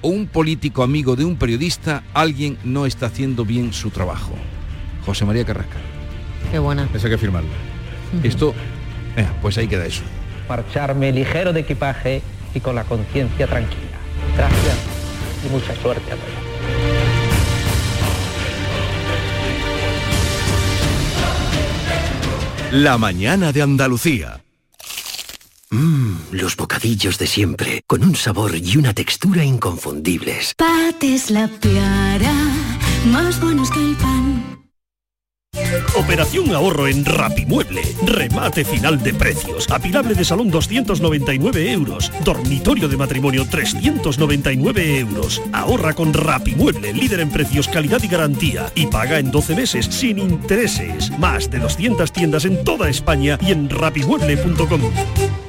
o 0.02 0.10
un 0.10 0.28
político 0.28 0.84
amigo 0.84 1.16
de 1.16 1.26
un 1.26 1.36
periodista, 1.36 2.04
alguien 2.14 2.58
no 2.64 2.86
está 2.86 3.08
haciendo 3.08 3.46
bien 3.46 3.74
su 3.74 3.90
trabajo. 3.90 4.32
José 5.06 5.26
María 5.26 5.46
Carrascal. 5.46 5.82
Qué 6.52 6.60
buena. 6.60 6.88
Eso 6.94 7.08
hay 7.08 7.14
que 7.14 7.18
firmarlo. 7.18 7.50
Esto, 8.24 8.54
eh, 9.16 9.28
pues 9.42 9.58
ahí 9.58 9.68
queda 9.68 9.86
eso. 9.86 10.02
marcharme 10.48 11.12
ligero 11.12 11.54
de 11.54 11.60
equipaje 11.62 12.22
y 12.56 12.60
con 12.60 12.76
la 12.76 12.84
conciencia 12.84 13.46
tranquila. 13.48 13.98
Gracias 14.36 14.78
y 15.46 15.50
mucha 15.50 15.76
suerte 15.76 16.12
a 16.12 16.16
todos. 16.16 16.40
La 22.72 22.98
mañana 22.98 23.52
de 23.52 23.62
Andalucía. 23.62 24.42
Los 26.32 26.56
bocadillos 26.56 27.18
de 27.18 27.26
siempre, 27.26 27.82
con 27.88 28.04
un 28.04 28.16
sabor 28.16 28.56
y 28.56 28.78
una 28.78 28.94
textura 28.94 29.44
inconfundibles. 29.44 30.54
Pates 30.56 31.32
la 31.32 31.48
piara, 31.48 32.34
más 33.12 33.42
buenos 33.42 33.72
que 33.72 33.80
el 33.80 33.96
pan. 33.96 34.60
Operación 35.96 36.54
ahorro 36.54 36.88
en 36.88 37.04
Rapimueble. 37.04 37.82
Remate 38.06 38.64
final 38.64 39.02
de 39.02 39.14
precios. 39.14 39.70
Apilable 39.72 40.14
de 40.14 40.24
salón 40.24 40.52
299 40.52 41.72
euros. 41.72 42.12
Dormitorio 42.24 42.88
de 42.88 42.98
matrimonio 42.98 43.48
399 43.50 45.00
euros. 45.00 45.42
Ahorra 45.52 45.94
con 45.94 46.14
Rapimueble, 46.14 46.94
líder 46.94 47.22
en 47.22 47.32
precios, 47.32 47.68
calidad 47.68 48.04
y 48.04 48.08
garantía. 48.08 48.72
Y 48.76 48.86
paga 48.86 49.18
en 49.18 49.32
12 49.32 49.56
meses 49.56 49.86
sin 49.88 50.20
intereses. 50.20 51.12
Más 51.18 51.50
de 51.50 51.58
200 51.60 52.12
tiendas 52.12 52.46
en 52.46 52.64
toda 52.64 52.88
España 52.88 53.40
y 53.42 53.52
en 53.52 53.70
rapimueble.com. 53.70 55.49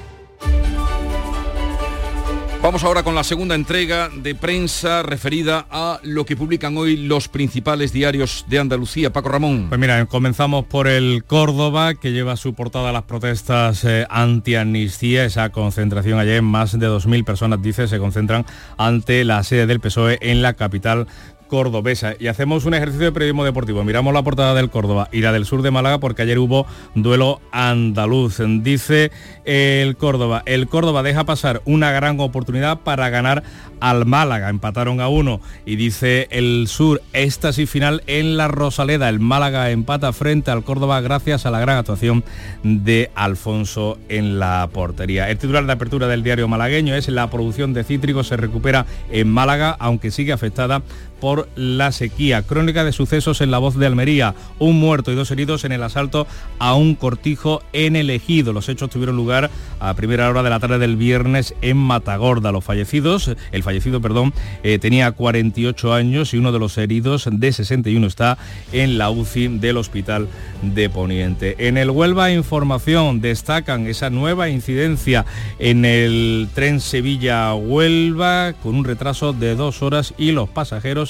Vamos 2.63 2.85
ahora 2.85 3.03
con 3.03 3.15
la 3.15 3.25
segunda 3.25 3.55
entrega 3.55 4.11
de 4.15 4.35
prensa 4.35 5.03
referida 5.03 5.65
a 5.71 5.99
lo 6.03 6.27
que 6.27 6.37
publican 6.37 6.77
hoy 6.77 6.99
los 6.99 7.27
principales 7.27 7.91
diarios 7.91 8.45
de 8.49 8.59
Andalucía. 8.59 9.15
Paco 9.15 9.31
Ramón. 9.31 9.67
Pues 9.71 9.81
mira, 9.81 10.05
comenzamos 10.05 10.67
por 10.67 10.87
el 10.87 11.25
Córdoba, 11.25 11.95
que 11.95 12.13
lleva 12.13 12.33
a 12.33 12.37
su 12.37 12.53
portada 12.53 12.93
las 12.93 13.05
protestas 13.05 13.83
eh, 13.85 14.07
anti-amnistía. 14.11 15.25
Esa 15.25 15.49
concentración 15.49 16.19
ayer, 16.19 16.43
más 16.43 16.79
de 16.79 16.87
2.000 16.87 17.25
personas, 17.25 17.63
dice, 17.63 17.89
se 17.89 17.99
concentran 17.99 18.45
ante 18.77 19.25
la 19.25 19.43
sede 19.43 19.67
del 19.67 19.81
PSOE 19.81 20.19
en 20.21 20.43
la 20.43 20.53
capital 20.53 21.07
cordobesa 21.51 22.15
y 22.19 22.29
hacemos 22.29 22.65
un 22.65 22.75
ejercicio 22.75 23.07
de 23.07 23.13
periodismo 23.13 23.45
deportivo. 23.45 23.83
Miramos 23.85 24.15
la 24.15 24.23
portada 24.23 24.55
del 24.55 24.71
Córdoba 24.71 25.09
y 25.13 25.21
la 25.21 25.33
del 25.33 25.45
sur 25.45 25.63
de 25.63 25.73
Málaga 25.73 25.99
porque 25.99 26.23
ayer 26.23 26.39
hubo 26.39 26.65
duelo 26.95 27.41
andaluz. 27.51 28.41
Dice 28.63 29.11
el 29.45 29.97
Córdoba, 29.97 30.43
el 30.47 30.69
Córdoba 30.69 31.03
deja 31.03 31.25
pasar 31.25 31.61
una 31.65 31.91
gran 31.91 32.19
oportunidad 32.21 32.79
para 32.79 33.11
ganar 33.11 33.43
al 33.81 34.07
Málaga. 34.07 34.49
Empataron 34.49 35.01
a 35.01 35.09
uno 35.09 35.41
y 35.67 35.77
dice 35.77 36.29
el 36.31 36.67
sur, 36.69 37.03
éxtasis 37.13 37.69
final 37.69 38.03
en 38.07 38.37
la 38.37 38.47
Rosaleda. 38.47 39.09
El 39.09 39.19
Málaga 39.19 39.71
empata 39.71 40.13
frente 40.13 40.51
al 40.51 40.63
Córdoba 40.63 41.01
gracias 41.01 41.47
a 41.47 41.51
la 41.51 41.61
gran 41.61 41.79
actuación 41.79 42.23
de 42.63 43.11
Alfonso 43.15 43.99
en 44.09 44.39
la 44.39 44.69
portería. 44.73 45.29
El 45.29 45.39
titular 45.39 45.67
de 45.67 45.73
apertura 45.73 46.07
del 46.07 46.23
diario 46.23 46.47
malagueño 46.47 46.95
es 46.95 47.09
la 47.09 47.29
producción 47.29 47.73
de 47.73 47.83
cítricos 47.83 48.29
se 48.29 48.37
recupera 48.37 48.87
en 49.11 49.29
Málaga, 49.29 49.77
aunque 49.81 50.13
sigue 50.13 50.33
afectada 50.33 50.83
por 51.21 51.49
la 51.55 51.93
sequía. 51.93 52.43
Crónica 52.43 52.85
de 52.85 52.93
sucesos 52.93 53.41
en 53.41 53.51
la 53.51 53.59
voz 53.59 53.77
de 53.77 53.87
Almería. 53.87 54.35
Un 54.59 54.81
muerto 54.81 55.13
y 55.13 55.15
dos 55.15 55.31
heridos 55.31 55.65
en 55.65 55.73
el 55.73 55.83
asalto 55.83 56.27
a 56.59 56.75
un 56.75 56.95
cortijo 56.95 57.63
en 57.73 57.97
el 57.97 58.11
ejido. 58.11 58.53
Los 58.53 58.69
hechos 58.69 58.91
tuvieron 58.91 59.17
lugar 59.17 59.51
a 59.79 59.95
primera 59.95 60.29
hora 60.29 60.43
de 60.43 60.51
la 60.51 60.61
tarde 60.61 60.79
del 60.79 60.97
viernes 60.97 61.55
en 61.63 61.77
Matagorda. 61.77 62.53
Los 62.53 62.65
fallecidos, 62.65 63.31
el 63.53 63.63
fallecido, 63.63 64.01
perdón, 64.01 64.33
eh, 64.63 64.79
tenía 64.79 65.13
48 65.13 65.93
años 65.93 66.35
y 66.35 66.39
uno 66.39 66.53
de 66.53 66.59
los 66.59 66.77
heridos 66.79 67.29
de 67.31 67.53
61 67.53 68.07
está 68.07 68.39
en 68.73 68.99
la 68.99 69.11
UCI 69.11 69.59
del 69.59 69.77
Hospital 69.77 70.29
de 70.63 70.91
Poniente. 70.91 71.57
En 71.59 71.77
el 71.77 71.91
Huelva 71.91 72.31
Información 72.33 73.21
destacan 73.21 73.87
esa 73.87 74.11
nueva 74.11 74.49
incidencia 74.49 75.25
en 75.59 75.85
el 75.85 76.49
tren 76.55 76.81
Sevilla-Huelva 76.81 78.55
con 78.63 78.75
un 78.75 78.85
retraso 78.85 79.33
de 79.33 79.55
dos 79.55 79.83
horas 79.83 80.15
y 80.19 80.33
los 80.33 80.49
pasajeros 80.49 81.10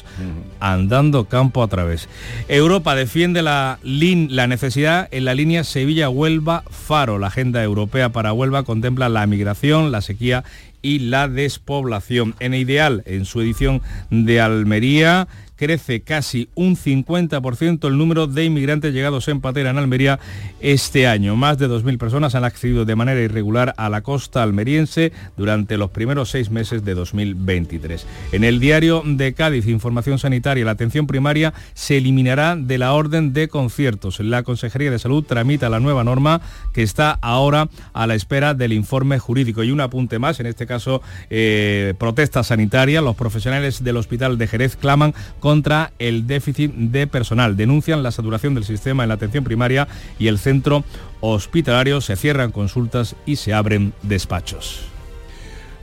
andando 0.61 1.25
campo 1.25 1.63
a 1.63 1.69
través. 1.69 2.09
Europa 2.49 2.95
defiende 2.95 3.43
la, 3.43 3.79
la 3.83 4.47
necesidad 4.47 5.09
en 5.11 5.25
la 5.25 5.35
línea 5.35 5.65
Sevilla-Huelva-Faro. 5.65 7.19
La 7.19 7.29
agenda 7.29 7.63
europea 7.63 8.11
para 8.11 8.33
Huelva 8.33 8.63
contempla 8.63 9.09
la 9.09 9.27
migración, 9.27 9.93
la 9.93 10.01
sequía 10.01 10.45
y 10.83 11.01
la 11.01 11.29
despoblación. 11.29 12.35
En 12.41 12.55
Ideal, 12.55 13.03
en 13.07 13.25
su 13.25 13.41
edición 13.41 13.83
de 14.11 14.41
Almería, 14.41 15.29
crece 15.61 16.01
casi 16.01 16.49
un 16.55 16.75
50% 16.75 17.87
el 17.87 17.99
número 17.99 18.27
de 18.27 18.47
inmigrantes 18.47 18.95
llegados 18.95 19.29
en 19.29 19.43
patera 19.43 19.69
en 19.69 19.77
Almería 19.77 20.19
este 20.61 21.07
año. 21.07 21.37
Más 21.37 21.59
de 21.59 21.69
2.000 21.69 21.99
personas 21.99 22.35
han 22.35 22.45
accedido 22.45 22.87
de 22.87 22.97
manera 22.97 23.21
irregular 23.21 23.75
a 23.77 23.91
la 23.91 24.01
costa 24.01 24.43
almeriense 24.43 25.13
durante 25.37 25.77
los 25.77 25.91
primeros 25.91 26.31
seis 26.31 26.49
meses 26.49 26.83
de 26.83 26.95
2023. 26.95 28.07
En 28.33 28.45
el 28.45 28.59
diario 28.59 29.03
de 29.05 29.35
Cádiz, 29.35 29.67
Información 29.67 30.19
Sanitaria, 30.19 30.65
la 30.65 30.71
atención 30.71 31.07
primaria 31.07 31.53
se 31.75 31.99
eliminará 31.99 32.57
de 32.57 32.79
la 32.79 32.95
orden 32.95 33.35
de 33.35 33.49
conciertos. 33.49 34.19
La 34.21 34.45
Consejería 34.45 34.91
de 34.91 34.99
Salud 34.99 35.25
tramita 35.25 35.69
la 35.69 35.79
nueva 35.79 36.05
norma 36.05 36.41
que 36.73 36.83
está 36.83 37.19
ahora 37.21 37.69
a 37.93 38.07
la 38.07 38.15
espera 38.15 38.55
del 38.55 38.73
informe 38.73 39.19
jurídico. 39.19 39.63
Y 39.63 39.73
un 39.73 39.83
apunte 39.83 40.19
más, 40.19 40.41
en 40.41 40.47
este 40.47 40.67
caso, 40.67 41.03
eh, 41.29 41.93
protesta 41.99 42.43
sanitaria. 42.45 43.03
Los 43.03 43.17
profesionales 43.17 43.85
del 43.85 43.99
Hospital 43.99 44.39
de 44.39 44.47
Jerez 44.47 44.77
claman 44.77 45.13
contra 45.51 45.91
el 45.99 46.29
déficit 46.29 46.73
de 46.73 47.09
personal. 47.09 47.57
Denuncian 47.57 48.05
la 48.05 48.13
saturación 48.13 48.55
del 48.55 48.63
sistema 48.63 49.03
en 49.03 49.09
la 49.09 49.17
atención 49.17 49.43
primaria 49.43 49.89
y 50.17 50.29
el 50.29 50.39
centro 50.39 50.85
hospitalario. 51.19 52.01
Se 52.01 52.15
cierran 52.15 52.53
consultas 52.53 53.17
y 53.27 53.35
se 53.35 53.53
abren 53.53 53.93
despachos. 54.03 54.83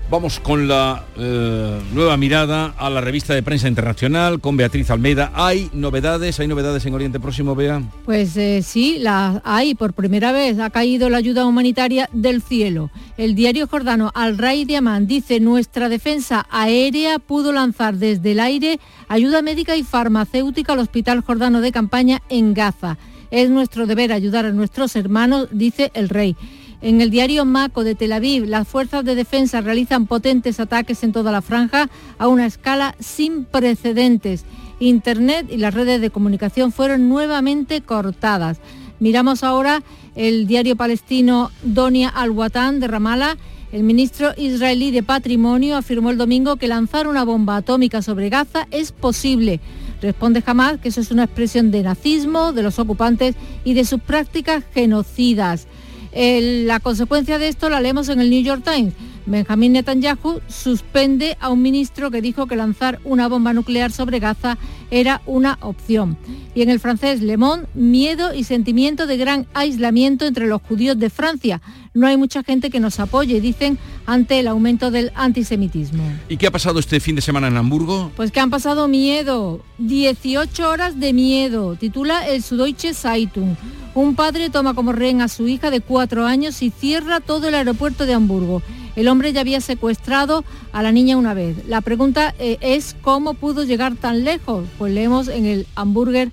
Vamos 0.09 0.39
con 0.39 0.69
la 0.69 1.03
eh, 1.17 1.81
nueva 1.93 2.15
mirada 2.15 2.73
a 2.77 2.89
la 2.89 3.01
revista 3.01 3.33
de 3.33 3.43
prensa 3.43 3.67
internacional 3.67 4.39
con 4.39 4.55
Beatriz 4.55 4.89
Almeida. 4.89 5.33
¿Hay 5.35 5.69
novedades? 5.73 6.39
¿Hay 6.39 6.47
novedades 6.47 6.85
en 6.85 6.93
Oriente 6.93 7.19
Próximo, 7.19 7.55
Bea? 7.55 7.81
Pues 8.05 8.37
eh, 8.37 8.61
sí, 8.63 9.03
hay. 9.43 9.75
Por 9.75 9.91
primera 9.91 10.31
vez 10.31 10.59
ha 10.59 10.69
caído 10.69 11.09
la 11.09 11.17
ayuda 11.17 11.45
humanitaria 11.45 12.09
del 12.13 12.41
cielo. 12.41 12.89
El 13.17 13.35
diario 13.35 13.67
jordano 13.67 14.13
Al 14.15 14.37
Ray 14.37 14.63
Diamant 14.63 15.09
dice 15.09 15.41
nuestra 15.41 15.89
defensa 15.89 16.47
aérea 16.49 17.19
pudo 17.19 17.51
lanzar 17.51 17.95
desde 17.97 18.31
el 18.31 18.39
aire 18.39 18.79
ayuda 19.09 19.41
médica 19.41 19.75
y 19.75 19.83
farmacéutica 19.83 20.71
al 20.71 20.79
hospital 20.79 21.19
jordano 21.19 21.59
de 21.59 21.73
campaña 21.73 22.21
en 22.29 22.53
Gaza. 22.53 22.97
Es 23.29 23.49
nuestro 23.49 23.85
deber 23.85 24.13
ayudar 24.13 24.45
a 24.45 24.53
nuestros 24.53 24.95
hermanos, 24.95 25.49
dice 25.51 25.91
el 25.93 26.07
rey. 26.07 26.37
En 26.79 27.01
el 27.01 27.09
diario 27.09 27.43
Mako 27.43 27.83
de 27.83 27.95
Tel 27.95 28.13
Aviv, 28.13 28.45
las 28.45 28.67
fuerzas 28.67 29.03
de 29.03 29.15
defensa 29.15 29.61
realizan 29.61 30.05
potentes 30.05 30.59
ataques 30.59 31.03
en 31.03 31.11
toda 31.11 31.31
la 31.31 31.41
franja 31.41 31.89
a 32.19 32.27
una 32.27 32.45
escala 32.45 32.95
sin 32.99 33.45
precedentes. 33.45 34.45
Internet 34.79 35.47
y 35.49 35.57
las 35.57 35.73
redes 35.73 35.99
de 36.01 36.11
comunicación 36.11 36.71
fueron 36.71 37.09
nuevamente 37.09 37.81
cortadas. 37.81 38.59
Miramos 38.99 39.43
ahora 39.43 39.81
el 40.15 40.45
diario 40.45 40.75
palestino 40.75 41.49
Donia 41.63 42.09
Al-Watan 42.09 42.79
de 42.79 42.87
Ramallah. 42.87 43.37
El 43.71 43.81
ministro 43.81 44.33
israelí 44.37 44.91
de 44.91 45.01
Patrimonio 45.01 45.77
afirmó 45.77 46.11
el 46.11 46.17
domingo 46.17 46.57
que 46.57 46.67
lanzar 46.67 47.07
una 47.07 47.25
bomba 47.25 47.57
atómica 47.57 48.03
sobre 48.03 48.29
Gaza 48.29 48.67
es 48.69 48.91
posible. 48.91 49.59
Responde 49.99 50.43
Hamas 50.45 50.77
que 50.77 50.89
eso 50.89 51.01
es 51.01 51.09
una 51.09 51.23
expresión 51.23 51.71
de 51.71 51.81
nazismo, 51.81 52.53
de 52.53 52.61
los 52.61 52.77
ocupantes 52.77 53.35
y 53.65 53.73
de 53.73 53.83
sus 53.83 53.99
prácticas 53.99 54.63
genocidas 54.75 55.67
la 56.13 56.79
consecuencia 56.79 57.37
de 57.37 57.47
esto 57.47 57.69
la 57.69 57.81
leemos 57.81 58.09
en 58.09 58.21
el 58.21 58.29
New 58.29 58.43
York 58.43 58.63
Times. 58.63 58.93
Benjamín 59.27 59.73
Netanyahu 59.73 60.39
suspende 60.47 61.37
a 61.41 61.49
un 61.49 61.61
ministro 61.61 62.09
que 62.09 62.21
dijo 62.21 62.47
que 62.47 62.55
lanzar 62.55 62.99
una 63.03 63.27
bomba 63.27 63.51
nuclear 63.51 63.91
sobre 63.91 64.19
Gaza 64.19 64.57
era 64.89 65.21
una 65.25 65.57
opción. 65.61 66.17
Y 66.55 66.61
en 66.61 66.69
el 66.69 66.79
francés 66.79 67.21
Le 67.21 67.35
Monde, 67.35 67.67
miedo 67.73 68.33
y 68.33 68.45
sentimiento 68.45 69.05
de 69.05 69.17
gran 69.17 69.45
aislamiento 69.53 70.25
entre 70.25 70.47
los 70.47 70.61
judíos 70.61 70.97
de 70.97 71.09
Francia. 71.09 71.61
No 71.93 72.07
hay 72.07 72.15
mucha 72.15 72.41
gente 72.41 72.69
que 72.69 72.79
nos 72.79 73.01
apoye, 73.01 73.41
dicen, 73.41 73.77
ante 74.05 74.39
el 74.39 74.47
aumento 74.47 74.91
del 74.91 75.11
antisemitismo. 75.13 76.03
¿Y 76.29 76.37
qué 76.37 76.47
ha 76.47 76.51
pasado 76.51 76.79
este 76.79 77.01
fin 77.01 77.15
de 77.15 77.21
semana 77.21 77.49
en 77.49 77.57
Hamburgo? 77.57 78.11
Pues 78.15 78.31
que 78.31 78.39
han 78.39 78.49
pasado 78.49 78.87
miedo, 78.87 79.61
18 79.79 80.69
horas 80.69 81.01
de 81.01 81.11
miedo, 81.11 81.75
titula 81.75 82.25
el 82.29 82.41
Süddeutsche 82.41 82.93
Zeitung. 82.93 83.55
Un 83.93 84.15
padre 84.15 84.49
toma 84.49 84.73
como 84.73 84.93
rehén 84.93 85.21
a 85.21 85.27
su 85.27 85.49
hija 85.49 85.69
de 85.69 85.81
cuatro 85.81 86.25
años 86.25 86.61
y 86.61 86.69
cierra 86.69 87.19
todo 87.19 87.49
el 87.49 87.55
aeropuerto 87.55 88.05
de 88.05 88.13
Hamburgo. 88.13 88.61
El 88.97 89.09
hombre 89.09 89.31
ya 89.31 89.41
había 89.41 89.61
secuestrado 89.61 90.43
a 90.71 90.81
la 90.81 90.91
niña 90.91 91.17
una 91.17 91.35
vez. 91.35 91.67
La 91.67 91.81
pregunta 91.81 92.33
eh, 92.39 92.57
es 92.61 92.95
cómo 93.01 93.35
pudo 93.35 93.63
llegar 93.63 93.95
tan 93.95 94.23
lejos. 94.23 94.67
Pues 94.79 94.91
leemos 94.91 95.27
en 95.27 95.45
el 95.45 95.67
Hamburger 95.75 96.31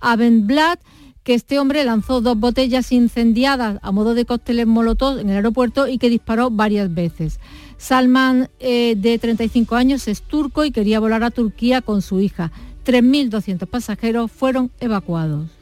Abendblatt 0.00 0.80
que 1.24 1.34
este 1.34 1.58
hombre 1.58 1.84
lanzó 1.84 2.22
dos 2.22 2.38
botellas 2.38 2.90
incendiadas 2.90 3.78
a 3.82 3.92
modo 3.92 4.14
de 4.14 4.24
cócteles 4.24 4.66
molotov 4.66 5.18
en 5.18 5.28
el 5.28 5.36
aeropuerto 5.36 5.88
y 5.88 5.98
que 5.98 6.08
disparó 6.08 6.50
varias 6.50 6.94
veces. 6.94 7.38
Salman, 7.76 8.48
eh, 8.60 8.94
de 8.96 9.18
35 9.18 9.76
años, 9.76 10.08
es 10.08 10.22
turco 10.22 10.64
y 10.64 10.70
quería 10.70 11.00
volar 11.00 11.22
a 11.22 11.30
Turquía 11.30 11.82
con 11.82 12.00
su 12.00 12.20
hija. 12.20 12.50
3.200 12.86 13.66
pasajeros 13.66 14.32
fueron 14.32 14.70
evacuados. 14.80 15.55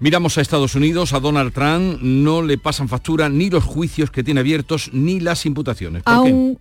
Miramos 0.00 0.36
a 0.36 0.40
Estados 0.40 0.74
Unidos, 0.74 1.12
a 1.12 1.20
Donald 1.20 1.52
Trump 1.52 2.00
no 2.02 2.42
le 2.42 2.58
pasan 2.58 2.88
factura 2.88 3.28
ni 3.28 3.48
los 3.50 3.64
juicios 3.64 4.10
que 4.10 4.24
tiene 4.24 4.40
abiertos 4.40 4.90
ni 4.92 5.20
las 5.20 5.46
imputaciones. 5.46 6.02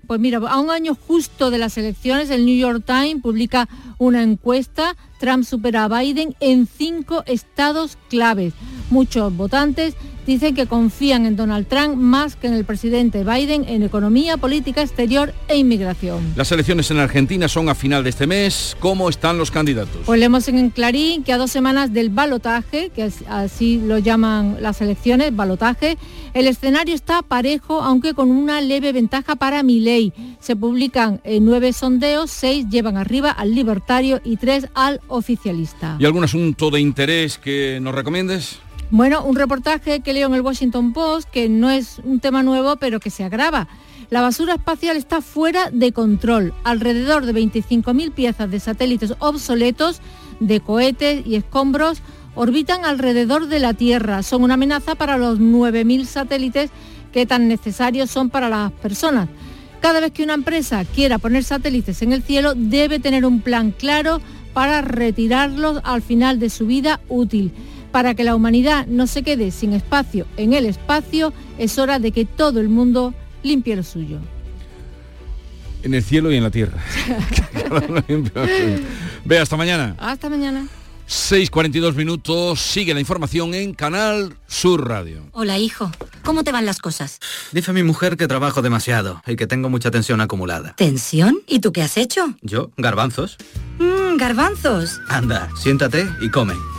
Pues 0.08 0.20
mira, 0.20 0.38
a 0.38 0.60
un 0.60 0.70
año 0.70 0.96
justo 0.96 1.50
de 1.50 1.58
las 1.58 1.78
elecciones, 1.78 2.30
el 2.30 2.46
New 2.46 2.58
York 2.58 2.84
Times 2.86 3.22
publica 3.22 3.68
una 3.98 4.22
encuesta. 4.22 4.96
Trump 5.20 5.46
supera 5.46 5.86
a 5.86 6.02
Biden 6.02 6.36
en 6.40 6.68
cinco 6.68 7.24
estados 7.26 7.98
claves. 8.10 8.54
Muchos 8.90 9.36
votantes 9.36 9.96
dicen 10.26 10.56
que 10.56 10.68
confían 10.68 11.26
en 11.26 11.36
Donald 11.36 11.68
Trump 11.68 11.96
más 11.96 12.36
que 12.36 12.48
en 12.48 12.54
el 12.54 12.66
presidente 12.66 13.24
Biden 13.24 13.66
en 13.68 13.84
economía, 13.84 14.38
política 14.38 14.82
exterior 14.82 15.34
e 15.48 15.58
inmigración. 15.58 16.34
Las 16.36 16.52
elecciones 16.52 16.90
en 16.92 17.00
Argentina 17.00 17.48
son 17.48 17.70
a 17.70 17.76
final 17.76 18.04
de 18.04 18.10
este 18.10 18.28
mes. 18.28 18.76
¿Cómo 18.80 19.10
están 19.10 19.38
los 19.38 19.52
candidatos? 19.52 20.02
Pues 20.06 20.20
leemos 20.20 20.48
en 20.48 20.70
Clarín 20.70 21.24
que 21.24 21.34
a 21.34 21.38
dos 21.38 21.52
semanas 21.52 21.94
del 21.94 22.10
balotaje, 22.10 22.90
que 22.90 23.12
así 23.28 23.82
lo 23.84 23.98
llaman 23.98 24.58
las 24.62 24.82
elecciones, 24.82 25.36
balotaje, 25.36 25.98
el 26.34 26.48
escenario 26.48 26.96
está 26.96 27.22
parejo, 27.22 27.82
aunque 27.82 28.14
con 28.14 28.32
una 28.32 28.62
leve 28.62 28.92
ventaja 28.92 29.36
para 29.36 29.64
Milei. 29.64 30.14
Se 30.40 30.56
publican 30.56 31.22
eh, 31.24 31.40
nueve 31.42 31.74
sondeos, 31.74 32.32
seis 32.32 32.66
llevan 32.70 32.98
arriba 32.98 33.32
al 33.32 33.54
libertario 33.54 34.22
y 34.24 34.38
tres 34.38 34.68
al 34.74 35.02
oficialista. 35.08 35.98
¿Y 36.00 36.06
algún 36.06 36.24
asunto 36.24 36.72
de 36.72 36.82
interés 36.82 37.38
que 37.38 37.80
nos 37.82 37.94
recomiendes? 37.94 38.60
Bueno, 38.92 39.24
un 39.24 39.36
reportaje 39.36 40.02
que 40.02 40.14
leo 40.14 40.28
en 40.28 40.36
el 40.36 40.42
Washington 40.42 40.94
Post, 40.94 41.30
que 41.30 41.50
no 41.50 41.70
es 41.70 42.00
un 42.04 42.20
tema 42.20 42.44
nuevo, 42.44 42.76
pero 42.76 43.00
que 43.00 43.10
se 43.10 43.24
agrava. 43.24 43.68
La 44.10 44.22
basura 44.22 44.54
espacial 44.56 44.98
está 44.98 45.22
fuera 45.22 45.70
de 45.72 45.92
control. 45.92 46.54
Alrededor 46.64 47.26
de 47.26 47.34
25.000 47.34 48.12
piezas 48.12 48.52
de 48.52 48.60
satélites 48.60 49.16
obsoletos, 49.20 50.02
de 50.40 50.60
cohetes 50.60 51.26
y 51.26 51.36
escombros, 51.36 52.02
orbitan 52.36 52.86
alrededor 52.86 53.48
de 53.48 53.60
la 53.60 53.74
Tierra. 53.74 54.22
Son 54.22 54.44
una 54.44 54.54
amenaza 54.56 54.96
para 54.96 55.18
los 55.18 55.40
9.000 55.40 56.06
satélites 56.06 56.70
que 57.12 57.26
tan 57.26 57.48
necesarios 57.48 58.12
son 58.12 58.30
para 58.30 58.50
las 58.50 58.72
personas. 58.74 59.30
Cada 59.82 60.00
vez 60.00 60.12
que 60.12 60.24
una 60.24 60.34
empresa 60.34 60.86
quiera 60.86 61.18
poner 61.18 61.44
satélites 61.44 62.02
en 62.02 62.14
el 62.14 62.24
cielo, 62.24 62.54
debe 62.56 63.00
tener 63.00 63.26
un 63.26 63.42
plan 63.42 63.72
claro 63.72 64.22
para 64.54 64.82
retirarlos 64.82 65.82
al 65.84 66.02
final 66.02 66.40
de 66.40 66.50
su 66.50 66.68
vida 66.68 67.02
útil. 67.10 67.52
Para 67.94 68.16
que 68.16 68.24
la 68.24 68.36
humanidad 68.36 68.88
no 68.88 69.06
se 69.06 69.22
quede 69.22 69.52
sin 69.52 69.72
espacio 69.72 70.26
en 70.36 70.54
el 70.54 70.66
espacio, 70.66 71.32
es 71.60 71.78
hora 71.78 72.00
de 72.00 72.12
que 72.12 72.26
todo 72.26 72.60
el 72.60 72.68
mundo 72.68 73.14
limpie 73.44 73.76
lo 73.76 73.84
suyo. 73.84 74.18
En 75.84 75.94
el 75.94 76.02
cielo 76.02 76.32
y 76.32 76.38
en 76.38 76.44
la 76.44 76.50
tierra. 76.50 76.84
Ve, 79.26 79.38
hasta 79.38 79.56
mañana. 79.58 79.96
Hasta 80.00 80.28
mañana. 80.28 80.68
6.42 81.08 81.94
minutos, 81.94 82.60
sigue 82.60 82.96
la 82.96 83.00
información 83.00 83.54
en 83.54 83.76
Canal 83.76 84.38
Sur 84.48 84.88
Radio. 84.88 85.30
Hola 85.32 85.60
hijo, 85.60 85.92
¿cómo 86.24 86.44
te 86.44 86.52
van 86.52 86.66
las 86.66 86.80
cosas? 86.80 87.20
Dice 87.52 87.74
mi 87.74 87.84
mujer 87.84 88.18
que 88.18 88.28
trabajo 88.28 88.64
demasiado 88.64 89.22
y 89.28 89.36
que 89.36 89.46
tengo 89.46 89.70
mucha 89.70 89.92
tensión 89.92 90.20
acumulada. 90.20 90.74
¿Tensión? 90.78 91.42
¿Y 91.46 91.60
tú 91.60 91.72
qué 91.72 91.84
has 91.84 91.98
hecho? 91.98 92.34
Yo, 92.42 92.72
garbanzos. 92.76 93.38
Mmm, 93.78 94.18
garbanzos. 94.18 95.00
Anda, 95.10 95.48
siéntate 95.62 96.08
y 96.22 96.32
come. 96.32 96.56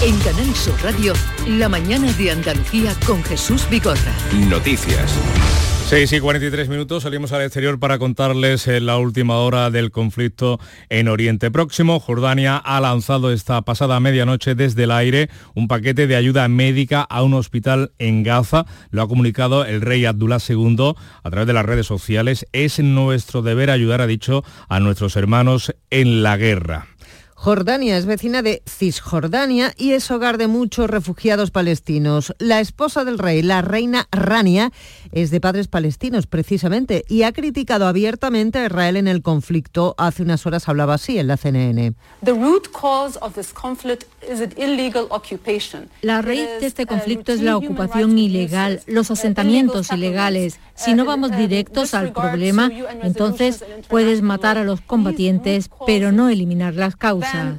En 0.00 0.16
Canal 0.20 0.54
Sur 0.54 0.80
Radio, 0.80 1.12
la 1.48 1.68
mañana 1.68 2.12
de 2.12 2.30
Andalucía 2.30 2.94
con 3.04 3.20
Jesús 3.24 3.68
Bigorra. 3.68 4.14
Noticias. 4.48 5.12
6 5.88 6.12
y 6.12 6.20
43 6.20 6.68
minutos 6.68 7.02
salimos 7.02 7.32
al 7.32 7.42
exterior 7.42 7.80
para 7.80 7.98
contarles 7.98 8.68
la 8.68 8.96
última 8.96 9.38
hora 9.38 9.70
del 9.70 9.90
conflicto 9.90 10.60
en 10.88 11.08
Oriente 11.08 11.50
Próximo. 11.50 11.98
Jordania 11.98 12.58
ha 12.58 12.80
lanzado 12.80 13.32
esta 13.32 13.60
pasada 13.62 13.98
medianoche 13.98 14.54
desde 14.54 14.84
el 14.84 14.92
aire 14.92 15.30
un 15.54 15.66
paquete 15.66 16.06
de 16.06 16.14
ayuda 16.14 16.46
médica 16.46 17.02
a 17.02 17.24
un 17.24 17.34
hospital 17.34 17.90
en 17.98 18.22
Gaza. 18.22 18.66
Lo 18.90 19.02
ha 19.02 19.08
comunicado 19.08 19.64
el 19.64 19.80
rey 19.80 20.04
Abdullah 20.04 20.38
II 20.46 20.94
a 21.24 21.30
través 21.30 21.48
de 21.48 21.54
las 21.54 21.66
redes 21.66 21.86
sociales. 21.86 22.46
Es 22.52 22.78
nuestro 22.78 23.42
deber 23.42 23.70
ayudar, 23.70 24.00
ha 24.00 24.06
dicho, 24.06 24.44
a 24.68 24.78
nuestros 24.78 25.16
hermanos 25.16 25.74
en 25.90 26.22
la 26.22 26.36
guerra. 26.36 26.86
Jordania 27.40 27.96
es 27.96 28.04
vecina 28.04 28.42
de 28.42 28.64
Cisjordania 28.66 29.72
y 29.76 29.92
es 29.92 30.10
hogar 30.10 30.38
de 30.38 30.48
muchos 30.48 30.90
refugiados 30.90 31.52
palestinos. 31.52 32.34
La 32.40 32.58
esposa 32.58 33.04
del 33.04 33.16
rey, 33.16 33.42
la 33.42 33.62
reina 33.62 34.08
Rania, 34.10 34.72
es 35.12 35.30
de 35.30 35.40
padres 35.40 35.68
palestinos 35.68 36.26
precisamente 36.26 37.04
y 37.06 37.22
ha 37.22 37.32
criticado 37.32 37.86
abiertamente 37.86 38.58
a 38.58 38.66
Israel 38.66 38.96
en 38.96 39.06
el 39.06 39.22
conflicto. 39.22 39.94
Hace 39.98 40.24
unas 40.24 40.46
horas 40.46 40.68
hablaba 40.68 40.94
así 40.94 41.16
en 41.16 41.28
la 41.28 41.36
CNN. 41.36 41.94
La 46.02 46.22
raíz 46.22 46.48
de 46.60 46.66
este 46.66 46.86
conflicto 46.86 47.32
es 47.32 47.40
la 47.40 47.56
ocupación 47.56 48.18
ilegal, 48.18 48.82
los 48.86 49.10
asentamientos 49.10 49.92
ilegales. 49.92 50.58
Si 50.74 50.94
no 50.94 51.04
vamos 51.04 51.36
directos 51.36 51.94
al 51.94 52.12
problema, 52.12 52.70
entonces 53.02 53.64
puedes 53.88 54.22
matar 54.22 54.58
a 54.58 54.64
los 54.64 54.80
combatientes, 54.80 55.70
pero 55.86 56.12
no 56.12 56.28
eliminar 56.28 56.74
las 56.74 56.96
causas. 56.96 57.56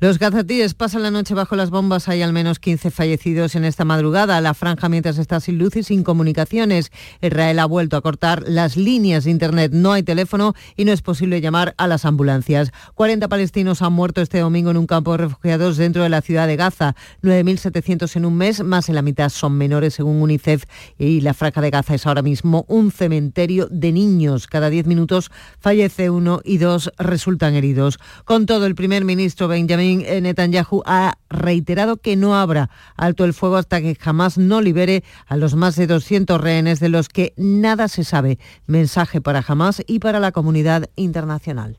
Los 0.00 0.18
gazatíes 0.18 0.74
pasan 0.74 1.02
la 1.02 1.10
noche 1.10 1.34
bajo 1.34 1.54
las 1.54 1.70
bombas. 1.70 2.08
Hay 2.08 2.22
al 2.22 2.32
menos 2.32 2.58
15 2.58 2.90
fallecidos 2.90 3.54
en 3.54 3.64
esta 3.64 3.84
madrugada. 3.84 4.40
La 4.40 4.52
franja 4.54 4.88
mientras 4.88 5.18
está 5.18 5.38
sin 5.40 5.58
luz 5.58 5.76
y 5.76 5.82
sin 5.82 6.02
comunicaciones. 6.02 6.90
Israel 7.22 7.58
ha 7.60 7.66
vuelto 7.66 7.96
a 7.96 8.00
cortar 8.00 8.42
las 8.46 8.76
líneas 8.76 9.24
de 9.24 9.30
Internet. 9.30 9.72
No 9.72 9.92
hay 9.92 10.02
teléfono 10.02 10.54
y 10.76 10.84
no 10.84 10.92
es 10.92 11.00
posible 11.00 11.40
llamar 11.40 11.74
a 11.78 11.86
las 11.86 12.04
ambulancias. 12.04 12.72
40 12.94 13.28
palestinos 13.28 13.82
han 13.82 13.92
muerto 13.92 14.20
este 14.20 14.40
domingo 14.40 14.70
en 14.70 14.76
un 14.76 14.86
campo 14.86 15.12
de 15.12 15.18
refugiados 15.18 15.76
dentro 15.76 16.02
de 16.02 16.08
la 16.08 16.22
ciudad 16.22 16.48
de 16.48 16.56
Gaza. 16.56 16.96
9.700 17.22 18.16
en 18.16 18.24
un 18.24 18.36
mes, 18.36 18.64
más 18.64 18.88
en 18.88 18.96
la 18.96 19.02
mitad 19.02 19.28
son 19.28 19.56
menores 19.56 19.94
según 19.94 20.20
UNICEF. 20.20 20.64
Y 20.98 21.20
la 21.20 21.34
franja 21.34 21.60
de 21.60 21.70
Gaza 21.70 21.94
es 21.94 22.06
ahora 22.06 22.22
mismo 22.22 22.64
un 22.68 22.90
cementerio 22.90 23.68
de 23.70 23.92
niños. 23.92 24.48
Cada 24.48 24.70
10 24.70 24.86
minutos 24.86 25.30
fallece 25.60 26.10
uno 26.10 26.40
y 26.44 26.58
dos 26.58 26.90
resultan 26.98 27.54
heridos. 27.54 27.98
Con 28.24 28.46
todo, 28.46 28.66
el 28.66 28.74
primer 28.74 29.04
ministro 29.04 29.48
Benjamin 29.48 29.93
Netanyahu 29.98 30.82
ha 30.86 31.18
reiterado 31.28 31.96
que 31.96 32.16
no 32.16 32.36
habrá 32.36 32.70
alto 32.96 33.24
el 33.24 33.34
fuego 33.34 33.56
hasta 33.56 33.80
que 33.80 33.94
jamás 33.94 34.38
no 34.38 34.60
libere 34.60 35.04
a 35.26 35.36
los 35.36 35.54
más 35.54 35.76
de 35.76 35.86
200 35.86 36.40
rehenes 36.40 36.80
de 36.80 36.88
los 36.88 37.08
que 37.08 37.34
nada 37.36 37.88
se 37.88 38.04
sabe. 38.04 38.38
Mensaje 38.66 39.20
para 39.20 39.44
Hamas 39.46 39.82
y 39.86 39.98
para 39.98 40.20
la 40.20 40.32
comunidad 40.32 40.90
internacional. 40.96 41.78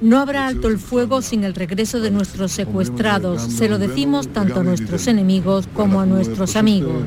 No 0.00 0.18
habrá 0.18 0.46
alto 0.46 0.68
el 0.68 0.78
fuego 0.78 1.22
sin 1.22 1.44
el 1.44 1.54
regreso 1.54 2.00
de 2.00 2.10
nuestros 2.10 2.50
secuestrados. 2.52 3.42
Se 3.42 3.68
lo 3.68 3.78
decimos 3.78 4.28
tanto 4.28 4.60
a 4.60 4.64
nuestros 4.64 5.06
enemigos 5.06 5.68
como 5.72 6.00
a 6.00 6.06
nuestros 6.06 6.56
amigos. 6.56 7.04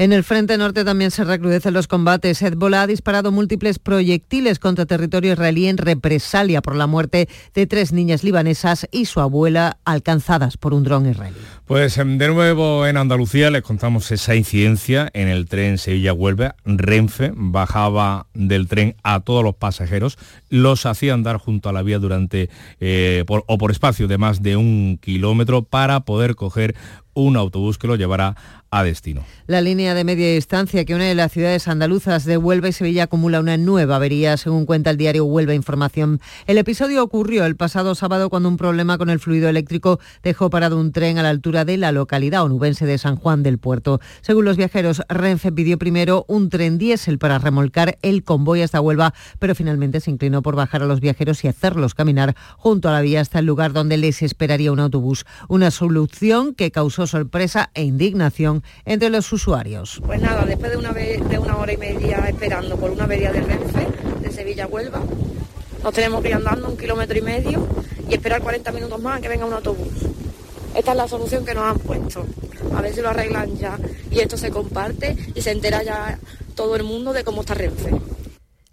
En 0.00 0.14
el 0.14 0.24
frente 0.24 0.56
norte 0.56 0.82
también 0.82 1.10
se 1.10 1.24
recrudecen 1.24 1.74
los 1.74 1.86
combates. 1.86 2.40
Hezbollah 2.40 2.84
ha 2.84 2.86
disparado 2.86 3.32
múltiples 3.32 3.78
proyectiles 3.78 4.58
contra 4.58 4.86
territorio 4.86 5.34
israelí 5.34 5.66
en 5.66 5.76
represalia 5.76 6.62
por 6.62 6.74
la 6.74 6.86
muerte 6.86 7.28
de 7.52 7.66
tres 7.66 7.92
niñas 7.92 8.24
libanesas 8.24 8.88
y 8.92 9.04
su 9.04 9.20
abuela 9.20 9.76
alcanzadas 9.84 10.56
por 10.56 10.72
un 10.72 10.84
dron 10.84 11.06
israelí. 11.06 11.36
Pues 11.70 11.98
em, 11.98 12.18
de 12.18 12.26
nuevo 12.26 12.84
en 12.84 12.96
Andalucía 12.96 13.48
les 13.48 13.62
contamos 13.62 14.10
esa 14.10 14.34
incidencia 14.34 15.08
en 15.12 15.28
el 15.28 15.46
tren 15.46 15.78
Sevilla-Huelva. 15.78 16.56
Renfe 16.64 17.30
bajaba 17.32 18.26
del 18.34 18.66
tren 18.66 18.96
a 19.04 19.20
todos 19.20 19.44
los 19.44 19.54
pasajeros, 19.54 20.18
los 20.48 20.84
hacía 20.84 21.14
andar 21.14 21.36
junto 21.36 21.68
a 21.68 21.72
la 21.72 21.82
vía 21.82 22.00
durante 22.00 22.50
eh, 22.80 23.24
o 23.28 23.56
por 23.56 23.70
espacio 23.70 24.08
de 24.08 24.18
más 24.18 24.42
de 24.42 24.56
un 24.56 24.98
kilómetro 25.00 25.62
para 25.62 26.00
poder 26.00 26.34
coger 26.34 26.74
un 27.14 27.36
autobús 27.36 27.78
que 27.78 27.86
lo 27.86 27.96
llevará 27.96 28.36
a 28.70 28.84
destino. 28.84 29.24
La 29.46 29.60
línea 29.60 29.94
de 29.94 30.04
media 30.04 30.32
distancia 30.32 30.84
que 30.84 30.94
une 30.94 31.12
las 31.16 31.32
ciudades 31.32 31.66
andaluzas 31.66 32.24
de 32.24 32.36
Huelva 32.36 32.68
y 32.68 32.72
Sevilla 32.72 33.04
acumula 33.04 33.40
una 33.40 33.56
nueva 33.56 33.96
avería, 33.96 34.36
según 34.36 34.64
cuenta 34.64 34.90
el 34.90 34.96
diario 34.96 35.24
Huelva 35.24 35.54
Información. 35.54 36.20
El 36.46 36.56
episodio 36.56 37.02
ocurrió 37.02 37.44
el 37.46 37.56
pasado 37.56 37.96
sábado 37.96 38.30
cuando 38.30 38.48
un 38.48 38.56
problema 38.56 38.96
con 38.96 39.10
el 39.10 39.18
fluido 39.18 39.48
eléctrico 39.48 39.98
dejó 40.22 40.50
parado 40.50 40.78
un 40.78 40.92
tren 40.92 41.18
a 41.18 41.24
la 41.24 41.30
altura 41.30 41.59
de 41.64 41.76
la 41.76 41.92
localidad 41.92 42.42
onubense 42.42 42.86
de 42.86 42.98
San 42.98 43.16
Juan 43.16 43.42
del 43.42 43.58
Puerto. 43.58 44.00
Según 44.20 44.44
los 44.44 44.56
viajeros, 44.56 45.02
Renfe 45.08 45.52
pidió 45.52 45.78
primero 45.78 46.24
un 46.28 46.48
tren 46.48 46.78
diésel 46.78 47.18
para 47.18 47.38
remolcar 47.38 47.98
el 48.02 48.24
convoy 48.24 48.62
hasta 48.62 48.80
Huelva, 48.80 49.14
pero 49.38 49.54
finalmente 49.54 50.00
se 50.00 50.10
inclinó 50.10 50.42
por 50.42 50.56
bajar 50.56 50.82
a 50.82 50.86
los 50.86 51.00
viajeros 51.00 51.44
y 51.44 51.48
hacerlos 51.48 51.94
caminar 51.94 52.34
junto 52.56 52.88
a 52.88 52.92
la 52.92 53.00
vía 53.00 53.20
hasta 53.20 53.38
el 53.38 53.46
lugar 53.46 53.72
donde 53.72 53.96
les 53.96 54.22
esperaría 54.22 54.72
un 54.72 54.80
autobús. 54.80 55.26
Una 55.48 55.70
solución 55.70 56.54
que 56.54 56.70
causó 56.70 57.06
sorpresa 57.06 57.70
e 57.74 57.84
indignación 57.84 58.62
entre 58.84 59.10
los 59.10 59.32
usuarios. 59.32 60.00
Pues 60.04 60.20
nada, 60.20 60.44
después 60.44 60.70
de 60.70 60.76
una, 60.76 60.94
una 61.40 61.56
hora 61.56 61.72
y 61.72 61.76
media 61.76 62.18
esperando 62.28 62.76
por 62.76 62.90
una 62.90 63.04
avería 63.04 63.32
de 63.32 63.40
Renfe, 63.40 63.86
de 64.20 64.30
Sevilla 64.30 64.64
a 64.64 64.66
Huelva, 64.66 65.00
nos 65.82 65.94
tenemos 65.94 66.20
que 66.22 66.28
ir 66.28 66.34
andando 66.34 66.68
un 66.68 66.76
kilómetro 66.76 67.18
y 67.18 67.22
medio 67.22 67.66
y 68.08 68.14
esperar 68.14 68.42
40 68.42 68.72
minutos 68.72 69.00
más 69.00 69.18
a 69.18 69.20
que 69.20 69.28
venga 69.28 69.46
un 69.46 69.52
autobús. 69.52 70.19
Esta 70.74 70.92
es 70.92 70.96
la 70.96 71.08
solución 71.08 71.44
que 71.44 71.54
nos 71.54 71.64
han 71.64 71.78
puesto. 71.78 72.24
A 72.76 72.80
ver 72.80 72.94
si 72.94 73.00
lo 73.00 73.10
arreglan 73.10 73.56
ya. 73.56 73.78
Y 74.10 74.20
esto 74.20 74.36
se 74.36 74.50
comparte 74.50 75.16
y 75.34 75.42
se 75.42 75.50
entera 75.50 75.82
ya 75.82 76.18
todo 76.54 76.76
el 76.76 76.84
mundo 76.84 77.12
de 77.12 77.24
cómo 77.24 77.40
está 77.40 77.54
Renfe. 77.54 77.90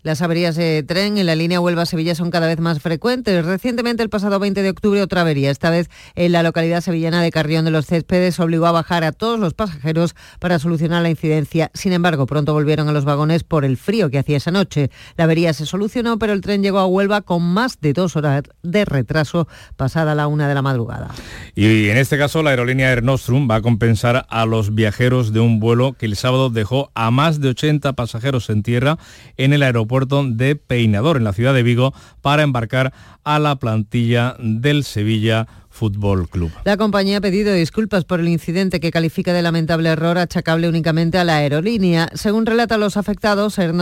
Las 0.04 0.22
averías 0.22 0.56
de 0.56 0.84
tren 0.84 1.18
en 1.18 1.26
la 1.26 1.36
línea 1.36 1.60
Huelva-Sevilla 1.60 2.14
son 2.14 2.30
cada 2.30 2.46
vez 2.46 2.60
más 2.60 2.80
frecuentes. 2.80 3.44
Recientemente, 3.44 4.04
el 4.04 4.10
pasado 4.10 4.38
20 4.38 4.62
de 4.62 4.70
octubre, 4.70 5.02
otra 5.02 5.22
avería. 5.22 5.50
Esta 5.50 5.72
vez 5.72 5.90
en 6.14 6.34
la 6.34 6.44
localidad 6.44 6.82
sevillana 6.82 7.24
de 7.24 7.32
Carrión 7.32 7.66
de 7.66 7.72
los 7.72 7.88
Céspedes 7.88 8.40
obligó 8.40 8.68
a 8.68 8.72
bajar 8.72 9.04
a 9.04 9.12
todos 9.12 9.40
los 9.40 9.56
pasajeros 9.56 10.16
para 10.40 10.60
solucionar 10.60 11.02
la 11.02 11.10
incidencia. 11.10 11.72
Sin 11.74 11.94
embargo, 11.94 12.28
pronto 12.28 12.54
volvieron 12.54 12.88
a 12.88 12.92
los 12.92 13.06
vagones 13.06 13.44
por 13.44 13.66
el 13.66 13.76
frío 13.76 14.12
que 14.12 14.20
hacía 14.20 14.38
esa 14.38 14.52
noche. 14.52 14.92
La 15.18 15.24
avería 15.24 15.52
se 15.54 15.66
solucionó, 15.66 16.20
pero 16.20 16.34
el 16.34 16.42
tren 16.42 16.62
llegó 16.62 16.78
a 16.78 16.86
Huelva 16.86 17.22
con 17.22 17.42
más 17.42 17.82
de 17.82 17.94
dos 17.94 18.16
horas 18.16 18.44
de 18.62 18.86
retraso 18.86 19.48
pasada 19.78 20.14
la 20.14 20.28
una 20.28 20.48
de 20.48 20.54
la 20.54 20.62
madrugada. 20.62 21.10
Y 21.56 21.90
en 21.90 21.98
este 21.98 22.20
caso, 22.20 22.44
la 22.44 22.52
aerolínea 22.52 22.92
Air 22.92 23.04
Nostrum 23.04 23.50
va 23.50 23.56
a 23.56 23.62
compensar 23.62 24.28
a 24.30 24.46
los 24.46 24.76
viajeros 24.76 25.34
de 25.34 25.40
un 25.40 25.60
vuelo 25.60 25.94
que 25.94 26.06
el 26.06 26.16
sábado 26.16 26.52
dejó 26.52 26.92
a 26.94 27.10
más 27.10 27.42
de 27.42 27.50
80 27.50 27.94
pasajeros 27.94 28.52
en 28.52 28.62
tierra 28.62 29.00
en 29.38 29.54
el 29.54 29.64
aeropuerto 29.64 29.87
de 30.38 30.56
Peinador, 30.56 31.18
en 31.18 31.24
la 31.24 31.34
ciudad 31.34 31.54
de 31.54 31.64
Vigo, 31.64 31.94
para 32.22 32.44
embarcar 32.44 32.94
a 33.24 33.40
la 33.40 33.56
plantilla 33.56 34.36
del 34.40 34.84
Sevilla 34.84 35.48
Fútbol 35.78 36.28
Club. 36.28 36.52
La 36.64 36.76
compañía 36.76 37.20
ha 37.20 37.22
pedido 37.22 37.54
disculpas 37.54 38.04
por 38.04 38.20
el 38.20 38.28
incidente 38.28 38.80
que 38.80 38.90
califica 38.90 39.32
de 39.32 39.44
lamentable 39.44 39.90
error 39.90 40.18
achacable 40.18 40.68
únicamente 40.68 41.20
a 41.20 41.24
la 41.24 41.38
aerolínea. 41.38 42.10
Según 42.16 42.48
relatan 42.48 42.80
los 42.80 42.98
afectados, 42.98 43.60
Air 43.60 43.76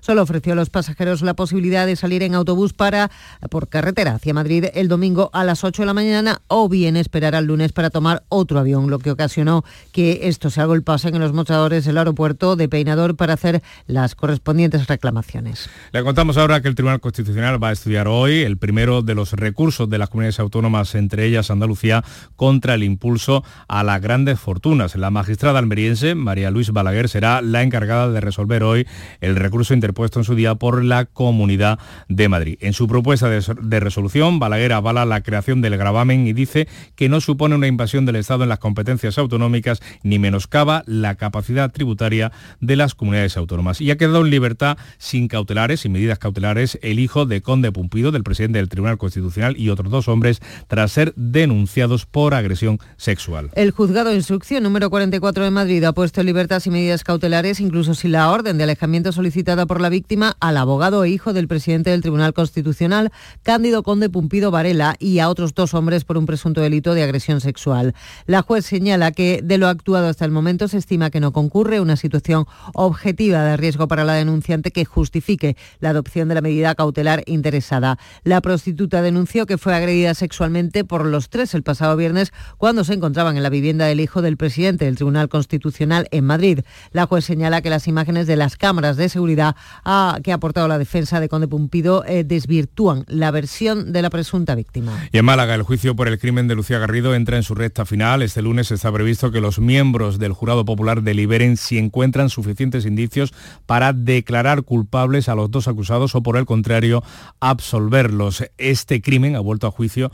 solo 0.00 0.22
ofreció 0.22 0.52
a 0.52 0.56
los 0.56 0.68
pasajeros 0.68 1.22
la 1.22 1.32
posibilidad 1.32 1.86
de 1.86 1.96
salir 1.96 2.22
en 2.22 2.34
autobús 2.34 2.74
para 2.74 3.10
por 3.48 3.68
carretera 3.68 4.16
hacia 4.16 4.34
Madrid 4.34 4.66
el 4.74 4.88
domingo 4.88 5.30
a 5.32 5.44
las 5.44 5.64
8 5.64 5.80
de 5.80 5.86
la 5.86 5.94
mañana 5.94 6.42
o 6.46 6.68
bien 6.68 6.98
esperar 6.98 7.34
al 7.34 7.46
lunes 7.46 7.72
para 7.72 7.88
tomar 7.88 8.22
otro 8.28 8.58
avión, 8.58 8.90
lo 8.90 8.98
que 8.98 9.10
ocasionó 9.10 9.64
que 9.92 10.20
esto 10.24 10.50
se 10.50 10.60
agolpasen 10.60 11.14
en 11.14 11.22
los 11.22 11.32
mostradores 11.32 11.86
del 11.86 11.96
aeropuerto 11.96 12.54
de 12.54 12.68
Peinador 12.68 13.16
para 13.16 13.32
hacer 13.32 13.62
las 13.86 14.14
correspondientes 14.14 14.88
reclamaciones. 14.88 15.70
Le 15.92 16.04
contamos 16.04 16.36
ahora 16.36 16.60
que 16.60 16.68
el 16.68 16.74
Tribunal 16.74 17.00
Constitucional 17.00 17.62
va 17.62 17.70
a 17.70 17.72
estudiar 17.72 18.08
hoy 18.08 18.40
el 18.42 18.58
primero 18.58 19.00
de 19.00 19.14
los 19.14 19.32
recursos 19.32 19.88
de 19.88 19.96
las 19.96 20.10
comunidades 20.10 20.38
autónomas 20.38 20.94
entre 20.94 21.29
Andalucía 21.38 22.04
contra 22.36 22.74
el 22.74 22.82
impulso 22.82 23.44
a 23.68 23.82
las 23.84 24.00
grandes 24.00 24.38
fortunas. 24.40 24.96
La 24.96 25.10
magistrada 25.10 25.58
almeriense, 25.58 26.14
María 26.14 26.50
Luis 26.50 26.70
Balaguer, 26.72 27.08
será 27.08 27.40
la 27.40 27.62
encargada 27.62 28.10
de 28.10 28.20
resolver 28.20 28.62
hoy 28.62 28.86
el 29.20 29.36
recurso 29.36 29.74
interpuesto 29.74 30.18
en 30.18 30.24
su 30.24 30.34
día 30.34 30.56
por 30.56 30.84
la 30.84 31.04
Comunidad 31.04 31.78
de 32.08 32.28
Madrid. 32.28 32.58
En 32.60 32.72
su 32.72 32.88
propuesta 32.88 33.28
de, 33.28 33.80
resolución, 33.80 34.38
Balaguer 34.38 34.72
avala 34.72 35.04
la 35.04 35.22
creación 35.22 35.60
del 35.60 35.76
gravamen 35.76 36.26
y 36.26 36.32
dice 36.32 36.68
que 36.96 37.08
no 37.08 37.20
supone 37.20 37.54
una 37.54 37.66
invasión 37.66 38.06
del 38.06 38.16
Estado 38.16 38.42
en 38.42 38.48
las 38.48 38.58
competencias 38.58 39.18
autonómicas 39.18 39.80
ni 40.02 40.18
menoscaba 40.18 40.82
la 40.86 41.14
capacidad 41.14 41.70
tributaria 41.70 42.32
de 42.60 42.76
las 42.76 42.94
comunidades 42.94 43.36
autónomas. 43.36 43.80
Y 43.80 43.90
ha 43.90 43.96
quedado 43.96 44.24
en 44.24 44.30
libertad 44.30 44.78
sin 44.98 45.28
cautelares, 45.28 45.80
sin 45.80 45.92
medidas 45.92 46.18
cautelares, 46.18 46.78
el 46.82 46.98
hijo 46.98 47.26
de 47.26 47.42
Conde 47.42 47.72
Pumpido, 47.72 48.10
del 48.10 48.24
presidente 48.24 48.58
del 48.58 48.68
Tribunal 48.68 48.98
Constitucional, 48.98 49.56
y 49.56 49.68
otros 49.68 49.90
dos 49.90 50.08
hombres, 50.08 50.40
tras 50.66 50.92
ser 50.92 51.12
denunciados 51.20 52.06
por 52.06 52.32
agresión 52.32 52.78
sexual. 52.96 53.50
El 53.54 53.72
juzgado 53.72 54.08
de 54.08 54.16
instrucción 54.16 54.62
número 54.62 54.88
44 54.88 55.44
de 55.44 55.50
Madrid 55.50 55.84
ha 55.84 55.92
puesto 55.92 56.20
en 56.20 56.26
libertad 56.26 56.60
sin 56.60 56.72
medidas 56.72 57.04
cautelares, 57.04 57.60
incluso 57.60 57.94
sin 57.94 58.12
la 58.12 58.30
orden 58.30 58.56
de 58.56 58.64
alejamiento 58.64 59.12
solicitada 59.12 59.66
por 59.66 59.82
la 59.82 59.90
víctima, 59.90 60.36
al 60.40 60.56
abogado 60.56 61.04
e 61.04 61.10
hijo 61.10 61.34
del 61.34 61.46
presidente 61.46 61.90
del 61.90 62.00
Tribunal 62.00 62.32
Constitucional, 62.32 63.12
Cándido 63.42 63.82
Conde 63.82 64.08
Pumpido 64.08 64.50
Varela, 64.50 64.96
y 64.98 65.18
a 65.18 65.28
otros 65.28 65.52
dos 65.54 65.74
hombres 65.74 66.04
por 66.04 66.16
un 66.16 66.24
presunto 66.24 66.62
delito 66.62 66.94
de 66.94 67.02
agresión 67.02 67.42
sexual. 67.42 67.94
La 68.24 68.40
juez 68.40 68.64
señala 68.64 69.12
que 69.12 69.40
de 69.44 69.58
lo 69.58 69.68
actuado 69.68 70.08
hasta 70.08 70.24
el 70.24 70.30
momento 70.30 70.68
se 70.68 70.78
estima 70.78 71.10
que 71.10 71.20
no 71.20 71.32
concurre 71.32 71.80
una 71.80 71.96
situación 71.96 72.46
objetiva 72.72 73.42
de 73.42 73.58
riesgo 73.58 73.88
para 73.88 74.04
la 74.04 74.14
denunciante 74.14 74.70
que 74.70 74.86
justifique 74.86 75.56
la 75.80 75.90
adopción 75.90 76.28
de 76.28 76.36
la 76.36 76.40
medida 76.40 76.74
cautelar 76.74 77.22
interesada. 77.26 77.98
La 78.24 78.40
prostituta 78.40 79.02
denunció 79.02 79.44
que 79.44 79.58
fue 79.58 79.74
agredida 79.74 80.14
sexualmente 80.14 80.84
por 80.84 81.09
los 81.10 81.28
tres 81.28 81.54
el 81.54 81.62
pasado 81.62 81.96
viernes 81.96 82.32
cuando 82.56 82.84
se 82.84 82.94
encontraban 82.94 83.36
en 83.36 83.42
la 83.42 83.50
vivienda 83.50 83.86
del 83.86 84.00
hijo 84.00 84.22
del 84.22 84.36
presidente 84.36 84.84
del 84.84 84.96
Tribunal 84.96 85.28
Constitucional 85.28 86.08
en 86.10 86.24
Madrid. 86.24 86.60
La 86.92 87.06
juez 87.06 87.24
señala 87.24 87.62
que 87.62 87.70
las 87.70 87.88
imágenes 87.88 88.26
de 88.26 88.36
las 88.36 88.56
cámaras 88.56 88.96
de 88.96 89.08
seguridad 89.08 89.56
ah, 89.84 90.18
que 90.22 90.32
ha 90.32 90.36
aportado 90.36 90.68
la 90.68 90.78
defensa 90.78 91.20
de 91.20 91.28
Conde 91.28 91.48
Pumpido 91.48 92.04
eh, 92.06 92.24
desvirtúan 92.24 93.04
la 93.08 93.30
versión 93.30 93.92
de 93.92 94.02
la 94.02 94.10
presunta 94.10 94.54
víctima. 94.54 95.08
Y 95.12 95.18
en 95.18 95.24
Málaga, 95.24 95.54
el 95.54 95.62
juicio 95.62 95.96
por 95.96 96.08
el 96.08 96.18
crimen 96.18 96.48
de 96.48 96.54
Lucía 96.54 96.78
Garrido 96.78 97.14
entra 97.14 97.36
en 97.36 97.42
su 97.42 97.54
recta 97.54 97.84
final. 97.84 98.22
Este 98.22 98.42
lunes 98.42 98.70
está 98.70 98.92
previsto 98.92 99.30
que 99.30 99.40
los 99.40 99.58
miembros 99.58 100.18
del 100.18 100.32
jurado 100.32 100.64
popular 100.64 101.02
deliberen 101.02 101.56
si 101.56 101.78
encuentran 101.78 102.30
suficientes 102.30 102.86
indicios 102.86 103.32
para 103.66 103.92
declarar 103.92 104.62
culpables 104.62 105.28
a 105.28 105.34
los 105.34 105.50
dos 105.50 105.68
acusados 105.68 106.14
o 106.14 106.22
por 106.22 106.36
el 106.36 106.46
contrario 106.46 107.02
absolverlos. 107.40 108.44
Este 108.58 109.00
crimen 109.00 109.36
ha 109.36 109.40
vuelto 109.40 109.66
a 109.66 109.70
juicio 109.70 110.10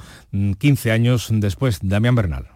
15 0.59 0.86
mm, 0.91 0.95
años 0.95 1.29
después. 1.31 1.81
Damián 1.83 2.15
Bernal. 2.15 2.56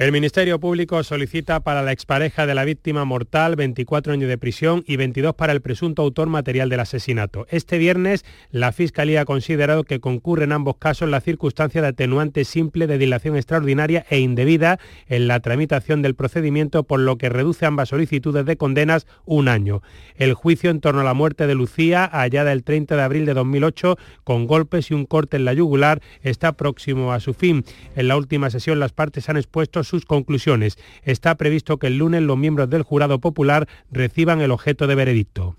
El 0.00 0.12
Ministerio 0.12 0.58
Público 0.58 1.04
solicita 1.04 1.60
para 1.60 1.82
la 1.82 1.92
expareja 1.92 2.46
de 2.46 2.54
la 2.54 2.64
víctima 2.64 3.04
mortal 3.04 3.54
24 3.54 4.14
años 4.14 4.30
de 4.30 4.38
prisión 4.38 4.82
y 4.86 4.96
22 4.96 5.34
para 5.34 5.52
el 5.52 5.60
presunto 5.60 6.00
autor 6.00 6.30
material 6.30 6.70
del 6.70 6.80
asesinato. 6.80 7.46
Este 7.50 7.76
viernes, 7.76 8.24
la 8.50 8.72
Fiscalía 8.72 9.20
ha 9.20 9.24
considerado 9.26 9.84
que 9.84 10.00
concurre 10.00 10.44
en 10.44 10.52
ambos 10.52 10.78
casos 10.78 11.10
la 11.10 11.20
circunstancia 11.20 11.82
de 11.82 11.88
atenuante 11.88 12.46
simple 12.46 12.86
de 12.86 12.96
dilación 12.96 13.36
extraordinaria 13.36 14.06
e 14.08 14.20
indebida 14.20 14.80
en 15.06 15.28
la 15.28 15.40
tramitación 15.40 16.00
del 16.00 16.14
procedimiento, 16.14 16.84
por 16.84 17.00
lo 17.00 17.18
que 17.18 17.28
reduce 17.28 17.66
ambas 17.66 17.90
solicitudes 17.90 18.46
de 18.46 18.56
condenas 18.56 19.06
un 19.26 19.48
año. 19.48 19.82
El 20.16 20.32
juicio 20.32 20.70
en 20.70 20.80
torno 20.80 21.02
a 21.02 21.04
la 21.04 21.12
muerte 21.12 21.46
de 21.46 21.54
Lucía, 21.54 22.08
hallada 22.10 22.52
el 22.52 22.64
30 22.64 22.96
de 22.96 23.02
abril 23.02 23.26
de 23.26 23.34
2008, 23.34 23.98
con 24.24 24.46
golpes 24.46 24.90
y 24.90 24.94
un 24.94 25.04
corte 25.04 25.36
en 25.36 25.44
la 25.44 25.52
yugular, 25.52 26.00
está 26.22 26.52
próximo 26.52 27.12
a 27.12 27.20
su 27.20 27.34
fin. 27.34 27.66
En 27.96 28.08
la 28.08 28.16
última 28.16 28.48
sesión, 28.48 28.80
las 28.80 28.92
partes 28.92 29.28
han 29.28 29.36
expuesto 29.36 29.84
sus 29.90 30.06
conclusiones. 30.06 30.78
Está 31.02 31.34
previsto 31.34 31.78
que 31.78 31.88
el 31.88 31.98
lunes 31.98 32.22
los 32.22 32.38
miembros 32.38 32.70
del 32.70 32.82
jurado 32.82 33.20
popular 33.20 33.68
reciban 33.90 34.40
el 34.40 34.52
objeto 34.52 34.86
de 34.86 34.94
veredicto. 34.94 35.56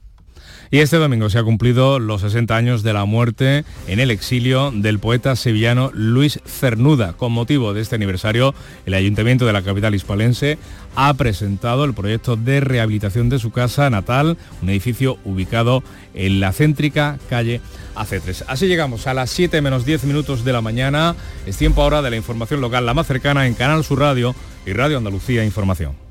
Y 0.73 0.79
este 0.79 0.95
domingo 0.95 1.29
se 1.29 1.37
ha 1.37 1.43
cumplido 1.43 1.99
los 1.99 2.21
60 2.21 2.55
años 2.55 2.81
de 2.81 2.93
la 2.93 3.03
muerte 3.03 3.65
en 3.87 3.99
el 3.99 4.09
exilio 4.09 4.71
del 4.71 4.99
poeta 4.99 5.35
sevillano 5.35 5.91
Luis 5.93 6.39
Cernuda. 6.45 7.11
Con 7.11 7.33
motivo 7.33 7.73
de 7.73 7.81
este 7.81 7.95
aniversario, 7.95 8.55
el 8.85 8.93
Ayuntamiento 8.93 9.45
de 9.45 9.51
la 9.51 9.63
capital 9.63 9.95
hispalense 9.95 10.57
ha 10.95 11.13
presentado 11.13 11.85
el 11.85 11.93
proyecto 11.93 12.35
de 12.35 12.59
rehabilitación 12.59 13.29
de 13.29 13.39
su 13.39 13.51
casa 13.51 13.89
natal, 13.89 14.37
un 14.61 14.69
edificio 14.69 15.17
ubicado 15.23 15.83
en 16.13 16.39
la 16.39 16.53
céntrica 16.53 17.17
calle 17.29 17.61
AC3. 17.95 18.45
Así 18.47 18.67
llegamos 18.67 19.07
a 19.07 19.13
las 19.13 19.29
7 19.29 19.61
menos 19.61 19.85
10 19.85 20.03
minutos 20.05 20.43
de 20.43 20.53
la 20.53 20.61
mañana. 20.61 21.15
Es 21.45 21.57
tiempo 21.57 21.81
ahora 21.81 22.01
de 22.01 22.09
la 22.09 22.17
información 22.17 22.61
local, 22.61 22.85
la 22.85 22.93
más 22.93 23.07
cercana 23.07 23.47
en 23.47 23.53
Canal 23.53 23.83
Sur 23.83 23.99
Radio 23.99 24.35
y 24.65 24.73
Radio 24.73 24.97
Andalucía 24.97 25.45
Información. 25.45 26.10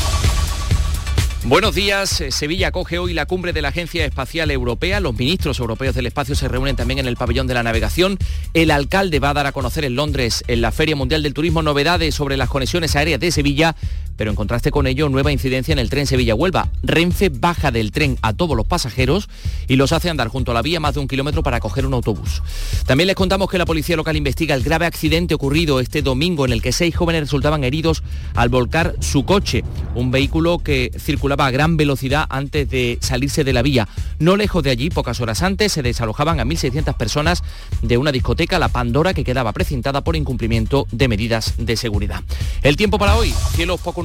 Buenos 1.43 1.73
días. 1.73 2.21
Eh, 2.21 2.31
Sevilla 2.31 2.67
acoge 2.67 2.99
hoy 2.99 3.13
la 3.13 3.25
cumbre 3.25 3.51
de 3.51 3.63
la 3.63 3.69
Agencia 3.69 4.05
Espacial 4.05 4.51
Europea. 4.51 4.99
Los 4.99 5.15
ministros 5.15 5.57
europeos 5.57 5.95
del 5.95 6.05
espacio 6.05 6.35
se 6.35 6.47
reúnen 6.47 6.75
también 6.75 6.99
en 6.99 7.07
el 7.07 7.17
pabellón 7.17 7.47
de 7.47 7.55
la 7.55 7.63
navegación. 7.63 8.19
El 8.53 8.69
alcalde 8.69 9.19
va 9.19 9.31
a 9.31 9.33
dar 9.33 9.47
a 9.47 9.51
conocer 9.51 9.83
en 9.83 9.95
Londres, 9.95 10.43
en 10.47 10.61
la 10.61 10.71
Feria 10.71 10.95
Mundial 10.95 11.23
del 11.23 11.33
Turismo, 11.33 11.63
novedades 11.63 12.13
sobre 12.13 12.37
las 12.37 12.47
conexiones 12.47 12.95
aéreas 12.95 13.19
de 13.19 13.31
Sevilla 13.31 13.75
pero 14.21 14.29
en 14.29 14.35
contraste 14.35 14.69
con 14.69 14.85
ello, 14.85 15.09
nueva 15.09 15.31
incidencia 15.31 15.73
en 15.73 15.79
el 15.79 15.89
tren 15.89 16.05
Sevilla-Huelva. 16.05 16.69
Renfe 16.83 17.29
baja 17.29 17.71
del 17.71 17.91
tren 17.91 18.19
a 18.21 18.33
todos 18.33 18.55
los 18.55 18.67
pasajeros 18.67 19.27
y 19.67 19.77
los 19.77 19.93
hace 19.93 20.11
andar 20.11 20.27
junto 20.27 20.51
a 20.51 20.53
la 20.53 20.61
vía 20.61 20.79
más 20.79 20.93
de 20.93 20.99
un 20.99 21.07
kilómetro 21.07 21.41
para 21.41 21.59
coger 21.59 21.87
un 21.87 21.95
autobús. 21.95 22.43
También 22.85 23.07
les 23.07 23.15
contamos 23.15 23.49
que 23.49 23.57
la 23.57 23.65
policía 23.65 23.95
local 23.95 24.15
investiga 24.15 24.53
el 24.53 24.61
grave 24.61 24.85
accidente 24.85 25.33
ocurrido 25.33 25.79
este 25.79 26.03
domingo 26.03 26.45
en 26.45 26.51
el 26.51 26.61
que 26.61 26.71
seis 26.71 26.95
jóvenes 26.95 27.21
resultaban 27.21 27.63
heridos 27.63 28.03
al 28.35 28.49
volcar 28.49 28.95
su 28.99 29.25
coche, 29.25 29.63
un 29.95 30.11
vehículo 30.11 30.59
que 30.59 30.91
circulaba 30.99 31.30
a 31.39 31.51
gran 31.51 31.77
velocidad 31.77 32.25
antes 32.29 32.69
de 32.69 32.97
salirse 33.01 33.43
de 33.43 33.53
la 33.53 33.61
vía. 33.61 33.87
No 34.19 34.35
lejos 34.35 34.63
de 34.63 34.71
allí, 34.71 34.89
pocas 34.89 35.21
horas 35.21 35.41
antes, 35.41 35.71
se 35.71 35.81
desalojaban 35.81 36.39
a 36.39 36.45
1.600 36.45 36.95
personas 36.97 37.43
de 37.81 37.97
una 37.97 38.11
discoteca, 38.11 38.59
la 38.59 38.67
Pandora, 38.67 39.13
que 39.13 39.23
quedaba 39.23 39.53
precintada 39.53 40.01
por 40.01 40.15
incumplimiento 40.15 40.87
de 40.91 41.07
medidas 41.07 41.53
de 41.57 41.77
seguridad. 41.77 42.21
El 42.61 42.75
tiempo 42.75 42.97
para 42.97 43.15
hoy, 43.15 43.33
cielos 43.55 43.79
poco 43.79 44.01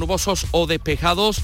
o 0.51 0.67
despejados. 0.67 1.43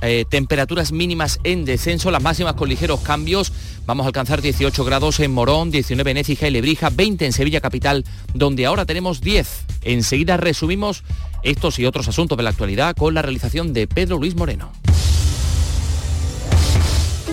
Eh, 0.00 0.24
temperaturas 0.28 0.92
mínimas 0.92 1.40
en 1.42 1.64
descenso, 1.64 2.12
las 2.12 2.22
máximas 2.22 2.54
con 2.54 2.68
ligeros 2.68 3.00
cambios. 3.00 3.52
Vamos 3.84 4.04
a 4.04 4.08
alcanzar 4.08 4.40
18 4.40 4.84
grados 4.84 5.18
en 5.18 5.32
Morón, 5.32 5.72
19 5.72 6.12
en 6.12 6.16
Écija 6.18 6.46
y 6.46 6.52
Lebrija, 6.52 6.90
20 6.90 7.26
en 7.26 7.32
Sevilla 7.32 7.60
Capital, 7.60 8.04
donde 8.32 8.66
ahora 8.66 8.84
tenemos 8.84 9.20
10. 9.20 9.64
Enseguida 9.82 10.36
resumimos 10.36 11.02
estos 11.42 11.80
y 11.80 11.86
otros 11.86 12.06
asuntos 12.06 12.38
de 12.38 12.44
la 12.44 12.50
actualidad 12.50 12.94
con 12.94 13.12
la 13.14 13.22
realización 13.22 13.72
de 13.72 13.88
Pedro 13.88 14.18
Luis 14.18 14.36
Moreno. 14.36 14.70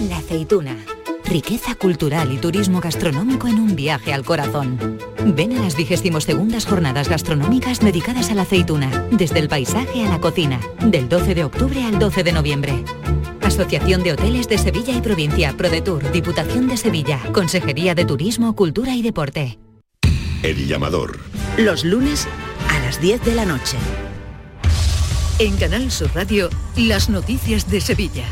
La 0.01 0.17
aceituna 0.17 0.75
Riqueza 1.27 1.73
cultural 1.73 2.31
y 2.31 2.37
turismo 2.37 2.79
gastronómico 2.79 3.47
en 3.47 3.59
un 3.59 3.75
viaje 3.75 4.13
al 4.13 4.23
corazón. 4.23 4.99
Ven 5.35 5.57
a 5.57 5.61
las 5.61 5.75
22 5.75 6.65
jornadas 6.65 7.09
gastronómicas 7.09 7.79
dedicadas 7.79 8.29
a 8.29 8.35
la 8.35 8.43
aceituna, 8.43 9.07
desde 9.11 9.39
el 9.39 9.49
paisaje 9.49 10.05
a 10.05 10.09
la 10.09 10.21
cocina, 10.21 10.59
del 10.81 11.09
12 11.09 11.33
de 11.33 11.43
octubre 11.43 11.83
al 11.83 11.97
12 11.97 12.23
de 12.23 12.31
noviembre. 12.31 12.83
Asociación 13.41 14.03
de 14.03 14.13
Hoteles 14.13 14.47
de 14.47 14.59
Sevilla 14.59 14.93
y 14.95 15.01
Provincia, 15.01 15.53
ProDetour, 15.57 16.11
Diputación 16.11 16.67
de 16.67 16.77
Sevilla, 16.77 17.19
Consejería 17.31 17.95
de 17.95 18.05
Turismo, 18.05 18.55
Cultura 18.55 18.95
y 18.95 19.01
Deporte. 19.01 19.57
El 20.43 20.67
llamador. 20.67 21.19
Los 21.57 21.83
lunes 21.83 22.27
a 22.69 22.79
las 22.79 23.01
10 23.01 23.23
de 23.23 23.35
la 23.35 23.45
noche. 23.45 23.77
En 25.39 25.57
Canal 25.57 25.91
Sur 25.91 26.11
Radio, 26.13 26.49
las 26.77 27.09
noticias 27.09 27.69
de 27.69 27.81
Sevilla. 27.81 28.25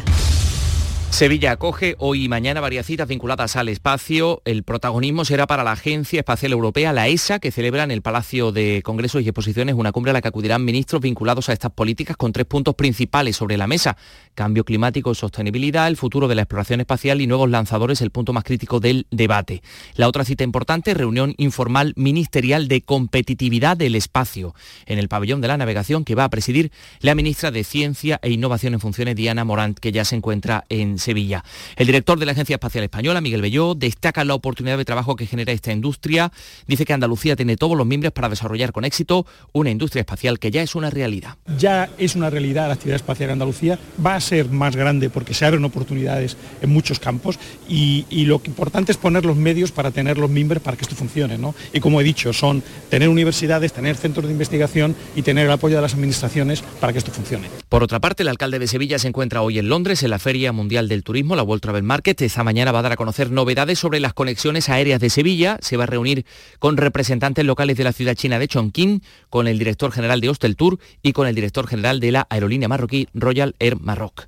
Sevilla 1.14 1.51
acoge 1.51 1.95
hoy 1.99 2.26
y 2.26 2.28
mañana 2.28 2.59
varias 2.59 2.88
citas 2.88 3.07
vinculadas 3.07 3.55
al 3.55 3.70
espacio. 3.70 4.41
El 4.45 4.64
protagonismo 4.64 5.26
será 5.26 5.45
para 5.45 5.64
la 5.64 5.74
Agencia 5.74 6.22
Espacial 6.22 6.53
Europea, 6.53 6.91
la 6.91 7.07
ESA, 7.07 7.38
que 7.38 7.51
celebra 7.51 7.84
en 7.84 7.91
el 7.91 8.01
Palacio 8.01 8.51
de 8.51 8.82
Congresos 8.84 9.22
y 9.22 9.26
Exposiciones 9.26 9.76
una 9.76 9.91
cumbre 9.91 10.09
a 10.09 10.14
la 10.14 10.24
que 10.24 10.30
acudirán 10.30 10.66
ministros 10.66 11.03
vinculados 11.03 11.49
a 11.49 11.53
estas 11.53 11.72
políticas 11.72 12.18
con 12.18 12.34
tres 12.34 12.47
puntos 12.47 12.74
principales 12.74 13.36
sobre 13.36 13.57
la 13.57 13.68
mesa. 13.68 13.95
Cambio 14.34 14.66
climático 14.66 15.11
y 15.11 15.16
sostenibilidad, 15.16 15.88
el 15.88 15.97
futuro 15.97 16.28
de 16.28 16.34
la 16.34 16.41
exploración 16.41 16.80
espacial 16.80 17.22
y 17.22 17.28
nuevos 17.28 17.47
lanzadores, 17.47 18.01
el 18.01 18.09
punto 18.09 18.34
más 18.34 18.43
crítico 18.43 18.80
del 18.80 19.05
debate. 19.11 19.61
La 19.95 20.07
otra 20.07 20.26
cita 20.26 20.43
importante, 20.43 20.95
reunión 20.95 21.36
informal 21.38 21.93
ministerial 21.95 22.68
de 22.68 22.82
competitividad 22.82 23.78
del 23.78 23.93
espacio 23.93 24.55
en 24.88 24.97
el 24.97 25.09
pabellón 25.09 25.41
de 25.41 25.49
la 25.49 25.57
navegación 25.57 26.05
que 26.05 26.16
va 26.16 26.24
a 26.24 26.30
presidir 26.32 26.72
la 27.01 27.14
ministra 27.14 27.51
de 27.51 27.64
Ciencia 27.64 28.20
e 28.24 28.32
Innovación 28.32 28.74
en 28.74 28.80
Funciones, 28.80 29.16
Diana 29.16 29.45
Morant, 29.45 29.78
que 29.78 29.91
ya 29.91 30.05
se 30.05 30.16
encuentra 30.16 30.66
en 30.70 31.03
Sevilla. 31.04 31.43
El 31.76 31.88
director 31.88 32.18
de 32.18 32.26
la 32.26 32.32
Agencia 32.32 32.56
Espacial 32.56 32.84
Española, 32.84 33.22
Miguel 33.22 33.41
Belló, 33.41 33.76
destaca 33.76 34.24
la 34.24 34.34
oportunidad 34.34 34.78
de 34.78 34.86
trabajo 34.86 35.16
que 35.16 35.28
genera 35.28 35.54
esta 35.54 35.72
industria. 35.72 36.32
Dice 36.68 36.86
que 36.86 36.93
Andalucía 36.93 37.36
tiene 37.36 37.58
todos 37.58 37.78
los 37.78 37.86
miembros 37.86 38.14
para 38.14 38.30
desarrollar 38.30 38.72
con 38.72 38.86
éxito 38.86 39.26
una 39.51 39.70
industria 39.70 40.01
espacial 40.01 40.39
que 40.39 40.51
ya 40.51 40.62
es 40.62 40.76
una 40.76 40.89
realidad. 40.89 41.38
Ya 41.58 41.89
es 41.97 42.16
una 42.16 42.30
realidad 42.30 42.68
la 42.68 42.74
actividad 42.74 42.95
espacial 42.95 43.30
en 43.30 43.34
Andalucía, 43.34 43.80
va 44.04 44.16
a 44.16 44.22
ser 44.22 44.49
más 44.49 44.76
grande 44.76 45.10
porque 45.10 45.34
se 45.34 45.45
abren 45.45 45.64
oportunidades 45.66 46.38
en 46.62 46.70
muchos 46.70 46.99
campos 46.99 47.39
y, 47.68 48.06
lo 48.24 48.41
importante 48.45 48.93
es 48.93 48.97
poner 48.97 49.26
los 49.26 49.36
medios 49.36 49.74
para 49.74 49.91
tener 49.91 50.18
los 50.18 50.30
miembros 50.30 50.64
para 50.64 50.78
que 50.78 50.84
esto 50.84 50.95
funcione. 50.95 51.38
Y 51.74 51.80
como 51.82 51.99
he 51.99 52.04
dicho, 52.04 52.32
son 52.32 52.64
tener 52.89 53.10
universidades, 53.10 53.74
tener 53.74 53.97
centros 53.97 54.28
de 54.28 54.32
investigación 54.32 54.95
y 55.16 55.22
tener 55.24 55.45
el 55.45 55.51
apoyo 55.51 55.76
de 55.76 55.82
las 55.82 55.93
administraciones 55.93 56.64
para 56.80 56.93
que 56.93 56.99
esto 56.99 57.12
funcione. 57.12 57.49
Por 57.68 57.84
otra 57.84 57.99
parte, 57.99 58.24
el 58.24 58.30
alcalde 58.30 58.60
de 58.60 58.68
Sevilla 58.68 58.99
se 58.99 59.08
encuentra 59.08 59.41
hoy 59.41 59.60
en 59.60 59.68
Londres 59.68 60.04
en 60.04 60.12
la 60.12 60.20
Feria 60.20 60.51
Mundial 60.51 60.88
de 60.88 60.93
del 60.94 61.04
Turismo, 61.04 61.36
la 61.36 61.44
World 61.44 61.62
Travel 61.62 61.84
Market. 61.84 62.22
Esta 62.22 62.44
mañana 62.44 62.72
va 62.72 62.80
a 62.80 62.84
dar 62.84 62.91
a 62.94 62.98
conocer 62.98 63.32
novedades 63.32 63.80
sobre 63.80 64.00
las 64.00 64.14
conexiones 64.14 64.70
aéreas 64.70 65.02
de 65.02 65.10
Sevilla. 65.10 65.58
Se 65.62 65.76
va 65.76 65.84
a 65.84 65.88
reunir 65.88 66.26
con 66.60 66.78
representantes 66.78 67.44
locales 67.44 67.78
de 67.78 67.84
la 67.84 67.94
ciudad 67.94 68.16
china 68.16 68.39
de 68.39 68.48
Chongqing, 68.48 69.02
con 69.30 69.48
el 69.48 69.58
director 69.58 69.91
general 69.91 70.22
de 70.22 70.30
Hostel 70.30 70.56
Tour 70.56 70.80
y 71.02 71.12
con 71.14 71.28
el 71.28 71.36
director 71.36 71.68
general 71.68 72.00
de 72.00 72.12
la 72.12 72.28
aerolínea 72.30 72.68
marroquí 72.68 73.08
Royal 73.14 73.56
Air 73.60 73.80
Maroc. 73.80 74.28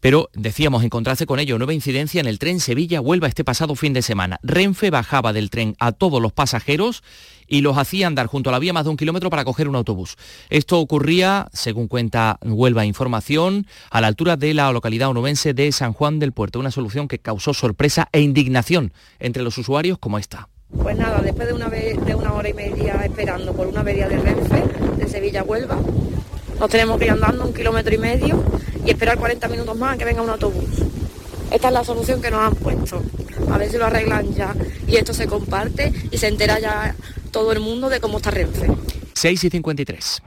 Pero 0.00 0.30
decíamos 0.32 0.84
encontrarse 0.84 1.26
con 1.26 1.40
ello 1.40 1.58
nueva 1.58 1.74
incidencia 1.74 2.20
en 2.20 2.26
el 2.26 2.38
tren 2.38 2.60
Sevilla-Huelva 2.60 3.26
este 3.26 3.44
pasado 3.44 3.74
fin 3.74 3.92
de 3.92 4.02
semana. 4.02 4.38
Renfe 4.42 4.90
bajaba 4.90 5.32
del 5.32 5.50
tren 5.50 5.74
a 5.80 5.92
todos 5.92 6.22
los 6.22 6.32
pasajeros 6.32 7.02
y 7.48 7.62
los 7.62 7.78
hacía 7.78 8.06
andar 8.06 8.26
junto 8.26 8.50
a 8.50 8.52
la 8.52 8.58
vía 8.58 8.72
más 8.72 8.84
de 8.84 8.90
un 8.90 8.96
kilómetro 8.96 9.30
para 9.30 9.44
coger 9.44 9.68
un 9.68 9.74
autobús. 9.74 10.16
Esto 10.50 10.78
ocurría, 10.78 11.48
según 11.52 11.88
cuenta 11.88 12.38
Huelva 12.42 12.84
Información, 12.84 13.66
a 13.90 14.00
la 14.00 14.06
altura 14.06 14.36
de 14.36 14.54
la 14.54 14.70
localidad 14.70 15.08
onubense 15.08 15.54
de 15.54 15.72
San 15.72 15.92
Juan 15.92 16.18
del 16.18 16.32
Puerto, 16.32 16.60
una 16.60 16.70
solución 16.70 17.08
que 17.08 17.18
causó 17.18 17.54
sorpresa 17.54 18.08
e 18.12 18.20
indignación 18.20 18.92
entre 19.18 19.42
los 19.42 19.58
usuarios 19.58 19.98
como 19.98 20.18
esta. 20.18 20.48
Pues 20.82 20.96
nada, 20.96 21.20
después 21.22 21.48
de 21.48 21.54
una, 21.54 21.68
de 21.70 22.14
una 22.14 22.34
hora 22.34 22.48
y 22.48 22.54
media 22.54 23.00
esperando 23.02 23.54
por 23.54 23.66
una 23.66 23.80
avería 23.80 24.06
de 24.06 24.18
Renfe, 24.18 24.62
de 24.96 25.08
Sevilla 25.08 25.42
Huelva, 25.42 25.78
nos 26.60 26.68
tenemos 26.68 26.98
que 26.98 27.06
ir 27.06 27.12
andando 27.12 27.46
un 27.46 27.54
kilómetro 27.54 27.94
y 27.94 27.98
medio 27.98 28.44
y 28.88 28.90
esperar 28.92 29.18
40 29.18 29.48
minutos 29.48 29.76
más 29.76 29.94
a 29.94 29.98
que 29.98 30.06
venga 30.06 30.22
un 30.22 30.30
autobús. 30.30 30.64
Esta 31.50 31.68
es 31.68 31.74
la 31.74 31.84
solución 31.84 32.22
que 32.22 32.30
nos 32.30 32.40
han 32.40 32.54
puesto. 32.54 33.02
A 33.52 33.58
ver 33.58 33.70
si 33.70 33.76
lo 33.76 33.84
arreglan 33.84 34.34
ya 34.34 34.54
y 34.86 34.96
esto 34.96 35.12
se 35.12 35.26
comparte 35.26 35.92
y 36.10 36.16
se 36.16 36.26
entera 36.26 36.58
ya 36.58 36.96
todo 37.30 37.52
el 37.52 37.60
mundo 37.60 37.90
de 37.90 38.00
cómo 38.00 38.16
está 38.16 38.30
Renfe. 38.30 38.66
6 39.12 39.44
y 39.44 39.50
53. 39.50 40.22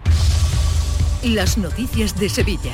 Las 1.24 1.58
noticias 1.58 2.20
de 2.20 2.30
Sevilla. 2.30 2.74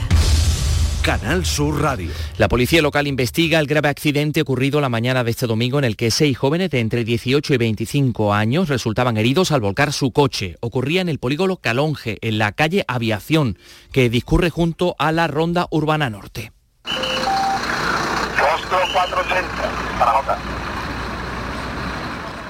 Canal 1.07 1.45
Sur 1.45 1.81
Radio. 1.81 2.11
La 2.37 2.49
policía 2.49 2.81
local 2.81 3.07
investiga 3.07 3.61
el 3.61 3.67
grave 3.67 3.87
accidente 3.87 4.41
ocurrido 4.41 4.81
la 4.81 4.89
mañana 4.89 5.23
de 5.23 5.31
este 5.31 5.47
domingo 5.47 5.79
en 5.79 5.85
el 5.85 5.95
que 5.95 6.11
seis 6.11 6.37
jóvenes 6.37 6.69
de 6.69 6.81
entre 6.81 7.05
18 7.05 7.53
y 7.53 7.57
25 7.57 8.33
años 8.33 8.67
resultaban 8.67 9.15
heridos 9.15 9.53
al 9.53 9.61
volcar 9.61 9.93
su 9.93 10.11
coche. 10.11 10.57
Ocurría 10.59 10.99
en 10.99 11.07
el 11.07 11.17
polígono 11.17 11.55
Calonge, 11.55 12.17
en 12.19 12.37
la 12.37 12.51
calle 12.51 12.83
Aviación, 12.89 13.57
que 13.93 14.09
discurre 14.09 14.49
junto 14.49 14.97
a 14.99 15.13
la 15.13 15.27
Ronda 15.27 15.67
Urbana 15.71 16.09
Norte. 16.09 16.51
480 16.83 19.47
para 19.97 20.37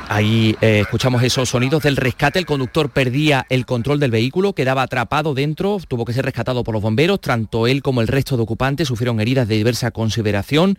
Ahí 0.10 0.56
eh, 0.62 0.80
escuchamos 0.80 1.22
esos 1.22 1.50
sonidos 1.50 1.84
del 1.84 1.98
rescate. 1.98 2.40
El 2.40 2.46
conductor 2.46 2.90
perdía 2.90 3.46
el 3.50 3.66
control 3.66 4.00
del 4.00 4.10
vehículo, 4.10 4.54
quedaba 4.54 4.84
atrapado 4.84 5.34
dentro, 5.34 5.80
tuvo 5.86 6.06
que 6.06 6.14
ser 6.14 6.24
rescatado 6.24 6.64
por 6.64 6.74
los 6.74 6.82
bomberos. 6.82 7.20
Tanto 7.20 7.68
él 7.68 7.82
como 7.82 8.00
el 8.00 8.08
resto 8.08 8.38
de 8.38 8.44
ocupantes 8.44 8.88
sufrieron 8.88 9.20
heridas 9.20 9.50
de 9.50 9.56
diversa 9.56 9.92
consideración. 9.92 10.78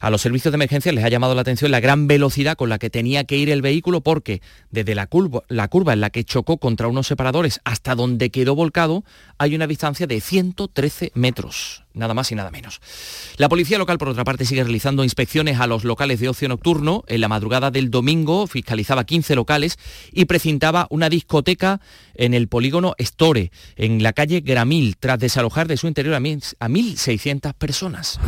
A 0.00 0.08
los 0.08 0.22
servicios 0.22 0.50
de 0.52 0.56
emergencia 0.56 0.92
les 0.92 1.04
ha 1.04 1.10
llamado 1.10 1.34
la 1.34 1.42
atención 1.42 1.70
la 1.70 1.80
gran 1.80 2.06
velocidad 2.06 2.56
con 2.56 2.70
la 2.70 2.78
que 2.78 2.88
tenía 2.88 3.24
que 3.24 3.36
ir 3.36 3.50
el 3.50 3.60
vehículo 3.60 4.00
porque 4.00 4.40
desde 4.70 4.94
la 4.94 5.06
curva, 5.06 5.42
la 5.48 5.68
curva 5.68 5.92
en 5.92 6.00
la 6.00 6.08
que 6.08 6.24
chocó 6.24 6.56
contra 6.56 6.88
unos 6.88 7.06
separadores 7.06 7.60
hasta 7.64 7.94
donde 7.94 8.30
quedó 8.30 8.54
volcado 8.54 9.04
hay 9.36 9.54
una 9.54 9.66
distancia 9.66 10.06
de 10.06 10.22
113 10.22 11.12
metros 11.14 11.84
nada 11.94 12.14
más 12.14 12.30
y 12.32 12.34
nada 12.34 12.50
menos. 12.50 12.80
La 13.36 13.48
policía 13.48 13.78
local, 13.78 13.98
por 13.98 14.08
otra 14.08 14.24
parte, 14.24 14.44
sigue 14.44 14.62
realizando 14.62 15.04
inspecciones 15.04 15.60
a 15.60 15.66
los 15.66 15.84
locales 15.84 16.20
de 16.20 16.28
ocio 16.28 16.48
nocturno. 16.48 17.04
En 17.06 17.20
la 17.20 17.28
madrugada 17.28 17.70
del 17.70 17.90
domingo 17.90 18.46
fiscalizaba 18.46 19.04
15 19.04 19.34
locales 19.34 19.78
y 20.12 20.24
precintaba 20.24 20.86
una 20.90 21.08
discoteca 21.08 21.80
en 22.14 22.34
el 22.34 22.48
polígono 22.48 22.94
Store, 22.98 23.50
en 23.76 24.02
la 24.02 24.12
calle 24.12 24.40
Gramil, 24.40 24.96
tras 24.98 25.18
desalojar 25.18 25.68
de 25.68 25.76
su 25.76 25.86
interior 25.86 26.14
a 26.14 26.20
1.600 26.20 27.54
personas. 27.54 28.20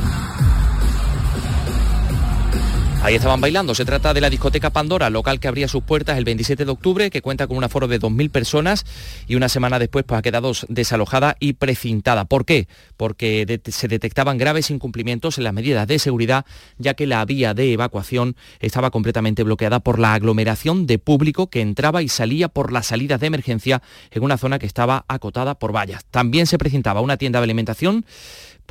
Ahí 3.05 3.16
estaban 3.16 3.40
bailando. 3.40 3.74
Se 3.74 3.84
trata 3.84 4.14
de 4.14 4.20
la 4.20 4.30
discoteca 4.30 4.70
Pandora, 4.70 5.11
local 5.11 5.40
que 5.40 5.48
abría 5.48 5.66
sus 5.66 5.82
puertas 5.82 6.18
el 6.18 6.24
27 6.24 6.64
de 6.64 6.70
octubre, 6.70 7.11
que 7.11 7.20
cuenta 7.20 7.48
con 7.48 7.57
un 7.57 7.64
aforo 7.64 7.88
de 7.88 7.98
2.000 7.98 8.30
personas 8.30 8.86
y 9.26 9.34
una 9.34 9.48
semana 9.48 9.80
después 9.80 10.05
pues, 10.05 10.20
ha 10.20 10.22
quedado 10.22 10.53
desalojada 10.68 11.36
y 11.40 11.55
precintada. 11.55 12.26
¿Por 12.26 12.44
qué? 12.44 12.68
Porque 12.96 13.61
se 13.66 13.88
detectaban 13.88 14.38
graves 14.38 14.70
incumplimientos 14.70 15.36
en 15.36 15.44
las 15.44 15.53
medidas 15.53 15.88
de 15.88 15.98
seguridad, 15.98 16.46
ya 16.78 16.94
que 16.94 17.09
la 17.09 17.24
vía 17.24 17.55
de 17.55 17.72
evacuación 17.72 18.36
estaba 18.61 18.92
completamente 18.92 19.42
bloqueada 19.42 19.80
por 19.80 19.98
la 19.98 20.14
aglomeración 20.14 20.86
de 20.86 21.00
público 21.00 21.50
que 21.50 21.61
entraba 21.61 22.03
y 22.03 22.09
salía 22.09 22.46
por 22.46 22.70
las 22.70 22.86
salidas 22.86 23.18
de 23.18 23.26
emergencia 23.26 23.82
en 24.12 24.22
una 24.22 24.38
zona 24.38 24.61
que 24.61 24.66
estaba 24.66 25.05
acotada 25.09 25.57
por 25.57 25.74
vallas. 25.74 26.05
También 26.12 26.46
se 26.46 26.57
precintaba 26.57 27.00
una 27.00 27.16
tienda 27.16 27.40
de 27.40 27.44
alimentación 27.44 28.05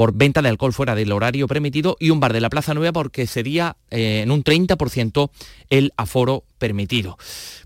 por 0.01 0.15
venta 0.15 0.41
de 0.41 0.49
alcohol 0.49 0.73
fuera 0.73 0.95
del 0.95 1.11
horario 1.11 1.45
permitido 1.45 1.95
y 1.99 2.09
un 2.09 2.19
bar 2.19 2.33
de 2.33 2.41
la 2.41 2.49
Plaza 2.49 2.73
Nueva 2.73 2.91
porque 2.91 3.27
cedía 3.27 3.77
eh, 3.91 4.21
en 4.23 4.31
un 4.31 4.43
30% 4.43 5.29
el 5.69 5.93
aforo 5.95 6.43
permitido. 6.57 7.19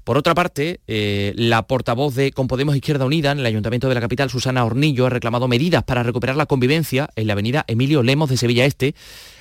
Por 0.04 0.18
otra 0.18 0.36
parte, 0.36 0.82
eh, 0.86 1.32
la 1.38 1.66
portavoz 1.66 2.14
de 2.14 2.34
Con 2.34 2.50
Podemos 2.50 2.76
Izquierda 2.76 3.06
Unida 3.06 3.32
en 3.32 3.40
el 3.40 3.46
Ayuntamiento 3.46 3.88
de 3.88 3.96
la 3.96 4.02
capital, 4.02 4.30
Susana 4.30 4.66
Hornillo, 4.66 5.06
ha 5.06 5.10
reclamado 5.10 5.48
medidas 5.48 5.86
para 5.86 6.04
recuperar 6.04 6.36
la 6.36 6.46
convivencia 6.46 7.10
en 7.16 7.28
la 7.28 7.34
avenida 7.34 7.64
Emilio 7.70 8.04
Lemos 8.04 8.30
de 8.30 8.36
Sevilla 8.36 8.66
Este, 8.66 8.96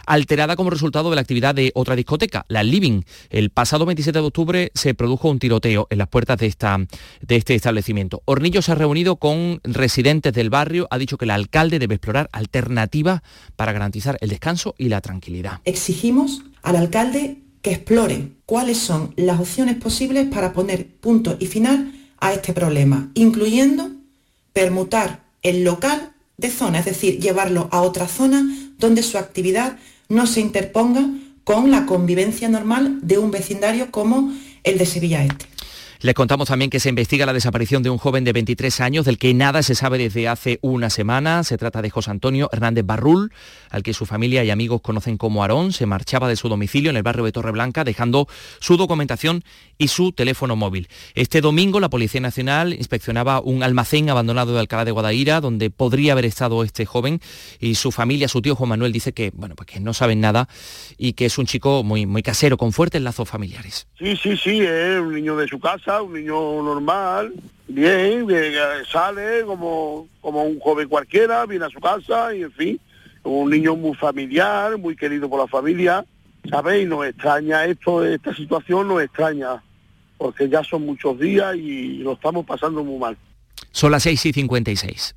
alterada 0.07 0.57
como 0.57 0.71
resultado 0.71 1.11
de 1.11 1.17
la 1.17 1.23
actividad 1.23 1.55
de 1.55 1.73
otra 1.75 1.97
discoteca, 1.97 2.45
la 2.49 2.63
Living. 2.63 3.03
El 3.31 3.51
pasado 3.51 3.87
27 3.87 4.19
de 4.19 4.25
octubre 4.25 4.71
se 4.75 4.95
produjo 4.95 5.29
un 5.29 5.39
tiroteo 5.39 5.87
en 5.91 5.99
las 5.99 6.09
puertas 6.09 6.39
de, 6.39 6.47
esta, 6.47 6.79
de 7.21 7.37
este 7.37 7.55
establecimiento. 7.55 8.23
Hornillo 8.25 8.63
se 8.63 8.73
ha 8.73 8.77
reunido 8.77 9.17
con 9.17 9.61
residentes 9.65 10.33
del 10.33 10.51
barrio, 10.51 10.87
ha 10.91 10.99
dicho 10.99 11.19
que 11.19 11.25
el 11.25 11.31
alcalde 11.31 11.79
debe 11.79 11.97
explorar 11.97 12.29
alternativas 12.33 13.23
para 13.57 13.73
garantizar 13.73 14.19
el 14.21 14.31
descanso 14.31 14.75
y 14.79 14.89
la 14.89 15.01
tranquilidad. 15.01 15.61
Exigimos 15.65 16.43
al 16.63 16.77
alcalde 16.77 17.39
que 17.63 17.73
explore 17.73 18.29
cuáles 18.47 18.79
son 18.79 19.15
las 19.17 19.41
opciones 19.41 19.77
posibles 19.77 20.29
para 20.29 20.53
poner 20.53 20.87
punto 20.87 21.37
y 21.41 21.47
final 21.47 21.93
a 22.21 22.33
este 22.33 22.53
problema, 22.53 23.11
incluyendo 23.15 23.91
permutar 24.53 25.25
el 25.43 25.65
local 25.65 26.13
de 26.37 26.51
zona, 26.51 26.81
es 26.81 26.85
decir, 26.85 27.21
llevarlo 27.21 27.69
a 27.71 27.83
otra 27.83 28.09
zona 28.09 28.47
donde 28.79 29.03
su 29.03 29.19
actividad 29.19 29.79
no 30.15 30.27
se 30.27 30.41
interponga 30.41 31.07
con 31.45 31.71
la 31.71 31.85
convivencia 31.85 32.49
normal 32.49 33.01
de 33.03 33.19
un 33.19 33.31
vecindario 33.31 33.91
como 33.91 34.33
el 34.63 34.79
de 34.79 34.87
Sevilla 34.87 35.25
Este. 35.25 35.54
Les 36.05 36.15
contamos 36.15 36.49
también 36.49 36.71
que 36.71 36.81
se 36.81 36.91
investiga 36.91 37.25
la 37.25 37.33
desaparición 37.33 37.83
de 37.83 37.89
un 37.89 37.97
joven 37.97 38.25
de 38.25 38.35
23 38.35 38.79
años 38.83 39.07
del 39.07 39.17
que 39.17 39.33
nada 39.33 39.63
se 39.63 39.75
sabe 39.75 39.97
desde 39.97 40.29
hace 40.29 40.59
una 40.61 40.91
semana. 40.91 41.45
Se 41.45 41.57
trata 41.57 41.81
de 41.81 41.89
José 41.89 42.11
Antonio 42.11 42.51
Hernández 42.53 42.85
Barrul, 42.85 43.33
al 43.71 43.83
que 43.83 43.95
su 43.95 44.05
familia 44.05 44.45
y 44.45 44.51
amigos 44.51 44.83
conocen 44.83 45.17
como 45.17 45.41
Aarón. 45.41 45.73
Se 45.73 45.87
marchaba 45.87 46.29
de 46.29 46.37
su 46.37 46.51
domicilio 46.51 46.91
en 46.91 46.99
el 46.99 47.03
barrio 47.03 47.25
de 47.25 47.33
Torreblanca 47.33 47.85
dejando 47.85 48.29
su 48.61 48.77
documentación 48.77 49.45
y 49.79 49.89
su 49.89 50.13
teléfono 50.13 50.57
móvil. 50.57 50.89
Este 51.15 51.41
domingo 51.41 51.81
la 51.81 51.89
Policía 51.89 52.21
Nacional 52.21 52.75
inspeccionaba 52.75 53.41
un 53.41 53.63
almacén 53.63 54.11
abandonado 54.11 54.53
de 54.53 54.61
Alcalá 54.61 54.85
de 54.85 54.91
Guadaira 54.91 55.41
donde 55.41 55.71
podría 55.71 56.13
haber 56.13 56.27
estado 56.27 56.65
este 56.65 56.85
joven 56.85 57.21
y 57.61 57.77
su 57.77 57.93
familia, 57.93 58.29
su 58.29 58.43
tío 58.43 58.57
Juan 58.57 58.69
Manuel 58.69 58.93
dice 58.93 59.15
que, 59.15 59.31
bueno, 59.33 59.55
pues 59.55 59.81
no 59.81 59.95
saben 59.95 60.21
nada 60.21 60.51
y 60.99 61.15
que 61.15 61.25
es 61.25 61.39
un 61.39 61.47
chico 61.47 61.83
muy, 61.83 62.05
muy 62.05 62.23
casero, 62.23 62.59
con 62.59 62.73
fuertes 62.73 63.01
lazos 63.01 63.27
familiares. 63.27 63.89
Sí, 63.99 64.15
sí, 64.23 64.37
sí, 64.37 64.61
es 64.61 65.01
un 65.01 65.15
niño 65.15 65.35
de 65.35 65.49
su 65.49 65.59
casa 65.59 65.94
un 66.03 66.15
niño 66.15 66.63
normal, 66.63 67.33
bien, 67.69 68.27
sale 68.91 69.45
como, 69.45 70.09
como 70.21 70.45
un 70.45 70.59
joven 70.61 70.89
cualquiera, 70.89 71.47
viene 71.47 71.67
a 71.67 71.71
su 71.71 71.81
casa 71.81 72.35
y 72.35 72.43
en 72.43 72.53
fin, 72.53 72.81
un 73.23 73.51
niño 73.51 73.77
muy 73.77 73.95
familiar, 73.97 74.77
muy 74.79 74.97
querido 74.97 75.29
por 75.29 75.41
la 75.41 75.47
familia, 75.47 76.05
¿sabéis? 76.49 76.87
Nos 76.87 77.07
extraña 77.07 77.65
esto, 77.65 78.05
esta 78.05 78.35
situación 78.35 78.89
nos 78.89 79.03
extraña, 79.03 79.63
porque 80.19 80.49
ya 80.49 80.63
son 80.63 80.87
muchos 80.87 81.19
días 81.19 81.57
y 81.57 81.99
lo 81.99 82.13
estamos 82.13 82.45
pasando 82.45 82.85
muy 82.85 82.99
mal. 82.99 83.17
Son 83.71 83.91
las 83.91 84.03
6 84.05 84.27
y 84.27 84.33
56. 84.33 85.17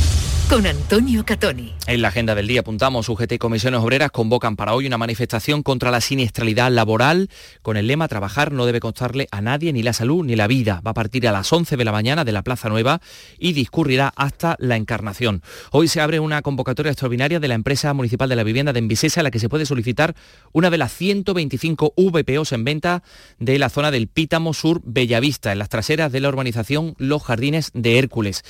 Con 0.51 0.67
Antonio 0.67 1.23
Catoni. 1.23 1.73
En 1.87 2.01
la 2.01 2.09
agenda 2.09 2.35
del 2.35 2.45
día 2.45 2.59
apuntamos, 2.59 3.07
UGT 3.07 3.31
y 3.31 3.37
comisiones 3.37 3.79
obreras 3.79 4.11
convocan 4.11 4.57
para 4.57 4.73
hoy 4.73 4.85
una 4.85 4.97
manifestación 4.97 5.63
contra 5.63 5.91
la 5.91 6.01
siniestralidad 6.01 6.69
laboral 6.69 7.29
con 7.61 7.77
el 7.77 7.87
lema 7.87 8.09
trabajar 8.09 8.51
no 8.51 8.65
debe 8.65 8.81
costarle 8.81 9.29
a 9.31 9.39
nadie 9.39 9.71
ni 9.71 9.81
la 9.81 9.93
salud 9.93 10.25
ni 10.25 10.35
la 10.35 10.47
vida. 10.47 10.81
Va 10.85 10.91
a 10.91 10.93
partir 10.93 11.25
a 11.25 11.31
las 11.31 11.51
11 11.53 11.77
de 11.77 11.85
la 11.85 11.93
mañana 11.93 12.25
de 12.25 12.33
la 12.33 12.41
Plaza 12.41 12.67
Nueva 12.67 12.99
y 13.39 13.53
discurrirá 13.53 14.11
hasta 14.17 14.57
la 14.59 14.75
Encarnación. 14.75 15.41
Hoy 15.71 15.87
se 15.87 16.01
abre 16.01 16.19
una 16.19 16.41
convocatoria 16.41 16.91
extraordinaria 16.91 17.39
de 17.39 17.47
la 17.47 17.55
empresa 17.55 17.93
municipal 17.93 18.27
de 18.27 18.35
la 18.35 18.43
vivienda 18.43 18.73
de 18.73 18.79
Envisesa 18.79 19.21
en 19.21 19.25
la 19.25 19.31
que 19.31 19.39
se 19.39 19.47
puede 19.47 19.65
solicitar 19.65 20.15
una 20.51 20.69
de 20.69 20.77
las 20.77 20.91
125 20.91 21.93
VPOs 21.95 22.51
en 22.51 22.65
venta 22.65 23.03
de 23.39 23.57
la 23.57 23.69
zona 23.69 23.89
del 23.89 24.09
Pítamo 24.09 24.53
Sur 24.53 24.81
Bellavista, 24.83 25.53
en 25.53 25.59
las 25.59 25.69
traseras 25.69 26.11
de 26.11 26.19
la 26.19 26.27
urbanización 26.27 26.93
Los 26.97 27.23
Jardines 27.23 27.71
de 27.73 27.99
Hércules. 27.99 28.43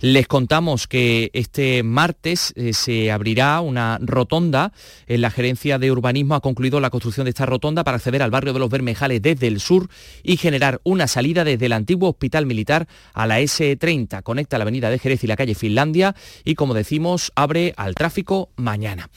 Les 0.00 0.28
contamos 0.28 0.86
que 0.86 1.32
martes 1.84 2.52
eh, 2.56 2.72
se 2.72 3.10
abrirá 3.10 3.60
una 3.60 3.98
rotonda. 4.00 4.72
En 5.06 5.20
la 5.20 5.30
gerencia 5.30 5.78
de 5.78 5.90
urbanismo 5.90 6.34
ha 6.34 6.40
concluido 6.40 6.80
la 6.80 6.90
construcción 6.90 7.24
de 7.24 7.30
esta 7.30 7.46
rotonda 7.46 7.84
para 7.84 7.96
acceder 7.96 8.22
al 8.22 8.30
barrio 8.30 8.52
de 8.52 8.58
los 8.58 8.70
Bermejales 8.70 9.22
desde 9.22 9.46
el 9.46 9.60
sur 9.60 9.88
y 10.22 10.36
generar 10.36 10.80
una 10.84 11.06
salida 11.06 11.44
desde 11.44 11.66
el 11.66 11.72
antiguo 11.72 12.10
hospital 12.10 12.46
militar 12.46 12.88
a 13.12 13.26
la 13.26 13.40
S30. 13.40 14.22
Conecta 14.22 14.58
la 14.58 14.62
avenida 14.62 14.90
de 14.90 14.98
Jerez 14.98 15.24
y 15.24 15.26
la 15.26 15.36
calle 15.36 15.54
Finlandia 15.54 16.14
y 16.44 16.54
como 16.54 16.74
decimos 16.74 17.32
abre 17.34 17.74
al 17.76 17.94
tráfico 17.94 18.50
mañana. 18.56 19.10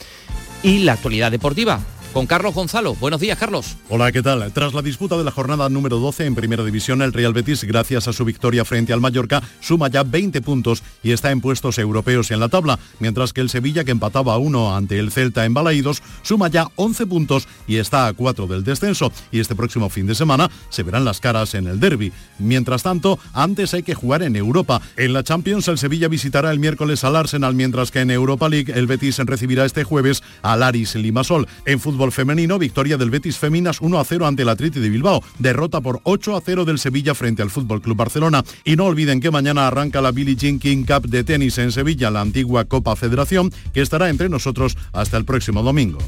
Y 0.64 0.80
la 0.80 0.94
actualidad 0.94 1.32
deportiva 1.32 1.82
con 2.14 2.28
Carlos 2.28 2.54
Gonzalo. 2.54 2.96
Buenos 2.96 3.20
días, 3.20 3.38
Carlos. 3.38 3.78
Hola, 3.90 4.12
¿qué 4.12 4.22
tal? 4.22 4.52
Tras 4.54 4.74
la 4.74 4.82
disputa 4.82 5.18
de 5.18 5.24
la 5.24 5.32
jornada 5.32 5.70
número 5.70 5.98
12 6.00 6.26
en 6.26 6.36
Primera 6.36 6.64
División, 6.64 7.02
el 7.02 7.14
Real 7.14 7.34
Betis, 7.34 7.64
gracias 7.64 8.08
a 8.08 8.14
su 8.14 8.26
victoria 8.26 8.66
frente 8.66 8.94
al 8.94 9.02
Mallorca, 9.02 9.42
suma 9.60 9.88
ya 9.90 10.04
20 10.04 10.42
puntos 10.42 10.84
y 11.04 11.12
está 11.12 11.32
en 11.32 11.42
puestos 11.42 11.78
europeos 11.78 12.32
en 12.32 12.40
la 12.40 12.50
tabla, 12.50 12.80
mientras 13.00 13.34
que 13.34 13.42
el 13.42 13.50
Sevilla, 13.50 13.84
que 13.84 13.92
empataba 13.92 14.34
a 14.34 14.38
uno 14.38 14.76
ante 14.76 15.00
el 15.00 15.12
Celta 15.12 15.46
en 15.46 15.54
Balaídos, 15.54 16.02
suma 16.22 16.48
ya 16.48 16.68
11 16.76 17.06
puntos 17.08 17.48
y 17.68 17.78
está 17.78 18.08
a 18.08 18.14
4 18.14 18.48
del 18.48 18.64
descenso. 18.64 19.12
Y 19.32 19.40
este 19.40 19.56
próximo 19.56 19.90
fin 19.90 20.08
de 20.08 20.16
semana 20.16 20.50
se 20.70 20.84
verán 20.84 21.06
las 21.06 21.20
caras 21.20 21.54
en 21.56 21.68
el 21.68 21.80
derby. 21.80 22.12
Mientras 22.40 22.84
tanto, 22.84 23.20
antes 23.34 23.74
hay 23.74 23.84
que 23.84 23.96
jugar 23.96 24.24
en 24.24 24.36
Europa. 24.36 24.82
En 24.98 25.14
la 25.14 25.24
Champions, 25.24 25.68
el 25.68 25.78
Sevilla 25.78 26.08
visitará 26.08 26.52
el 26.52 26.60
miércoles 26.60 27.04
al 27.04 27.16
Arsenal, 27.16 27.56
mientras 27.56 27.92
que 27.92 28.00
en 28.00 28.12
Europa 28.12 28.50
League 28.50 28.74
el 28.76 28.88
Betis 28.88 29.18
recibirá 29.20 29.66
este 29.66 29.84
jueves 29.84 30.24
al 30.42 30.64
Aris 30.64 30.96
Limasol. 30.96 31.48
En 31.66 31.80
femenino, 32.10 32.58
victoria 32.58 32.98
del 32.98 33.12
Betis 33.12 33.38
Feminas 33.38 33.82
1 33.82 34.00
a 34.00 34.04
0 34.04 34.26
ante 34.26 34.42
el 34.42 34.50
Atleti 34.50 34.80
de 34.80 34.90
Bilbao, 34.90 35.24
derrota 35.38 35.82
por 35.82 36.00
8 36.04 36.36
a 36.36 36.42
0 36.42 36.66
del 36.66 36.80
Sevilla 36.80 37.14
frente 37.14 37.44
al 37.44 37.52
Fútbol 37.52 37.82
Club 37.82 37.98
Barcelona. 37.98 38.44
Y 38.64 38.76
no 38.76 38.86
olviden 38.86 39.20
que 39.20 39.30
mañana 39.30 39.68
arranca 39.68 40.02
la 40.02 40.12
Billie 40.12 40.36
Jean 40.36 40.58
King 40.58 40.86
Cup 40.86 41.08
de 41.08 41.24
tenis 41.24 41.60
en 41.60 41.72
Sevilla, 41.72 42.10
la 42.10 42.22
antigua 42.22 42.66
Copa 42.66 42.96
Federación, 42.96 43.52
que 43.74 43.82
estará 43.82 44.10
entre 44.10 44.30
nosotros 44.30 44.78
hasta 44.94 45.18
el 45.18 45.26
próximo 45.26 45.62
domingo. 45.62 46.00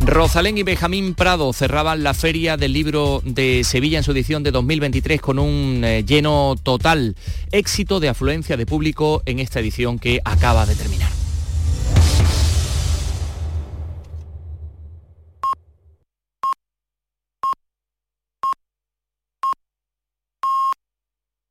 Rosalén 0.00 0.58
y 0.58 0.62
Benjamín 0.62 1.14
Prado 1.14 1.52
cerraban 1.52 2.02
la 2.02 2.14
Feria 2.14 2.56
del 2.56 2.72
Libro 2.72 3.22
de 3.24 3.62
Sevilla 3.64 3.98
en 3.98 4.04
su 4.04 4.12
edición 4.12 4.42
de 4.42 4.50
2023 4.50 5.20
con 5.20 5.38
un 5.38 5.82
eh, 5.84 6.04
lleno 6.04 6.56
total. 6.62 7.16
Éxito 7.52 8.00
de 8.00 8.08
afluencia 8.08 8.56
de 8.56 8.66
público 8.66 9.22
en 9.26 9.38
esta 9.38 9.60
edición 9.60 9.98
que 9.98 10.20
acaba 10.24 10.66
de 10.66 10.74
terminar. 10.74 11.21